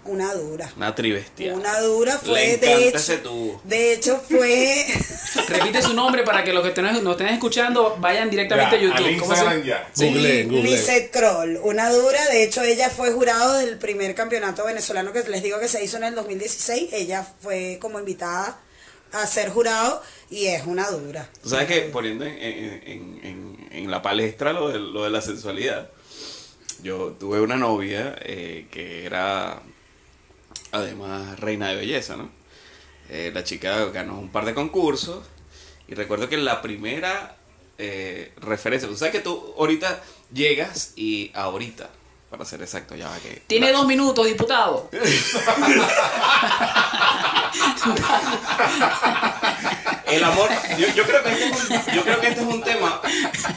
una 0.05 0.33
dura. 0.33 0.71
Una 0.77 0.95
tribestia. 0.95 1.53
Una 1.53 1.79
dura 1.79 2.17
fue, 2.17 2.33
Le 2.33 2.57
de 2.57 2.87
hecho, 2.87 2.97
ese 2.97 3.17
tubo. 3.17 3.61
de 3.63 3.93
hecho 3.93 4.17
fue, 4.27 4.85
Repite 5.47 5.81
su 5.81 5.93
nombre 5.93 6.23
para 6.23 6.43
que 6.43 6.53
los 6.53 6.67
que 6.67 6.81
nos 6.81 7.11
estén 7.11 7.27
escuchando 7.27 7.97
vayan 7.99 8.29
directamente 8.29 8.75
Ya, 8.75 8.77
a 8.77 8.81
YouTube. 8.97 9.19
¿Cómo 9.19 9.33
se- 9.35 9.39
Instagram 9.41 9.63
ya. 9.63 9.89
Sí. 9.93 10.07
Google, 10.07 10.43
Google. 10.45 10.63
Lisette 10.63 11.11
Kroll, 11.11 11.59
una 11.63 11.89
dura, 11.91 12.25
de 12.29 12.43
hecho 12.43 12.63
ella 12.63 12.89
fue 12.89 13.11
jurado 13.11 13.53
del 13.57 13.77
primer 13.77 14.15
campeonato 14.15 14.65
venezolano 14.65 15.13
que 15.13 15.21
les 15.29 15.43
digo 15.43 15.59
que 15.59 15.67
se 15.67 15.83
hizo 15.83 15.97
en 15.97 16.05
el 16.05 16.15
2016, 16.15 16.89
ella 16.93 17.25
fue 17.41 17.77
como 17.81 17.99
invitada 17.99 18.59
a 19.13 19.27
ser 19.27 19.49
jurado 19.49 20.01
y 20.29 20.45
es 20.47 20.65
una 20.65 20.89
dura. 20.89 21.29
Tú 21.43 21.49
sabes 21.49 21.67
que 21.67 21.81
poniendo 21.81 22.25
en, 22.25 22.33
en- 22.37 22.81
en- 22.85 23.19
en- 23.23 23.69
en 23.71 23.91
la 23.91 24.01
palestra 24.01 24.53
lo 24.53 24.69
de, 24.69 24.79
lo 24.79 25.03
de 25.03 25.09
la 25.09 25.21
sensualidad, 25.21 25.89
yo 26.81 27.15
tuve 27.19 27.41
una 27.41 27.57
novia 27.57 28.15
eh, 28.23 28.65
que 28.71 29.05
era 29.05 29.61
además 30.71 31.39
reina 31.39 31.69
de 31.69 31.75
belleza, 31.75 32.15
¿no? 32.17 32.29
Eh, 33.09 33.31
la 33.33 33.43
chica 33.43 33.85
ganó 33.85 34.19
un 34.19 34.29
par 34.29 34.45
de 34.45 34.53
concursos 34.53 35.25
y 35.87 35.95
recuerdo 35.95 36.29
que 36.29 36.37
la 36.37 36.61
primera 36.61 37.35
eh, 37.77 38.31
referencia, 38.37 38.87
tú 38.87 38.95
sabes 38.95 39.11
que 39.11 39.19
tú 39.19 39.53
ahorita 39.57 40.01
llegas 40.33 40.93
y 40.95 41.31
ahorita, 41.33 41.89
para 42.29 42.45
ser 42.45 42.61
exacto, 42.61 42.95
ya 42.95 43.09
va 43.09 43.17
que... 43.19 43.41
Tiene 43.47 43.71
la- 43.71 43.79
dos 43.79 43.87
minutos, 43.87 44.25
diputado. 44.25 44.89
El 50.11 50.23
amor, 50.23 50.49
yo, 50.77 50.87
yo 50.93 51.03
creo 51.05 51.23
que 51.23 51.29
este 51.31 51.45
es 51.45 51.51
un, 51.69 51.95
yo 51.95 52.03
creo 52.03 52.19
que 52.19 52.27
este 52.27 52.41
es 52.41 52.47
un 52.47 52.63
tema 52.63 53.01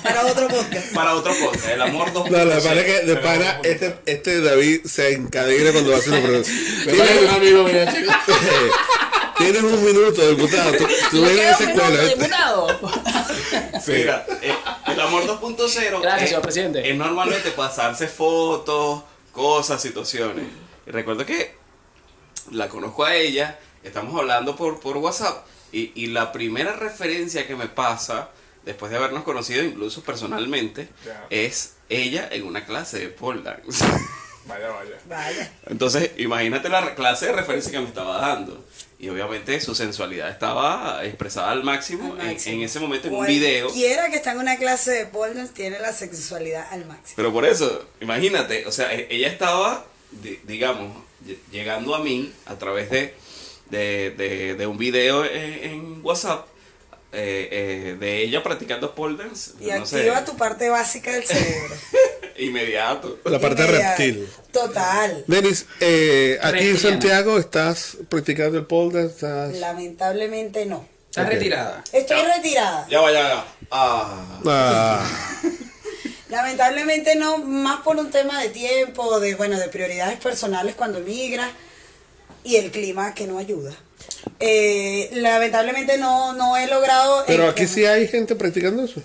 Para 0.02 0.26
otro 0.26 0.48
podcast. 0.48 0.94
para 0.94 1.14
otro 1.14 1.34
podcast, 1.34 1.68
el 1.68 1.82
amor 1.82 2.12
2.0. 2.12 2.30
No, 2.30 2.36
la 2.38 2.44
verdad 2.44 2.78
es 2.78 2.84
que 2.84 3.06
de 3.06 3.16
pana, 3.16 3.60
este, 3.64 3.96
este 4.06 4.40
David 4.40 4.84
se 4.86 5.12
encadena 5.14 5.72
cuando 5.72 5.94
hace 5.96 6.10
una 6.10 6.20
pregunta. 6.22 6.48
Parece 6.86 7.18
un 7.24 7.28
amigo 7.34 7.64
mío, 7.64 7.84
chicos. 7.92 8.14
Tienes 9.38 9.62
un 9.64 9.84
minuto, 9.84 10.28
diputado. 10.28 10.72
Tú, 10.76 10.86
tú 11.10 11.24
quedo 11.24 11.40
esa 11.42 11.64
escuela. 11.70 12.04
diputado. 12.04 12.68
Sí. 13.84 13.92
Mira, 13.92 14.24
eh, 14.42 14.54
el 14.86 15.00
amor 15.00 15.24
2.0 15.26 16.00
Gracias, 16.00 16.22
es- 16.22 16.28
señor 16.28 16.42
presidente. 16.42 16.88
es 16.88 16.96
normalmente 16.96 17.50
pasarse 17.50 18.06
fotos, 18.06 19.02
cosas, 19.32 19.82
situaciones. 19.82 20.44
Y 20.86 20.90
recuerdo 20.92 21.26
que 21.26 21.56
la 22.52 22.68
conozco 22.68 23.04
a 23.04 23.16
ella, 23.16 23.58
estamos 23.82 24.16
hablando 24.18 24.54
por, 24.54 24.78
por 24.78 24.98
WhatsApp, 24.98 25.44
y, 25.78 25.92
y 25.94 26.06
la 26.06 26.32
primera 26.32 26.72
referencia 26.72 27.46
que 27.46 27.56
me 27.56 27.66
pasa, 27.68 28.30
después 28.64 28.90
de 28.90 28.98
habernos 28.98 29.24
conocido 29.24 29.62
incluso 29.64 30.02
personalmente, 30.02 30.88
Ya. 31.04 31.26
es 31.30 31.74
ella 31.88 32.28
en 32.30 32.44
una 32.46 32.64
clase 32.64 32.98
de 32.98 33.08
pole 33.08 33.42
dance. 33.42 33.84
Vaya, 34.46 34.68
vaya. 34.68 34.96
Vaya. 35.08 35.52
Entonces, 35.68 36.10
imagínate 36.18 36.68
la 36.68 36.94
clase 36.94 37.26
de 37.26 37.32
referencia 37.32 37.72
que 37.72 37.80
me 37.80 37.86
estaba 37.88 38.18
dando. 38.18 38.62
Y 38.98 39.08
obviamente 39.08 39.58
su 39.62 39.74
sensualidad 39.74 40.28
estaba 40.28 41.02
expresada 41.02 41.50
al 41.50 41.64
máximo, 41.64 42.12
Al 42.12 42.20
en- 42.20 42.26
máximo. 42.26 42.56
En, 42.56 42.62
ese 42.62 42.78
momento 42.78 43.08
en 43.08 43.14
un 43.14 43.26
video. 43.26 43.68
Cualquiera 43.68 44.10
que 44.10 44.16
está 44.16 44.32
en 44.32 44.40
una 44.40 44.58
clase 44.58 44.90
de 44.90 45.06
pole 45.06 45.32
dance 45.32 45.54
tiene 45.54 45.78
la 45.80 45.94
sexualidad 45.94 46.66
al 46.70 46.84
máximo. 46.84 47.14
Pero 47.16 47.32
por 47.32 47.46
eso, 47.46 47.86
imagínate, 48.02 48.66
o 48.66 48.70
sea, 48.72 48.92
e- 48.92 49.06
ella 49.08 49.28
estaba, 49.28 49.86
di- 50.10 50.38
digamos, 50.44 50.94
lle- 51.26 51.38
llegando 51.50 51.94
a 51.94 52.00
mí 52.00 52.30
a 52.44 52.56
través 52.56 52.90
de, 52.90 53.14
de, 53.70 54.10
de- 54.16 54.54
de 54.54 54.66
un 54.66 54.78
video 54.78 55.24
en, 55.24 55.64
en 55.64 56.00
WhatsApp 56.04 56.46
eh, 57.12 57.48
eh, 57.52 57.96
de 57.98 58.22
ella 58.22 58.42
practicando 58.42 58.94
pole 58.94 59.16
dance. 59.22 59.52
Y 59.60 59.66
no 59.66 59.86
sé, 59.86 59.98
activa 59.98 60.24
tu 60.24 60.36
parte 60.36 60.68
básica 60.68 61.12
del 61.12 61.24
cerebro. 61.24 61.74
inmediato. 62.38 63.18
La 63.24 63.38
parte 63.38 63.62
Inmediato. 63.62 63.88
reptil. 64.02 64.28
Total. 64.52 65.24
Denis, 65.28 65.66
eh, 65.80 66.38
aquí 66.42 66.68
en. 66.70 66.78
Santiago 66.78 67.38
estás 67.38 67.96
practicando 68.08 68.58
el 68.58 68.66
pole 68.66 68.92
dance, 68.94 69.14
estás... 69.14 69.54
Lamentablemente 69.54 70.66
no. 70.66 70.86
Estás 71.08 71.28
retirada. 71.28 71.84
Estoy 71.92 72.22
retirada. 72.22 72.88
Ya 72.90 73.00
vaya, 73.00 73.20
ya. 73.28 73.44
Ah. 73.70 74.40
Ah, 74.44 75.06
Lamentablemente 76.28 77.14
no, 77.14 77.38
más 77.38 77.80
por 77.82 77.96
un 77.96 78.10
tema 78.10 78.40
de 78.42 78.48
tiempo, 78.48 79.20
de 79.20 79.34
bueno, 79.36 79.58
de 79.58 79.68
prioridades 79.68 80.18
personales 80.18 80.74
cuando 80.74 80.98
emigras 80.98 81.50
y 82.44 82.56
el 82.56 82.70
clima 82.70 83.14
que 83.14 83.26
no 83.26 83.38
ayuda. 83.38 83.72
Eh, 84.38 85.10
lamentablemente 85.14 85.98
no, 85.98 86.32
no 86.34 86.56
he 86.56 86.66
logrado. 86.66 87.24
pero 87.26 87.48
aquí 87.48 87.66
sí 87.66 87.84
hay 87.84 88.06
gente 88.06 88.36
practicando 88.36 88.84
eso. 88.84 89.02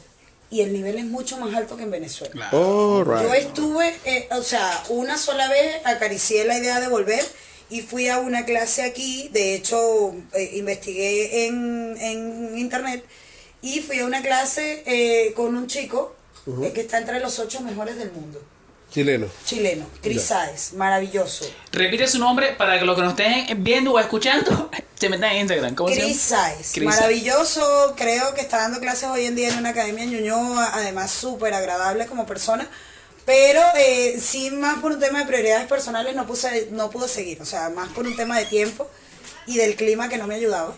Y 0.52 0.62
el 0.62 0.73
nivel 0.73 0.97
es 0.97 1.06
mucho 1.06 1.38
más 1.38 1.56
alto 1.56 1.78
que 1.78 1.84
en 1.84 1.91
Venezuela. 1.91 2.49
All 2.52 3.06
right. 3.06 3.21
Yo 3.23 3.34
estuve, 3.34 3.95
eh, 4.06 4.28
o 4.32 4.41
sea, 4.41 4.84
una 4.89 5.17
sola 5.17 5.47
vez 5.47 5.78
acaricié 5.86 6.45
la 6.45 6.58
idea 6.58 6.80
de 6.80 6.88
volver 6.88 7.23
y 7.69 7.82
fui 7.82 8.08
a 8.08 8.19
una 8.19 8.45
clase 8.45 8.82
aquí, 8.84 9.30
de 9.32 9.56
hecho 9.56 10.13
eh, 10.34 10.52
investigué 10.56 11.45
en, 11.45 11.95
en 11.99 12.58
internet 12.58 13.04
y 13.62 13.82
fui 13.82 13.99
a 13.99 14.06
una 14.06 14.21
clase 14.21 14.84
eh, 14.86 15.34
con 15.34 15.56
un 15.56 15.67
chico 15.67 16.15
eh, 16.63 16.71
que 16.73 16.82
está 16.82 16.97
entre 16.97 17.19
los 17.19 17.38
ocho 17.39 17.62
mejores 17.62 17.97
del 17.97 18.12
mundo, 18.12 18.41
Chileno. 18.91 19.28
chileno, 19.45 19.86
Chris 20.02 20.23
Saez, 20.23 20.73
maravilloso. 20.73 21.45
Repite 21.71 22.08
su 22.08 22.17
nombre 22.17 22.54
para 22.54 22.80
que 22.80 22.86
los 22.86 22.95
que 22.95 23.04
nos 23.04 23.12
estén 23.12 23.63
viendo 23.63 23.93
o 23.93 23.99
escuchando 23.99 24.71
se 24.99 25.10
metan 25.10 25.32
en 25.34 25.41
Instagram. 25.41 25.75
¿Cómo 25.75 25.89
se 25.89 25.95
Chris 25.99 26.30
llama? 26.30 26.43
Saez, 26.43 26.71
Chris 26.73 26.86
maravilloso, 26.86 27.93
creo 27.95 28.34
que 28.34 28.41
está 28.41 28.58
dando 28.58 28.80
clases 28.80 29.10
hoy 29.10 29.25
en 29.25 29.36
día 29.36 29.49
en 29.49 29.58
una 29.60 29.69
academia 29.69 30.04
en 30.06 30.12
Ñuñoa, 30.12 30.71
además 30.73 31.12
súper 31.12 31.54
agradable 31.54 32.08
como 32.08 32.25
persona, 32.25 32.67
pero 33.25 33.62
eh, 33.78 34.19
sí 34.19 34.49
más 34.49 34.80
por 34.80 34.91
un 34.91 34.99
tema 34.99 35.19
de 35.19 35.25
prioridades 35.25 35.67
personales 35.67 36.15
no, 36.15 36.25
puse, 36.25 36.69
no 36.71 36.89
pude 36.89 37.08
seguir, 37.08 37.39
o 37.41 37.45
sea, 37.45 37.69
más 37.69 37.89
por 37.89 38.08
un 38.08 38.15
tema 38.15 38.39
de 38.39 38.45
tiempo 38.45 38.89
y 39.45 39.58
del 39.58 39.75
clima 39.75 40.10
que 40.10 40.17
no 40.17 40.25
me 40.25 40.36
ayudaba. 40.36 40.73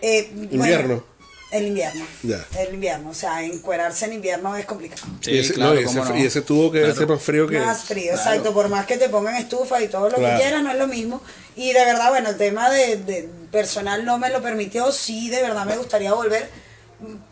Eh, 0.00 0.30
bueno, 0.32 0.52
Invierno. 0.52 1.15
El 1.52 1.66
invierno. 1.68 2.04
Ya. 2.22 2.44
El 2.58 2.74
invierno, 2.74 3.10
o 3.10 3.14
sea, 3.14 3.42
encuerarse 3.42 4.04
en 4.06 4.14
invierno 4.14 4.56
es 4.56 4.66
complicado. 4.66 5.02
Sí, 5.20 5.30
y, 5.32 5.38
ese, 5.38 5.54
claro, 5.54 5.74
no, 5.74 5.80
y 5.80 5.84
ese, 5.84 5.94
no. 6.00 6.16
y 6.18 6.26
ese 6.26 6.42
tubo 6.42 6.72
que 6.72 6.80
Claro. 6.80 6.94
ser 6.94 7.06
más 7.06 7.22
frío 7.22 7.46
que... 7.46 7.58
Más 7.58 7.84
frío, 7.84 8.12
exacto. 8.12 8.52
Por 8.52 8.68
más 8.68 8.86
que 8.86 8.96
te 8.96 9.08
pongan 9.08 9.36
estufa 9.36 9.80
y 9.82 9.88
todo 9.88 10.10
lo 10.10 10.16
Claro. 10.16 10.36
que 10.36 10.42
quieras, 10.42 10.62
no 10.62 10.70
es 10.72 10.78
lo 10.78 10.86
mismo. 10.88 11.22
Y 11.54 11.72
de 11.72 11.84
verdad, 11.84 12.08
bueno, 12.10 12.30
el 12.30 12.36
tema 12.36 12.68
de, 12.70 12.96
de 12.96 13.28
personal 13.52 14.04
no 14.04 14.18
me 14.18 14.30
lo 14.30 14.42
permitió. 14.42 14.90
Sí, 14.92 15.30
de 15.30 15.40
verdad 15.42 15.64
me 15.64 15.76
gustaría 15.76 16.12
volver. 16.12 16.48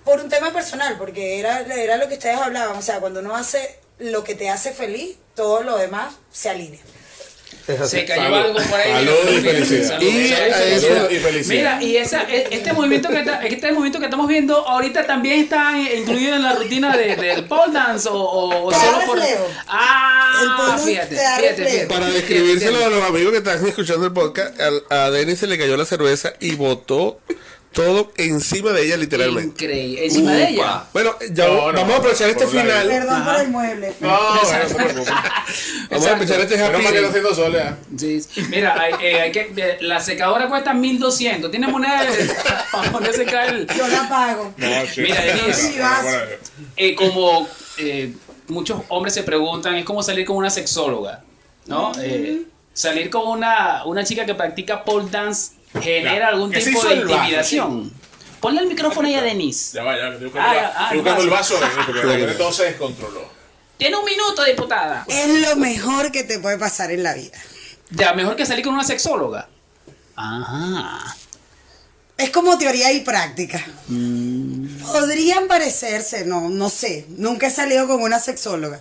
por 0.05 0.21
un 0.21 0.29
tema 0.29 0.53
personal, 0.53 0.97
porque 0.99 1.41
era, 1.41 1.61
era 1.63 1.97
lo 1.97 2.07
que 2.09 2.15
ustedes 2.15 2.37
hablaban, 2.39 2.77
o 2.77 2.83
sea, 2.83 3.01
cuando 3.01 3.21
uno 3.21 3.35
hace 3.35 3.79
lo 3.99 4.23
que 4.23 4.35
te 4.35 4.51
hace 4.51 4.73
feliz, 4.73 5.17
todo 5.35 5.63
lo 5.63 5.77
demás 5.79 6.15
se 6.33 6.51
alinea. 6.51 6.81
Se 7.87 8.05
cayó 8.05 8.23
Salud. 8.23 8.37
algo 8.37 8.55
por 8.55 8.81
ahí. 8.81 8.93
Salud 8.93 9.15
y 9.31 9.41
felicidad. 9.41 9.89
Salud, 9.89 10.03
Y 10.09 10.29
salud, 10.29 11.07
a 11.09 11.13
y 11.13 11.19
felicidad. 11.19 11.55
Mira, 11.79 11.83
y 11.83 11.97
esa, 11.97 12.23
e- 12.25 12.49
este 12.51 12.73
movimiento 12.73 13.09
que 13.09 13.21
está- 13.21 13.41
este 13.45 13.71
movimiento 13.73 13.99
que 13.99 14.05
estamos 14.07 14.29
viendo 14.29 14.57
ahorita 14.69 15.07
también 15.07 15.41
está 15.41 15.73
incluido 15.79 16.37
en 16.37 16.43
la 16.43 16.53
rutina 16.55 16.97
de, 16.97 17.17
del 17.17 17.45
pole 17.45 17.73
dance 17.73 18.09
o, 18.11 18.71
solo 18.73 19.07
por 19.07 19.19
ah 19.69 20.79
fíjate 20.85 21.17
fíjate, 21.17 21.55
fíjate. 21.65 21.87
Para 21.87 22.09
describírselo 22.09 22.85
a 22.85 22.89
los 22.89 23.03
amigos 23.05 23.33
que 23.33 23.39
están 23.39 23.67
escuchando 23.67 24.07
el 24.07 24.13
podcast, 24.13 24.61
al- 24.61 24.83
a, 24.91 25.11
Denis 25.11 25.39
se 25.39 25.47
le 25.47 25.59
cayó 25.59 25.77
la 25.77 25.85
cerveza 25.85 26.33
y 26.41 26.55
botó 26.57 27.19
todo 27.75 28.13
encima 28.17 28.71
de 28.71 28.87
ella 28.87 28.97
literalmente. 28.97 29.65
increíble 29.65 30.05
encima 30.07 30.33
de 30.33 30.49
ella. 30.51 30.85
Bueno, 30.93 31.15
ya 31.33 31.47
No, 31.49 31.73
no, 31.73 31.79
vamos 31.81 31.95
a 31.95 31.97
aprovechar 31.99 32.31
este 32.31 32.47
final. 32.47 32.87
Perdón 32.89 33.25
por 33.25 33.37
el 33.41 33.49
mueble. 33.49 33.93
No, 34.01 34.09
no, 34.09 34.35
no 34.37 34.45
se 34.69 34.75
preocupe. 34.75 35.11
Vamos 35.91 36.07
a 36.07 36.11
aprovechar 36.13 36.41
este 36.41 36.55
Pero 36.55 36.67
happy. 36.75 36.83
más 36.83 36.93
que 36.93 37.07
haciendo 37.07 37.35
soledad. 37.35 37.79
Sí, 37.99 38.21
sí. 38.21 38.43
Mira, 38.49 38.81
hay, 38.81 38.93
eh, 39.03 39.21
hay 39.21 39.33
que, 39.33 39.53
eh, 39.57 39.79
la 39.81 40.01
secadora 40.01 40.49
cuesta 40.49 40.73
1200. 40.73 41.51
¿Tienes 41.51 41.69
moneda 41.71 42.03
de- 42.05 42.31
para 42.73 42.93
ponerse 42.93 43.23
acá 43.23 43.47
el. 43.47 43.67
Yo 43.67 43.89
la 43.89 44.09
pago. 44.09 44.55
No, 44.57 44.67
sí. 44.93 45.03
Mira, 45.03 45.21
Denise. 45.21 45.75
Eh, 46.77 46.95
como 46.95 47.49
eh, 47.79 48.13
muchos 48.49 48.83
hombres 48.89 49.15
se 49.15 49.23
preguntan, 49.25 49.75
es 49.75 49.85
como 49.85 50.03
salir 50.03 50.25
con 50.25 50.37
una 50.37 50.51
sexóloga, 50.51 51.23
¿no? 51.67 51.93
Eh, 52.01 52.43
salir 52.73 53.11
con 53.11 53.27
una, 53.29 53.85
una 53.85 54.05
chica 54.05 54.25
que 54.27 54.35
practica 54.35 54.85
pole 54.85 55.07
dance 55.11 55.53
genera 55.83 56.15
Ya, 56.19 56.29
algún 56.29 56.51
tipo 56.53 56.83
de 56.85 56.95
intimidación. 56.97 57.93
Ponle 58.41 58.61
el 58.61 58.67
micrófono 58.69 59.09
ahí 59.09 59.15
a 59.15 59.23
Denise. 59.23 59.77
Ya 59.77 59.83
va, 59.85 59.97
ya, 59.97 60.09
estoy 60.09 60.27
buscando, 60.27 60.51
Ah, 60.51 60.55
la- 60.55 60.69
ah, 60.77 60.83
estoy 60.85 60.99
buscando 60.99 61.23
el 61.23 61.31
vaso. 61.31 61.55
eh, 61.57 61.69
porque 61.87 62.35
todo 62.39 62.53
se 62.53 62.65
descontroló. 62.65 63.23
Tiene 63.79 63.97
un 63.97 64.05
minuto, 64.05 64.45
diputada. 64.45 65.05
Es 65.09 65.41
lo 65.49 65.57
mejor 65.57 66.13
que 66.13 66.23
te 66.25 66.39
puede 66.39 66.59
pasar 66.59 66.91
en 66.91 67.03
la 67.03 67.15
vida. 67.15 67.37
Ya, 67.91 68.13
mejor 68.13 68.37
que 68.37 68.45
salir 68.47 68.65
con 68.65 68.75
una 68.75 68.85
sexóloga. 68.85 69.49
Ajá. 70.17 71.17
Es 72.17 72.31
como 72.31 72.57
teoría 72.59 72.93
y 72.93 73.01
práctica. 73.01 73.65
Podrían 74.93 75.49
parecerse, 75.49 76.25
no, 76.25 76.49
no 76.49 76.69
sé. 76.71 77.07
Nunca 77.17 77.49
he 77.49 77.51
salido 77.51 77.87
con 77.89 78.01
una 78.03 78.21
sexóloga. 78.21 78.81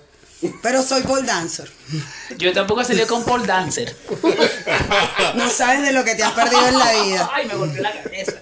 Pero 0.62 0.82
soy 0.84 1.02
pole 1.04 1.24
dancer. 1.28 1.72
Yo 2.38 2.52
tampoco 2.54 2.82
he 2.82 2.86
salido 2.86 3.08
con 3.08 3.24
pole 3.24 3.46
dancer. 3.46 3.96
No 5.36 5.50
sabes 5.50 5.82
de 5.84 5.92
lo 5.92 6.04
que 6.04 6.16
te 6.16 6.24
has 6.24 6.32
perdido 6.34 6.68
en 6.68 6.80
la 6.80 6.92
vida. 7.04 7.30
Ay, 7.34 7.48
me 7.48 7.56
golpeó 7.56 7.82
la 7.82 7.92
cabeza. 7.92 8.34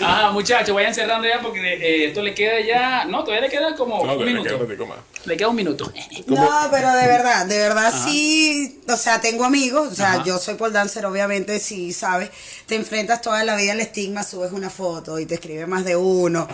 Ajá, 0.00 0.30
muchachos, 0.32 0.74
vayan 0.74 0.94
cerrando 0.94 1.26
ya 1.26 1.40
porque 1.40 1.60
eh, 1.60 2.06
esto 2.08 2.22
le 2.22 2.34
queda 2.34 2.60
ya. 2.60 3.04
No, 3.04 3.20
todavía 3.24 3.42
le 3.42 3.50
queda 3.50 3.74
como 3.76 4.04
No, 4.04 4.14
un 4.16 4.24
minuto. 4.24 4.44
queda 4.44 4.56
un 4.56 4.62
ratico 4.68 4.86
más. 4.86 4.98
Le 5.24 5.36
queda 5.36 5.48
un 5.48 5.56
minuto. 5.56 5.92
No, 6.26 6.68
pero 6.70 6.92
de 6.92 7.06
verdad, 7.06 7.46
de 7.46 7.58
verdad 7.58 7.92
sí, 8.04 8.80
o 8.88 8.96
sea, 8.96 9.20
tengo 9.20 9.44
amigos, 9.44 9.92
o 9.92 9.94
sea, 9.94 10.14
Ajá. 10.14 10.24
yo 10.24 10.38
soy 10.38 10.54
pole 10.54 10.72
dancer, 10.72 11.06
obviamente, 11.06 11.58
si 11.60 11.92
sabes, 11.92 12.30
te 12.66 12.74
enfrentas 12.74 13.22
toda 13.22 13.42
la 13.44 13.56
vida 13.56 13.72
al 13.72 13.80
estigma, 13.80 14.22
subes 14.22 14.52
una 14.52 14.70
foto 14.70 15.18
y 15.18 15.26
te 15.26 15.34
escribe 15.34 15.66
más 15.66 15.84
de 15.84 15.96
uno. 15.96 16.46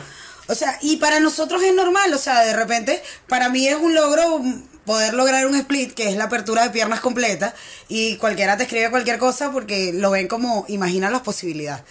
O 0.47 0.55
sea, 0.55 0.77
y 0.83 0.97
para 0.97 1.21
nosotros 1.21 1.63
es 1.63 1.73
normal, 1.75 2.13
o 2.13 2.19
sea, 2.19 2.41
de 2.41 2.53
repente, 2.55 3.03
para 3.29 3.49
mí 3.49 3.69
es 3.69 3.77
un 3.77 3.95
logro 3.95 4.43
poder 4.91 5.15
lograr 5.15 5.47
un 5.47 5.55
split, 5.55 5.95
que 5.95 6.09
es 6.09 6.17
la 6.17 6.25
apertura 6.25 6.65
de 6.65 6.71
piernas 6.71 6.99
completa, 6.99 7.55
y 7.87 8.17
cualquiera 8.17 8.57
te 8.57 8.65
escribe 8.65 8.91
cualquier 8.91 9.19
cosa 9.19 9.53
porque 9.53 9.93
lo 9.93 10.11
ven 10.11 10.27
como, 10.27 10.65
imagina 10.67 11.09
las 11.11 11.21
posibilidades. 11.21 11.85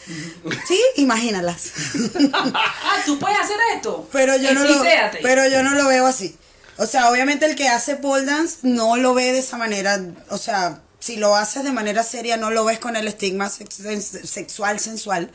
Sí, 0.68 0.78
imagínalas. 0.98 1.72
ah, 2.34 2.98
tú 3.06 3.18
puedes 3.18 3.40
hacer 3.40 3.56
esto. 3.74 4.06
Pero 4.12 4.36
yo 4.36 4.54
no 4.54 4.66
lo, 4.66 4.84
pero 5.24 5.48
yo 5.48 5.64
no 5.64 5.76
lo 5.76 5.88
veo 5.88 6.08
así. 6.08 6.36
O 6.76 6.86
sea, 6.86 7.10
obviamente 7.10 7.46
el 7.46 7.56
que 7.56 7.70
hace 7.70 7.96
pole 7.96 8.26
dance 8.26 8.58
no 8.64 8.98
lo 8.98 9.14
ve 9.14 9.32
de 9.32 9.40
esa 9.40 9.56
manera. 9.56 9.98
O 10.30 10.38
sea, 10.38 10.82
si 11.00 11.16
lo 11.16 11.38
haces 11.38 11.64
de 11.64 11.72
manera 11.72 12.04
seria, 12.04 12.36
no 12.36 12.52
lo 12.52 12.66
ves 12.66 12.80
con 12.80 12.98
el 12.98 13.08
estigma 13.08 13.50
sexual, 13.50 14.78
sensual. 14.82 15.32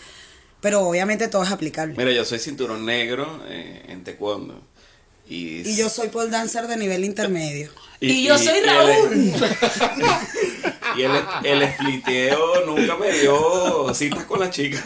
Pero 0.60 0.82
obviamente 0.82 1.28
todo 1.28 1.44
es 1.44 1.50
aplicable. 1.50 1.94
Mira, 1.96 2.12
yo 2.12 2.26
soy 2.26 2.40
cinturón 2.40 2.84
negro 2.84 3.42
eh, 3.48 3.86
en 3.88 4.04
taekwondo. 4.04 4.60
Y, 5.28 5.68
Y 5.68 5.76
yo 5.76 5.88
soy 5.88 6.08
pole 6.08 6.30
dancer 6.30 6.66
de 6.66 6.76
nivel 6.76 7.04
intermedio. 7.04 7.70
Y 8.00 8.24
yo 8.24 8.36
soy 8.36 8.60
Raúl. 8.60 9.32
y 10.96 11.02
el, 11.02 11.12
el 11.44 11.72
spliteo 11.72 12.66
nunca 12.66 12.96
me 12.96 13.10
dio 13.12 13.92
citas 13.94 14.24
con 14.24 14.40
la 14.40 14.50
chica. 14.50 14.82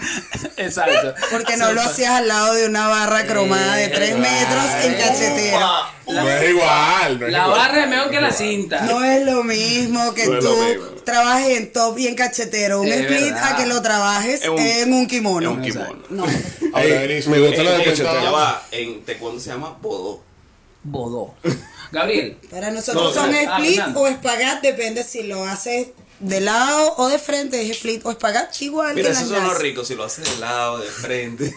Exacto. 0.57 1.15
Porque 1.31 1.57
no 1.57 1.73
lo 1.73 1.81
hacías 1.81 2.11
al 2.13 2.29
lado 2.29 2.55
de 2.55 2.67
una 2.67 2.87
barra 2.87 3.27
cromada 3.27 3.75
de 3.77 3.89
3 3.89 4.19
metros 4.19 4.65
en 4.85 4.95
cachetera. 4.95 5.69
No 6.07 6.29
es 6.31 6.51
igual, 6.51 7.21
no 7.21 7.27
es 7.27 7.33
La 7.33 7.45
igual. 7.45 7.59
barra 7.59 7.83
es 7.85 7.89
mejor 7.91 8.11
que 8.11 8.21
la 8.21 8.31
cinta. 8.33 8.81
No 8.83 9.03
es 9.05 9.25
lo 9.27 9.43
mismo 9.43 10.15
que 10.15 10.27
No 10.27 10.39
tú 10.39 10.57
mismo. 10.57 10.85
trabajes 11.05 11.59
en 11.59 11.73
top 11.73 11.99
y 11.99 12.07
en 12.07 12.15
cachetero. 12.15 12.81
Un 12.81 12.89
Es 12.89 13.01
split 13.01 13.21
verdad. 13.35 13.53
a 13.53 13.57
que 13.57 13.67
lo 13.67 13.83
trabajes 13.83 14.43
Es 14.43 14.49
un- 14.49 14.59
en 14.59 14.93
un 14.93 15.07
kimono. 15.09 15.53
Un 15.53 15.63
kimono. 15.63 15.99
No. 16.11 16.25
Ahora, 16.73 16.85
Ey, 16.85 17.09
Denise, 17.09 17.29
me 17.31 17.41
gusta 17.41 17.63
lo 17.65 17.71
de 17.73 18.31
va, 18.31 18.63
en 18.71 19.03
taekwondo 19.05 19.41
se 19.41 19.51
llama 19.51 19.77
bodo. 19.83 20.28
Bodó. 20.83 21.35
Gabriel. 21.93 22.37
Para 22.51 22.71
nosotros 22.71 23.15
No, 23.15 23.23
son 23.23 23.35
ah, 23.35 23.57
split 23.59 23.77
Fernando. 23.77 24.01
o 24.01 24.07
espagat, 24.07 24.63
depende 24.63 25.03
si 25.05 25.23
lo 25.25 25.45
haces 25.45 25.89
de 26.21 26.41
lado 26.41 26.95
o 26.99 27.09
de 27.09 27.19
frente, 27.19 27.61
es 27.63 27.71
split 27.77 28.05
o 28.05 28.11
espagat, 28.11 28.51
igual 28.63 28.95
Mira, 28.95 29.11
eso 29.11 29.27
son 29.27 29.45
los 29.45 29.59
ricos 29.59 29.89
si 29.89 29.95
lo 29.95 30.05
haces 30.05 30.25
de 30.35 30.41
lado, 30.41 30.79
de 30.79 30.89
frente. 30.89 31.55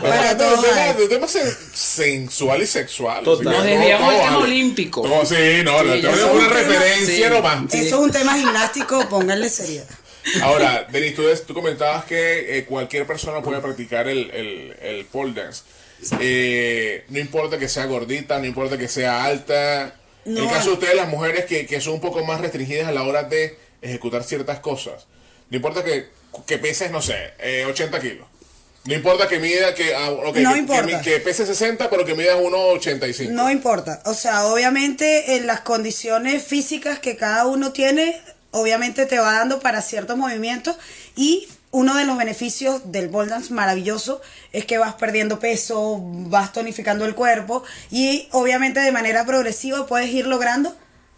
Para 0.00 0.32
el 0.32 0.36
todos 0.36 0.62
tema, 0.62 1.08
tema 1.08 1.26
sen- 1.28 1.56
sensual 1.72 2.62
y 2.62 2.66
sexual. 2.66 3.22
Nos 3.24 3.40
todo- 3.40 3.62
desviamos 3.62 4.08
todo 4.08 4.10
del 4.10 4.20
tema 4.20 4.36
vale. 4.38 4.44
olímpico. 4.52 5.06
No, 5.06 5.24
sí, 5.24 5.34
no, 5.64 5.78
Sí, 5.82 6.02
son 6.20 6.36
una 6.36 6.48
referencia 6.48 7.28
sí. 7.28 7.34
nomás. 7.34 7.74
Eso 7.74 7.86
es 7.86 7.92
un 7.92 8.10
tema 8.10 8.34
gimnástico, 8.36 9.08
pónganle 9.08 9.48
seriedad. 9.48 9.86
Ahora, 10.42 10.86
Denis, 10.90 11.14
tú, 11.14 11.22
tú 11.46 11.54
comentabas 11.54 12.04
que 12.04 12.58
eh, 12.58 12.64
cualquier 12.64 13.06
persona 13.06 13.42
puede 13.42 13.60
practicar 13.60 14.08
el, 14.08 14.30
el, 14.32 14.76
el 14.82 15.04
pole 15.06 15.32
dance. 15.34 15.62
Eh, 16.20 17.04
no 17.08 17.18
importa 17.18 17.58
que 17.58 17.68
sea 17.68 17.86
gordita, 17.86 18.38
no 18.38 18.46
importa 18.46 18.78
que 18.78 18.88
sea 18.88 19.24
alta. 19.24 19.94
En 20.24 20.36
el 20.36 20.48
caso 20.48 20.68
de 20.68 20.74
ustedes, 20.74 20.96
las 20.96 21.08
mujeres 21.08 21.44
que, 21.46 21.66
que 21.66 21.80
son 21.80 21.94
un 21.94 22.00
poco 22.00 22.24
más 22.24 22.40
restringidas 22.40 22.88
a 22.88 22.92
la 22.92 23.02
hora 23.02 23.24
de 23.24 23.56
ejecutar 23.82 24.22
ciertas 24.24 24.60
cosas. 24.60 25.06
No 25.50 25.56
importa 25.56 25.82
que, 25.82 26.08
que 26.46 26.58
peses, 26.58 26.90
no 26.90 27.02
sé, 27.02 27.32
eh, 27.38 27.64
80 27.66 28.00
kilos. 28.00 28.26
No 28.84 28.94
importa 28.94 29.28
que 29.28 29.38
mida, 29.38 29.74
que, 29.74 29.94
ah, 29.94 30.10
No 30.10 30.32
que, 30.32 30.40
importa. 30.40 31.02
que, 31.02 31.10
que 31.10 31.20
pese 31.20 31.44
60, 31.44 31.90
pero 31.90 32.04
que 32.06 32.14
midas 32.14 32.38
1,85. 32.38 33.28
No 33.30 33.50
importa. 33.50 34.02
O 34.06 34.14
sea, 34.14 34.46
obviamente 34.46 35.36
en 35.36 35.46
las 35.46 35.60
condiciones 35.60 36.42
físicas 36.42 36.98
que 36.98 37.16
cada 37.16 37.46
uno 37.46 37.72
tiene, 37.72 38.18
obviamente 38.52 39.04
te 39.04 39.18
va 39.18 39.32
dando 39.34 39.60
para 39.60 39.82
ciertos 39.82 40.16
movimientos 40.16 40.76
y 41.14 41.46
uno 41.72 41.94
de 41.94 42.04
los 42.04 42.18
beneficios 42.18 42.90
del 42.90 43.10
pole 43.10 43.30
dance 43.30 43.52
maravilloso 43.52 44.20
es 44.52 44.64
que 44.64 44.78
vas 44.78 44.94
perdiendo 44.94 45.38
peso, 45.38 45.98
vas 46.00 46.52
tonificando 46.52 47.04
el 47.04 47.14
cuerpo 47.14 47.62
y 47.90 48.28
obviamente 48.32 48.80
de 48.80 48.90
manera 48.92 49.24
progresiva 49.24 49.86
puedes 49.86 50.10
ir 50.10 50.26
logrando 50.26 50.74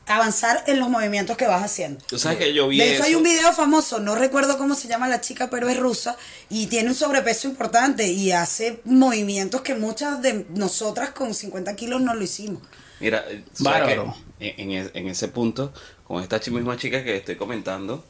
avanzar 0.07 0.65
en 0.67 0.81
los 0.81 0.91
movimientos 0.91 1.37
que 1.37 1.47
vas 1.47 1.62
haciendo. 1.62 2.05
Tú 2.07 2.19
sabes 2.19 2.38
que 2.38 2.53
yo 2.53 2.69
vi 2.69 2.79
De 2.79 2.85
hecho, 2.85 2.95
eso. 2.97 3.05
hay 3.05 3.15
un 3.15 3.23
video 3.23 3.53
famoso, 3.53 3.99
no 4.01 4.15
recuerdo 4.15 4.59
cómo 4.59 4.75
se 4.75 4.88
llama 4.88 5.09
la 5.09 5.21
chica, 5.21 5.49
pero 5.49 5.69
es 5.69 5.79
rusa 5.79 6.17
y 6.51 6.67
tiene 6.67 6.91
un 6.91 6.95
sobrepeso 6.95 7.49
importante 7.49 8.09
y 8.09 8.33
hace 8.33 8.81
movimientos 8.85 9.62
que 9.62 9.75
muchas 9.75 10.21
de 10.21 10.45
nosotras 10.51 11.11
con 11.11 11.33
50 11.35 11.75
kilos 11.77 12.01
no 12.01 12.15
lo 12.15 12.23
hicimos. 12.23 12.62
Mira, 13.01 13.25
que 13.27 14.01
en, 14.41 14.71
en 14.71 14.91
en 14.93 15.09
ese 15.09 15.29
punto, 15.29 15.73
con 16.07 16.23
esta 16.23 16.38
misma 16.51 16.77
chica 16.77 17.03
que 17.03 17.17
estoy 17.17 17.37
comentando, 17.37 18.05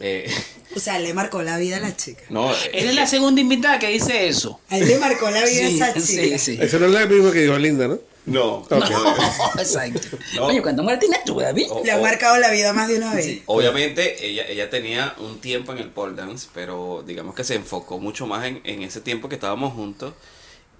eh, 0.00 0.30
O 0.76 0.80
sea, 0.80 0.98
le 0.98 1.14
marcó 1.14 1.42
la 1.42 1.56
vida 1.58 1.78
a 1.78 1.80
la 1.80 1.96
chica. 1.96 2.22
no, 2.28 2.52
eh, 2.52 2.56
Eres 2.72 2.94
la 2.94 3.06
segunda 3.06 3.40
invitada 3.40 3.78
que 3.78 3.88
dice 3.88 4.28
eso. 4.28 4.60
A 4.68 4.76
él 4.78 4.86
le 4.86 4.98
marcó 4.98 5.30
la 5.30 5.44
vida 5.44 5.64
a 5.66 5.68
Sí, 5.68 5.74
esa 5.76 5.92
chica. 5.94 6.02
sí, 6.02 6.38
sí. 6.38 6.58
Eso 6.60 6.78
no 6.78 6.86
es 6.86 6.92
lo 6.92 7.06
mismo 7.06 7.30
que 7.32 7.40
dijo 7.42 7.58
Linda, 7.58 7.88
¿no? 7.88 7.98
no, 8.26 8.66
exacto. 9.58 10.18
No. 10.34 10.44
Oye, 10.46 10.60
¿cuánto 10.60 10.82
muerte 10.82 11.06
tienes 11.06 11.24
tú, 11.24 11.40
David? 11.40 11.66
Oh, 11.70 11.82
Le 11.82 11.92
ha 11.92 11.98
oh. 11.98 12.02
marcado 12.02 12.36
la 12.36 12.50
vida 12.50 12.74
más 12.74 12.86
de 12.88 12.98
una 12.98 13.14
vez. 13.14 13.40
Obviamente 13.46 14.26
ella, 14.26 14.46
ella 14.46 14.68
tenía 14.68 15.14
un 15.18 15.40
tiempo 15.40 15.72
en 15.72 15.78
el 15.78 15.88
pole 15.88 16.14
dance, 16.14 16.46
pero 16.52 17.02
digamos 17.06 17.34
que 17.34 17.42
se 17.44 17.54
enfocó 17.54 17.98
mucho 17.98 18.26
más 18.26 18.44
en, 18.46 18.60
en 18.64 18.82
ese 18.82 19.00
tiempo 19.00 19.30
que 19.30 19.36
estábamos 19.36 19.72
juntos 19.72 20.12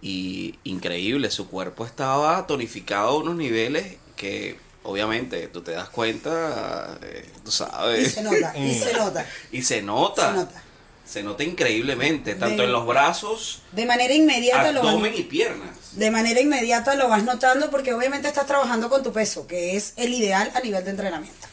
y 0.03 0.57
increíble, 0.65 1.31
su 1.31 1.49
cuerpo 1.49 1.87
estaba 1.87 2.47
tonificado 2.47 3.09
a 3.09 3.17
unos 3.17 3.35
niveles 3.37 3.97
que 4.17 4.57
obviamente 4.89 5.49
tú 5.49 5.61
te 5.63 5.73
das 5.73 5.89
cuenta, 5.91 6.99
eh, 7.03 7.25
tú 7.45 7.51
Y 7.51 7.53
sabes, 7.53 8.15
se 8.15 8.23
nota, 8.23 8.53
y 8.57 8.75
se 8.75 8.93
nota. 8.99 9.27
y 9.53 9.63
se 9.63 9.83
nota, 9.83 10.29
Se 10.31 10.37
nota. 10.37 10.63
se 11.07 11.23
nota 11.23 11.45
increíblemente, 11.45 12.35
tanto 12.35 12.63
De- 12.63 12.65
en 12.65 12.73
los 12.73 12.87
brazos, 12.87 13.63
De 13.73 13.85
manera 13.87 14.15
inmediata 14.15 14.73
lo 14.73 14.81
vas, 14.83 14.89
abdomen 14.91 15.15
y 15.17 15.23
piernas. 15.25 15.71
de 15.93 16.11
manera 16.11 16.41
inmediata 16.41 16.95
lo 16.95 17.09
vas 17.09 17.23
notando 17.25 17.71
porque 17.71 17.93
obviamente 17.93 18.29
estás 18.29 18.47
trabajando 18.47 18.89
con 18.89 19.03
tu 19.03 19.13
peso, 19.13 19.47
que 19.47 19.77
es 19.77 19.93
el 19.97 20.13
ideal 20.15 20.51
a 20.55 20.61
nivel 20.61 20.85
de 20.85 20.91
entrenamiento. 20.91 21.47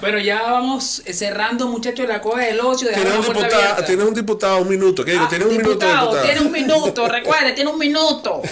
Bueno, 0.00 0.18
ya 0.20 0.40
vamos 0.42 1.02
cerrando, 1.12 1.66
muchachos, 1.66 2.06
la 2.06 2.20
cueva 2.20 2.42
del 2.42 2.60
ocio. 2.60 2.88
Tienes 2.94 3.14
un, 3.16 3.22
diputado, 3.34 3.84
tienes 3.84 4.06
un 4.06 4.14
diputado, 4.14 4.58
un 4.60 4.68
minuto. 4.68 5.04
¿Qué 5.04 5.10
digo? 5.10 5.24
Ah, 5.24 5.28
tienes 5.28 5.48
un 5.48 5.56
minuto, 5.56 5.70
diputado, 5.70 6.00
diputado. 6.02 6.24
Tiene 6.24 6.40
un 6.40 6.52
minuto, 6.52 7.08
recuerde, 7.08 7.52
tiene 7.52 7.70
un 7.70 7.78
minuto. 7.80 8.42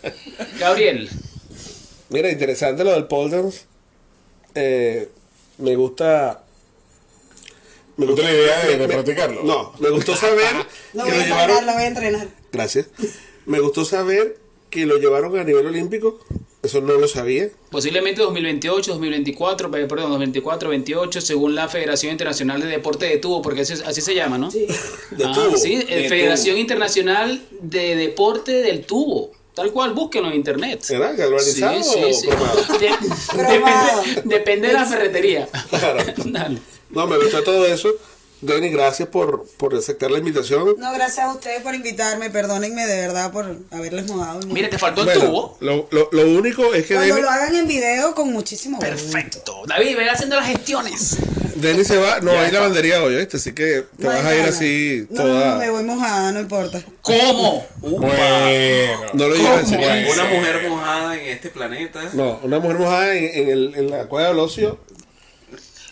Gabriel. 0.58 1.08
Mira, 2.12 2.30
interesante 2.30 2.84
lo 2.84 2.92
del 2.92 3.06
pole 3.06 3.30
dance. 3.36 3.62
Eh, 4.54 5.08
me 5.58 5.74
gusta. 5.76 6.44
Me 7.96 8.06
¿Tú 8.06 8.14
tienes 8.14 8.34
idea 8.34 8.64
de- 8.66 8.78
de 8.78 8.88
practicarlo? 8.88 9.42
No, 9.44 9.72
me 9.78 9.90
gustó 9.90 10.16
saber 10.16 10.46
Lo 10.94 11.04
que 11.04 11.10
voy 11.10 11.18
lo 11.18 11.22
a 11.22 11.26
llevaron. 11.26 11.50
entrenar, 11.58 11.64
lo 11.64 11.72
voy 11.74 11.82
a 11.82 11.86
entrenar. 11.86 12.28
Gracias. 12.52 12.86
Me 13.46 13.60
gustó 13.60 13.84
saber 13.84 14.38
que 14.70 14.86
lo 14.86 14.96
llevaron 14.98 15.36
a 15.38 15.44
nivel 15.44 15.66
olímpico. 15.66 16.18
Eso 16.62 16.80
no 16.80 16.94
lo 16.94 17.08
sabía. 17.08 17.48
Posiblemente 17.70 18.22
2028, 18.22 18.92
2024, 18.92 19.66
eh, 19.76 19.86
perdón, 19.86 20.10
2024, 20.10 20.68
28, 20.70 21.20
según 21.20 21.54
la 21.56 21.68
Federación 21.68 22.12
Internacional 22.12 22.60
de 22.60 22.68
Deporte 22.68 23.06
de 23.06 23.18
Tubo, 23.18 23.42
porque 23.42 23.62
así, 23.62 23.74
así 23.84 24.00
se 24.00 24.14
llama, 24.14 24.38
¿no? 24.38 24.50
Sí. 24.50 24.66
De 25.10 25.24
Ah, 25.24 25.32
tubo. 25.34 25.56
sí, 25.56 25.84
eh, 25.88 26.02
De 26.02 26.08
Federación 26.08 26.54
tubo. 26.54 26.60
Internacional 26.60 27.42
de 27.60 27.96
Deporte 27.96 28.52
del 28.62 28.86
Tubo. 28.86 29.32
Tal 29.54 29.70
cual, 29.70 29.92
búsquenlo 29.92 30.28
en 30.28 30.34
internet. 30.36 30.80
¿Será 30.82 31.12
galvanizado 31.12 31.78
o 31.80 32.20
cromado? 32.20 32.62
De- 32.78 32.90
Cromado. 33.28 34.02
depende, 34.02 34.22
depende 34.38 34.68
de 34.68 34.74
la 34.74 34.86
ferretería. 34.86 35.48
Claro. 35.68 35.98
Dale. 36.24 36.58
No, 36.90 37.06
me 37.06 37.16
gustó 37.18 37.42
todo 37.42 37.66
eso. 37.66 37.90
Denis, 38.40 38.72
gracias 38.72 39.08
por, 39.08 39.46
por 39.56 39.72
aceptar 39.76 40.10
la 40.10 40.18
invitación. 40.18 40.74
No, 40.78 40.92
gracias 40.92 41.26
a 41.26 41.32
ustedes 41.32 41.62
por 41.62 41.74
invitarme. 41.76 42.28
Perdónenme 42.28 42.86
de 42.86 42.96
verdad 43.02 43.30
por 43.30 43.56
haberles 43.70 44.08
mojado. 44.08 44.40
el 44.40 44.46
Mira, 44.48 44.68
te 44.68 44.78
faltó 44.78 45.02
el 45.02 45.06
Bueno, 45.06 45.20
tubo. 45.26 45.56
lo, 45.60 45.86
lo, 45.92 46.08
lo 46.10 46.38
único 46.38 46.74
es 46.74 46.86
que 46.86 46.94
Cuando 46.94 47.14
Denis, 47.14 47.22
lo 47.24 47.30
hagan 47.30 47.54
en 47.54 47.68
video, 47.68 48.14
con 48.16 48.32
muchísimo 48.32 48.78
gusto. 48.78 48.90
Perfecto. 48.90 49.62
David, 49.66 49.96
ve 49.96 50.10
haciendo 50.10 50.34
las 50.36 50.48
gestiones. 50.48 51.18
Denis 51.56 51.86
se 51.88 51.96
va. 51.96 52.20
No 52.20 52.30
hay 52.32 52.50
lavandería 52.50 53.02
hoy, 53.02 53.16
¿viste? 53.16 53.36
Así 53.36 53.52
que 53.52 53.84
te 53.98 54.04
No 54.04 54.08
vas 54.10 54.24
a 54.24 54.34
ir 54.34 54.42
así 54.44 55.06
No, 55.10 55.22
toda. 55.22 55.50
no, 55.54 55.58
me 55.58 55.70
voy 55.70 55.84
mojada, 55.84 56.32
no 56.32 56.40
importa. 56.40 56.82
¿Cómo? 57.02 57.66
Bueno. 57.78 59.00
No 59.14 59.28
lo 59.28 59.36
¿Cómo? 59.36 59.66
serio. 59.66 60.12
Una 60.12 60.24
mujer 60.24 60.68
mojada 60.68 61.14
en 61.16 61.28
este 61.28 61.50
planeta. 61.50 62.02
No, 62.12 62.40
una 62.42 62.58
mujer 62.58 62.78
mojada 62.78 63.14
en, 63.14 63.24
en, 63.24 63.48
el, 63.50 63.74
en 63.76 63.90
la 63.90 64.04
cueva 64.06 64.28
del 64.28 64.38
ocio 64.38 64.78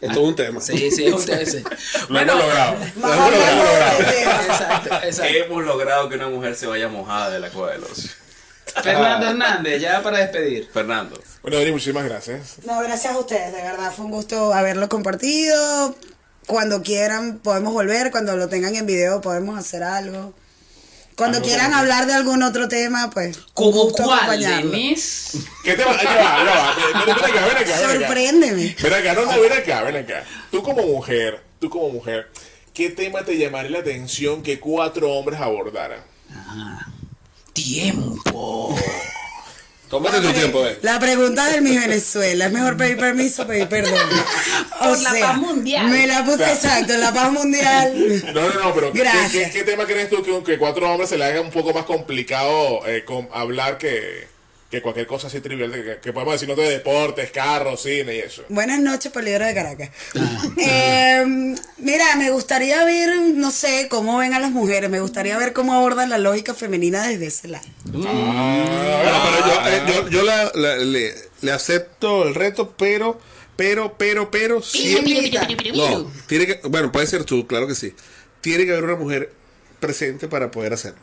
es 0.01 0.13
todo 0.13 0.25
un 0.25 0.35
tema. 0.35 0.61
Sí, 0.63 0.91
sí, 0.91 1.11
ustedes. 1.13 1.53
sí. 1.53 1.63
Lo 2.09 2.19
hemos 2.21 2.37
logrado. 2.39 2.77
Más 2.97 3.17
Lo 3.19 3.27
hemos 3.27 3.65
logrado. 3.65 3.99
tema. 3.99 4.41
Exacto, 4.47 4.95
exacto. 5.05 5.35
Hemos 5.45 5.65
logrado 5.65 6.09
que 6.09 6.15
una 6.15 6.29
mujer 6.29 6.55
se 6.57 6.67
vaya 6.67 6.89
mojada 6.89 7.31
de 7.31 7.41
la 7.41 7.51
cueva 7.51 7.73
del 7.73 7.85
ocio. 7.85 8.11
Fernando 8.83 9.29
Hernández, 9.29 9.81
ya 9.81 10.03
para 10.03 10.19
despedir. 10.19 10.69
Fernando. 10.73 11.21
Bueno, 11.43 11.59
Dani, 11.59 11.73
muchísimas 11.73 12.05
gracias. 12.05 12.57
No, 12.65 12.81
gracias 12.81 13.15
a 13.15 13.19
ustedes, 13.19 13.53
de 13.53 13.63
verdad, 13.63 13.93
fue 13.95 14.05
un 14.05 14.11
gusto 14.11 14.53
haberlo 14.53 14.89
compartido. 14.89 15.95
Cuando 16.47 16.83
quieran 16.83 17.39
podemos 17.39 17.73
volver, 17.73 18.11
cuando 18.11 18.37
lo 18.37 18.49
tengan 18.49 18.75
en 18.75 18.87
video 18.87 19.21
podemos 19.21 19.59
hacer 19.59 19.83
algo. 19.83 20.35
Cuando 21.17 21.37
Algo 21.37 21.49
quieran 21.49 21.75
hablar 21.75 22.07
de 22.07 22.15
algún 22.15 22.43
otro 22.43 22.67
tema, 22.67 23.11
pues 23.11 23.37
un 23.37 23.45
¿Cómo 23.53 23.71
gusto 23.73 24.05
cuál. 24.05 24.41
Denis? 24.41 25.33
¿Qué 25.63 25.75
te 25.75 25.85
va? 25.85 26.03
Ya 26.03 26.15
va. 26.15 27.05
Ven, 27.05 27.15
acá, 27.15 27.47
ven 27.47 27.57
acá. 27.59 27.79
Sorpréndeme. 27.79 28.77
Ven 28.83 28.95
acá, 28.95 29.15
no, 29.15 29.27
no, 29.27 29.41
ven 29.41 29.53
acá, 29.53 29.83
ven 29.83 29.97
acá. 29.97 30.25
Tú 30.51 30.63
como 30.63 30.83
mujer, 30.83 31.43
tú 31.59 31.69
como 31.69 31.91
mujer, 31.91 32.31
¿qué 32.73 32.89
tema 32.89 33.23
te 33.23 33.37
llamaría 33.37 33.71
la 33.71 33.79
atención 33.81 34.43
que 34.43 34.59
cuatro 34.59 35.13
hombres 35.13 35.39
abordaran? 35.41 36.01
Tiempo. 37.65 38.75
Tómate 39.91 40.21
tu 40.21 40.33
tiempo, 40.33 40.65
eh. 40.65 40.79
La 40.83 40.99
pregunta 41.01 41.47
del 41.49 41.63
mi 41.63 41.77
Venezuela, 41.77 42.47
es 42.47 42.53
mejor 42.53 42.77
pedir 42.77 42.97
permiso 42.97 43.43
o 43.43 43.47
pedir 43.47 43.69
perdón. 43.69 43.99
O 44.81 44.85
Por 44.89 45.03
la 45.03 45.11
paz 45.21 45.37
mundial. 45.37 45.89
Me 45.89 46.07
la 46.07 46.25
puse 46.25 46.37
Claro. 46.39 46.53
exacto, 46.55 46.97
la 46.97 47.13
paz 47.13 47.33
mundial. 47.33 48.23
No, 48.35 48.41
no, 48.49 48.61
no, 48.65 48.75
pero 48.75 48.93
¿qué, 48.93 49.01
Gracias. 49.01 49.51
qué, 49.51 49.59
qué 49.59 49.65
tema 49.65 49.85
crees 49.85 50.09
tú 50.09 50.23
que, 50.23 50.43
que 50.45 50.59
cuatro 50.59 50.89
hombres 50.91 51.11
se 51.11 51.19
le 51.19 51.25
haga 51.25 51.41
un 51.41 51.51
poco 51.51 51.75
más 51.75 51.85
complicado 51.85 52.81
eh, 52.87 53.05
con 53.05 53.29
hablar 53.33 53.77
que, 53.79 54.27
que 54.71 54.81
cualquier 54.81 55.07
cosa 55.09 55.27
así 55.27 55.41
trivial 55.41 55.73
que, 55.73 55.99
que 56.01 56.13
podemos 56.13 56.35
decir, 56.35 56.49
no 56.49 56.55
de 56.55 56.71
deportes, 56.71 57.31
carros, 57.33 57.83
cine 57.83 58.15
y 58.17 58.19
eso? 58.21 58.45
Buenas 58.49 58.79
noches, 58.81 59.11
Poliedro 59.11 59.45
de 59.45 59.53
Caracas. 59.55 59.91
Eh, 60.57 61.25
mira, 61.79 62.15
me 62.17 62.31
gustaría 62.31 62.85
ver, 62.85 63.11
no 63.35 63.51
sé, 63.51 63.89
cómo 63.91 64.19
ven 64.19 64.33
a 64.33 64.39
las 64.39 64.53
mujeres, 64.53 64.89
me 64.89 65.01
gustaría 65.01 65.37
ver 65.39 65.53
cómo 65.53 65.75
abordan 65.75 66.09
la 66.09 66.19
lógica 66.19 66.55
femenina 66.55 67.07
desde 67.09 67.27
ese 67.27 67.49
lado. 67.49 67.67
Bueno, 67.85 68.09
pero 69.25 69.47
yo, 69.47 69.69
eh, 69.69 69.83
yo, 69.89 70.09
yo 70.09 70.23
la- 70.23 70.53
la- 70.55 70.77
le, 70.77 71.15
le 71.41 71.53
acepto 71.53 72.29
el 72.29 72.35
reto, 72.37 72.75
pero, 72.79 73.21
pero, 73.57 73.97
pero, 73.99 74.31
pero, 74.31 74.63
siempre. 74.63 75.31
No, 75.75 76.11
tiene 76.29 76.47
que, 76.47 76.61
bueno, 76.69 76.93
puede 76.93 77.07
ser 77.09 77.25
tú, 77.25 77.47
claro 77.47 77.67
que 77.67 77.75
sí. 77.75 77.93
Tiene 78.41 78.65
que 78.67 78.71
haber 78.73 78.85
una 78.85 78.95
mujer 78.97 79.33
presente 79.81 80.29
para 80.29 80.51
poder 80.51 80.73
hacerlo. 80.75 81.01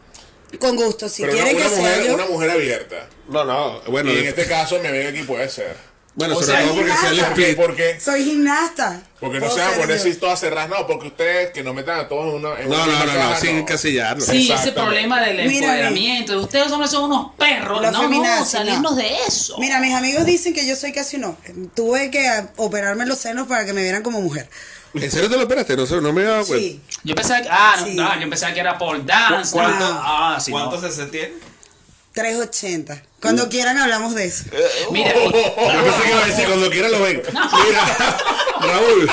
Con 0.59 0.75
gusto, 0.75 1.09
si 1.09 1.23
Pero 1.23 1.33
quieren 1.33 1.55
una 1.55 1.63
que 1.65 1.69
sea 1.69 1.79
mujer, 1.81 2.05
yo. 2.07 2.13
una 2.15 2.25
mujer 2.25 2.51
abierta. 2.51 3.07
No, 3.29 3.43
no, 3.45 3.81
bueno, 3.87 4.11
y 4.11 4.19
en 4.19 4.27
este 4.27 4.45
caso, 4.47 4.79
mi 4.79 4.87
amiga 4.87 5.09
aquí 5.09 5.23
puede 5.23 5.49
ser. 5.49 5.75
bueno, 6.15 6.35
o 6.37 6.41
sobre 6.41 6.57
sea, 6.57 6.65
todo 6.65 6.75
porque 6.75 6.91
sea 6.93 7.09
el 7.09 7.17
nada. 7.17 7.27
¿Por 7.29 7.35
qué? 7.35 7.41
split. 7.51 7.57
Porque, 7.57 7.99
Soy 7.99 8.23
gimnasta. 8.23 9.01
porque 9.19 9.39
no 9.39 9.51
se 9.51 9.59
van 9.59 9.73
a 9.73 9.77
poner 9.77 9.97
así 9.97 10.13
todas 10.15 10.39
cerradas. 10.39 10.69
No, 10.69 10.87
porque 10.87 11.07
ustedes 11.07 11.51
que 11.51 11.63
no 11.63 11.73
metan 11.73 11.99
a 11.99 12.07
todos 12.07 12.27
en 12.33 12.45
una. 12.45 12.59
En 12.59 12.69
No, 12.69 12.75
una 12.75 12.85
no, 12.85 12.99
no, 13.05 13.05
no, 13.05 13.13
caja, 13.29 13.39
sin 13.41 13.53
no. 13.55 13.59
encasillarlo. 13.61 14.25
Sí, 14.25 14.49
ese 14.51 14.71
problema 14.71 15.21
del 15.21 15.47
Mira, 15.47 15.67
empoderamiento. 15.67 16.39
Ustedes 16.41 16.71
hombres 16.71 16.91
son 16.91 17.03
unos 17.11 17.33
perros. 17.37 17.81
Los 17.81 17.91
no, 17.91 17.97
no, 18.03 18.09
feminazis, 18.09 18.49
salirnos 18.49 18.91
no. 18.93 18.97
de 18.97 19.15
eso. 19.27 19.57
Mira, 19.59 19.79
mis 19.81 19.93
amigos 19.93 20.25
dicen 20.25 20.53
que 20.53 20.65
yo 20.65 20.75
soy 20.77 20.93
casi 20.93 21.17
un 21.17 21.25
hombre. 21.25 21.53
Tuve 21.75 22.09
que 22.09 22.27
operarme 22.55 23.05
los 23.05 23.19
senos 23.19 23.47
para 23.47 23.65
que 23.65 23.73
me 23.73 23.83
vieran 23.83 24.01
como 24.01 24.21
mujer. 24.21 24.49
¿En 24.93 25.11
serio 25.11 25.29
te 25.29 25.35
lo 25.35 25.41
esperaste? 25.43 25.75
No, 25.77 25.85
sé, 25.85 26.01
no 26.01 26.13
me 26.13 26.23
dado 26.23 26.45
cuenta. 26.45 26.65
Sí. 26.67 26.81
Yo 27.03 27.15
pensaba 27.15 27.41
que, 27.41 27.49
ah, 27.51 27.75
no, 27.79 27.85
Sí. 27.85 27.95
no, 27.95 28.19
yo 28.21 28.29
pensaba 28.29 28.53
que 28.53 28.59
era 28.59 28.77
por 28.77 29.05
dance. 29.05 29.51
¿Cuánto, 29.51 29.85
Ah, 29.85 30.37
sí, 30.39 30.51
¿cuánto 30.51 30.79
no. 30.81 30.89
se 30.91 31.05
tiene? 31.07 31.33
380. 32.13 33.03
Cuando 33.21 33.47
quieran 33.47 33.77
hablamos 33.77 34.15
de 34.15 34.25
eso. 34.25 34.45
Mira, 34.91 35.13
Yo 35.13 35.31
pensé 35.31 36.01
que 36.03 36.09
iba 36.09 36.23
a 36.23 36.27
decir 36.27 36.45
cuando 36.47 36.69
quiera 36.71 36.89
lo 36.89 36.99
ven. 37.01 37.21
Mira, 37.27 38.17
Raúl, 38.61 39.09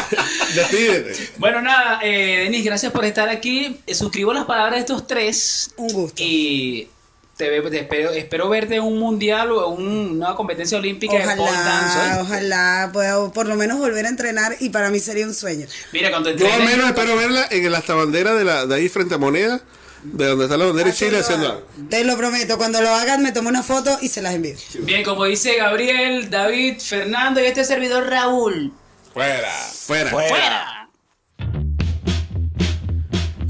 despídete. 0.54 1.30
bueno, 1.36 1.60
nada, 1.60 2.00
eh, 2.02 2.44
Denis, 2.44 2.64
gracias 2.64 2.90
por 2.92 3.04
estar 3.04 3.28
aquí. 3.28 3.78
Eh, 3.86 3.94
suscribo 3.94 4.32
las 4.32 4.46
palabras 4.46 4.76
de 4.76 4.80
estos 4.80 5.06
tres. 5.06 5.70
Un 5.76 5.92
gusto. 5.92 6.22
Y 6.22 6.88
te, 7.36 7.50
ve- 7.50 7.70
te 7.70 7.80
espero, 7.80 8.10
espero 8.10 8.48
verte 8.48 8.76
en 8.76 8.82
un 8.82 8.98
mundial 8.98 9.50
o 9.52 9.74
en 9.74 9.82
un- 9.86 10.10
una 10.22 10.34
competencia 10.34 10.78
olímpica 10.78 11.14
de 11.14 11.36
pole 11.36 11.50
dance. 11.50 11.98
Ojalá, 11.98 12.16
¿eh? 12.16 12.20
ojalá 12.22 12.90
pueda 12.92 13.30
por 13.32 13.46
lo 13.46 13.56
menos 13.56 13.78
volver 13.78 14.06
a 14.06 14.08
entrenar 14.08 14.56
y 14.60 14.70
para 14.70 14.90
mí 14.90 15.00
sería 15.00 15.26
un 15.26 15.34
sueño. 15.34 15.66
Mira, 15.92 16.10
cuando 16.10 16.30
Yo 16.30 16.46
al 16.46 16.52
entrenes- 16.60 16.66
menos 16.70 16.86
espero 16.88 17.16
verla 17.16 17.46
en 17.50 17.64
el 17.64 17.74
hasta 17.74 17.94
bandera 17.94 18.34
de, 18.34 18.44
la, 18.44 18.66
de 18.66 18.74
ahí 18.74 18.88
frente 18.88 19.14
a 19.14 19.18
Moneda, 19.18 19.60
de 20.04 20.26
donde 20.26 20.44
está 20.44 20.56
la 20.58 20.66
bandera 20.66 20.88
de 20.90 20.94
Chile 20.94 21.18
haciendo 21.18 21.46
algo. 21.50 21.66
Te 21.88 22.04
lo 22.04 22.16
prometo, 22.16 22.58
cuando 22.58 22.80
lo 22.82 22.90
hagan 22.90 23.22
me 23.22 23.32
tomo 23.32 23.48
una 23.48 23.62
foto 23.62 23.96
y 24.02 24.08
se 24.08 24.20
las 24.22 24.34
envío. 24.34 24.54
Bien, 24.80 25.02
como 25.02 25.24
dice 25.24 25.56
Gabriel, 25.56 26.28
David, 26.30 26.78
Fernando 26.78 27.40
y 27.40 27.46
este 27.46 27.64
servidor 27.64 28.06
Raúl. 28.08 28.72
Fuera. 29.14 29.50
Fuera. 29.50 30.10
¡Fuera! 30.10 30.73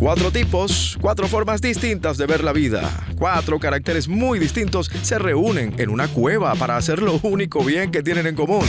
Cuatro 0.05 0.31
tipos, 0.31 0.99
cuatro 1.01 1.27
formas 1.29 1.63
distintas 1.63 2.19
de 2.19 2.27
ver 2.27 2.45
la 2.45 2.53
vida. 2.53 3.07
Cuatro 3.17 3.59
caracteres 3.59 4.07
muy 4.07 4.39
distintos 4.39 4.91
se 5.01 5.19
reúnen 5.19 5.75
en 5.79 5.89
una 5.89 6.09
cueva 6.09 6.55
para 6.57 6.77
hacer 6.77 7.01
lo 7.01 7.19
único 7.23 7.65
bien 7.65 7.91
que 7.91 8.03
tienen 8.03 8.27
en 8.27 8.35
común. 8.35 8.67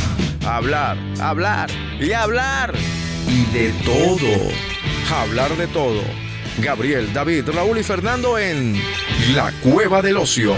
Hablar, 0.48 0.98
hablar 1.20 1.70
y 2.00 2.14
hablar. 2.14 2.74
Y 3.28 3.54
de 3.54 3.74
todo. 3.84 4.50
Hablar 5.14 5.58
de 5.58 5.68
todo. 5.68 6.00
Gabriel, 6.60 7.12
David, 7.12 7.50
Raúl 7.50 7.80
y 7.80 7.84
Fernando 7.84 8.40
en 8.40 8.82
La 9.36 9.52
Cueva 9.62 10.02
del 10.02 10.16
Ocio. 10.16 10.56